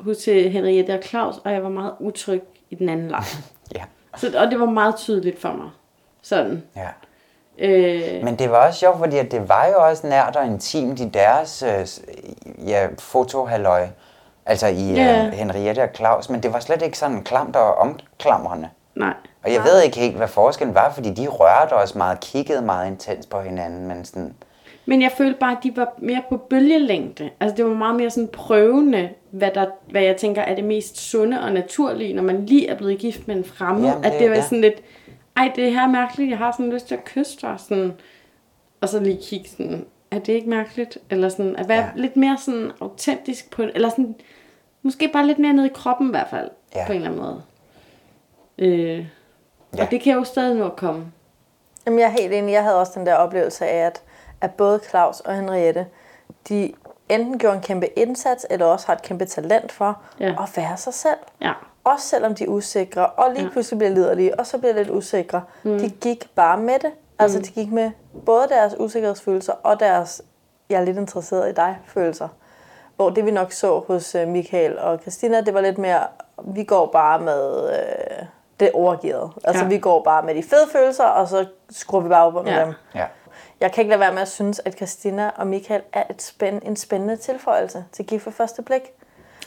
[0.00, 3.22] hos øh, Henriette og Claus, og jeg var meget utryg i den anden lejr.
[3.76, 3.82] Ja.
[4.16, 5.70] Så, og det var meget tydeligt for mig.
[6.22, 6.62] Sådan.
[6.76, 6.88] ja.
[7.58, 11.00] Øh, Men det var også sjovt, fordi at det var jo også nært og intimt
[11.00, 11.86] i deres øh,
[12.68, 13.86] ja, fotohalløj.
[14.46, 15.26] Altså i Ja.
[15.26, 18.68] øh, Henriette og Claus, men det var slet ikke sådan klamt og omklamrende.
[18.94, 19.14] nej.
[19.44, 22.86] Og jeg ved ikke helt, hvad forskellen var, fordi de rørte os meget, kiggede meget
[22.86, 24.34] intens på hinanden, men sådan,
[24.86, 27.30] Men jeg følte bare, at de var mere på bølgelængde.
[27.40, 30.96] Altså det var meget mere sådan prøvende, hvad, der, hvad jeg tænker er det mest
[31.10, 33.88] sunde og naturlige, når man lige er blevet gift med en fremmed.
[33.88, 34.42] Jamen, at det- det var ja.
[34.42, 34.82] sådan lidt,
[35.36, 37.54] ej det her er mærkeligt, jeg har sådan lyst til at kysse dig.
[37.58, 37.92] Sådan,
[38.80, 40.98] og så lige kigge sådan, er det ikke mærkeligt?
[41.10, 41.84] Eller sådan, at være Ja.
[41.84, 41.90] ja.
[42.00, 44.14] lidt mere sådan autentisk på Eller sådan,
[44.82, 46.86] måske bare lidt mere nede i kroppen i hvert fald, Ja.
[46.86, 47.42] på en eller anden måde.
[48.58, 49.06] Øh,
[49.76, 49.82] Ja.
[49.84, 51.04] Og det kan jo stadig nå at komme.
[51.86, 52.52] Jamen, jeg er helt enig.
[52.52, 54.02] Jeg havde også den der oplevelse af, at,
[54.44, 55.86] at både Claus og Henriette,
[56.48, 56.72] de
[57.08, 60.26] enten gjorde en kæmpe indsats, eller også har et kæmpe talent for Ja.
[60.42, 61.16] at være sig selv.
[61.40, 61.52] Ja.
[61.84, 63.50] Også selvom de er usikre, og lige Ja.
[63.50, 65.42] pludselig bliver liderlige, og så bliver lidt usikre.
[65.62, 65.78] Mm.
[65.78, 66.90] De gik bare med det.
[67.18, 67.90] Altså, de gik med
[68.26, 70.22] både deres usikkerhedsfølelser og deres,
[70.70, 72.28] jeg er lidt interesseret i dig, følelser.
[72.96, 76.00] Hvor det vi nok så hos øh, Michael og Christina, det var lidt mere,
[76.44, 78.26] vi går bare med øh,
[78.60, 79.30] det overgivet.
[79.44, 79.68] Altså, Ja.
[79.68, 82.60] vi går bare med de fede følelser, og så skruer vi bare op med Ja.
[82.64, 82.72] dem.
[82.94, 83.04] ja.
[83.60, 86.62] Jeg kan ikke lade være med at synes, at Christina og Michael er et spænd,
[86.64, 88.82] en spændende tilføjelse til Gift for første blik.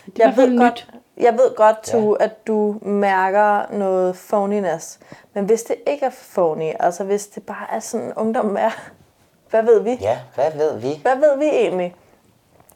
[0.06, 0.88] Det hvert fald godt,
[1.18, 2.26] jeg ved godt, tu, Ja.
[2.26, 5.00] at du mærker noget phoniness.
[5.34, 8.70] Men hvis det ikke er phony, altså hvis det bare er sådan, ungdom er,
[9.50, 9.98] hvad ved vi?
[10.02, 11.00] ja, hvad ved vi?
[11.02, 11.96] Hvad ved vi egentlig?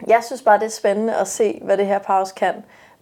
[0.08, 2.54] Jeg synes bare, det er spændende at se, hvad det her pause kan.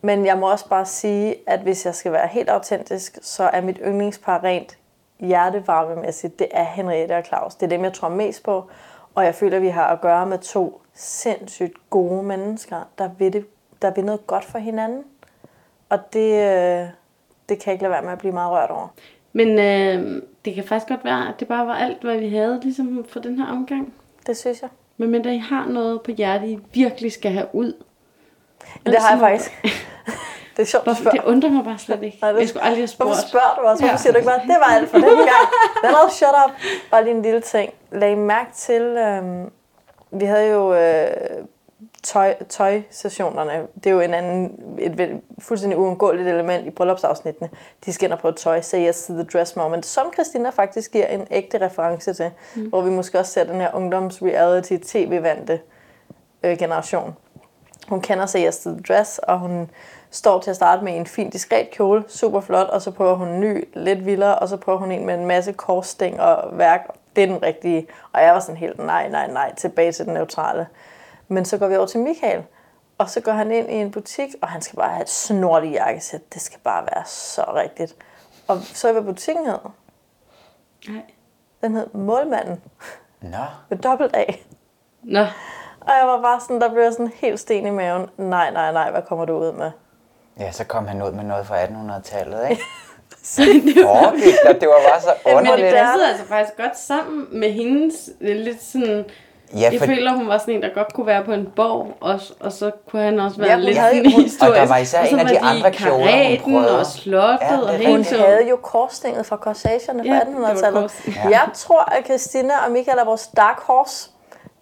[0.01, 3.61] Men jeg må også bare sige, at hvis jeg skal være helt autentisk, så er
[3.61, 4.77] mit yndlingspar rent
[5.19, 7.55] hjertevarmemæssigt, det er Henriette og Claus.
[7.55, 8.69] Det er dem, jeg tror mest på.
[9.15, 13.33] Og jeg føler, at vi har at gøre med to sindssygt gode mennesker, der vil,
[13.33, 13.45] det,
[13.81, 15.03] der vil noget godt for hinanden.
[15.89, 16.87] Og det, øh,
[17.49, 18.87] det kan jeg ikke lade være med at blive meget rørt over.
[19.33, 22.59] Men øh, det kan faktisk godt være, at det bare var alt, hvad vi havde
[22.63, 23.93] ligesom for den her omgang.
[24.27, 24.69] Det synes jeg.
[24.97, 27.73] Men men I har noget på hjertet, I virkelig skal have ud,
[28.85, 29.51] Ja, det har jeg faktisk.
[30.59, 31.01] Det er sjovt, Hvorfor?
[31.01, 31.17] spørger.
[31.17, 32.17] Det undrer mig bare slet ikke.
[32.21, 33.07] Nej, det- Jeg skulle aldrig have spurgt.
[33.09, 33.83] Hvorfor spørger du også?
[33.83, 33.97] Hvorfor Ja.
[33.97, 35.45] siger du ikke bare, det var alt for den gang?
[35.83, 36.51] Den er shut up.
[36.91, 37.73] Bare lige en lille ting.
[37.91, 39.51] Lag mærke til, øhm,
[40.11, 41.07] vi havde jo øh,
[42.03, 43.67] tøj, tøjsessionerne.
[43.75, 47.49] Det er jo en anden, et vel- fuldstændig uundgåeligt element i bryllupsafsnittene.
[47.85, 50.91] De skal ind og prøve tøj, say yes to the dress moment, som Christina faktisk
[50.91, 52.61] giver en ægte reference til, mm.
[52.69, 55.59] hvor vi måske også ser den her ungdoms-reality tv-vante
[56.43, 57.15] øh, generation.
[57.89, 59.69] Hun kender sig yes to the dress, og hun
[60.11, 63.27] står til at starte med en fin, diskret kjole, super flot, og så prøver hun
[63.27, 66.87] en ny, lidt vildere, og så prøver hun en med en masse korssting og værk.
[67.15, 67.87] Det er den rigtige.
[68.13, 70.67] Og jeg var sådan helt, nej, nej, nej, tilbage til den neutrale.
[71.27, 72.43] Men så går vi over til Michael,
[72.97, 75.73] og så går han ind i en butik, og han skal bare have et snortigt
[75.73, 76.33] jakkesæt.
[76.33, 77.95] Det skal bare være så rigtigt.
[78.47, 79.57] Og så hvad butikken hed?
[80.87, 81.01] Nej.
[81.61, 82.61] Den hed Målmanden
[83.21, 84.25] Nå, med dobbelt A.
[85.03, 85.25] Nå,
[85.81, 88.09] Og jeg var bare sådan, der blev jeg sådan helt sten i maven.
[88.17, 89.71] Nej, nej, nej, hvad kommer du ud med?
[90.39, 92.63] Ja, så kom han ud med noget fra 1800-tallet, ikke?
[93.37, 95.73] Der, det var bare så men det underligt.
[95.75, 99.05] passede altså faktisk godt sammen med hendes lidt sådan...
[99.53, 101.97] Ja, Jeg for, føler, hun var sådan en, der godt kunne være på en borg,
[101.99, 104.51] og, og så kunne han også være Ja, lidt havde sådan hun- historisk.
[104.51, 106.79] Og der var især en af de andre kjoler, hun prøvede.
[106.79, 107.89] og slottet Ja, det og rigtigt.
[107.91, 108.17] Hun så.
[108.17, 110.81] havde jo korsstinget fra korsagerne Ja, fra det var 1800-tallet.
[110.81, 111.07] kors.
[111.07, 111.29] Ja.
[111.29, 114.09] Jeg tror, at Christina og Michael er vores dark horse.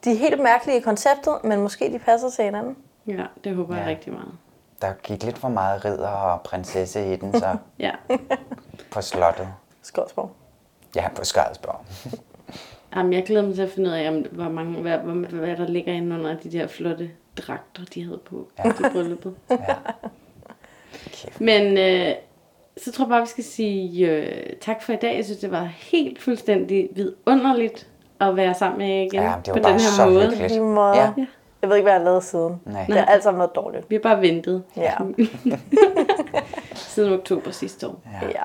[0.04, 2.76] De er helt mærkelige i konceptet, men måske de passer til hinanden.
[3.08, 3.90] Ja, det håber jeg Ja.
[3.90, 4.32] rigtig meget.
[4.82, 7.92] Der gik lidt for meget ridder og prinsesse i den, så Ja.
[8.92, 9.48] på slottet.
[9.82, 10.32] Skodsborg.
[10.96, 11.80] Ja, på Skarsborg.
[12.96, 15.58] Jamen, jeg glæder mig til at finde ud af, om, hvor mange, hvad, hvad, hvad
[15.58, 18.72] der ligger inde under de der flotte dragter, de havde på ja.
[18.72, 19.36] til brylluppet.
[19.50, 19.76] Ja.
[21.40, 22.14] Men øh,
[22.78, 25.16] så tror jeg bare, vi skal sige øh, tak for i dag.
[25.16, 27.88] Jeg synes, det var helt fuldstændig vidunderligt
[28.22, 30.30] at være sammen med jer igen Ja, det var på bare den her så måde.
[30.30, 30.64] hyggeligt.
[30.64, 30.96] Måde.
[30.98, 31.12] Ja.
[31.62, 32.62] Jeg ved ikke, hvad jeg har lavet siden.
[32.66, 32.86] Nej.
[32.86, 33.90] Det har alt sammen været dårligt.
[33.90, 34.94] Vi har bare ventet Ja.
[36.76, 38.00] siden oktober sidste år.
[38.22, 38.42] ja.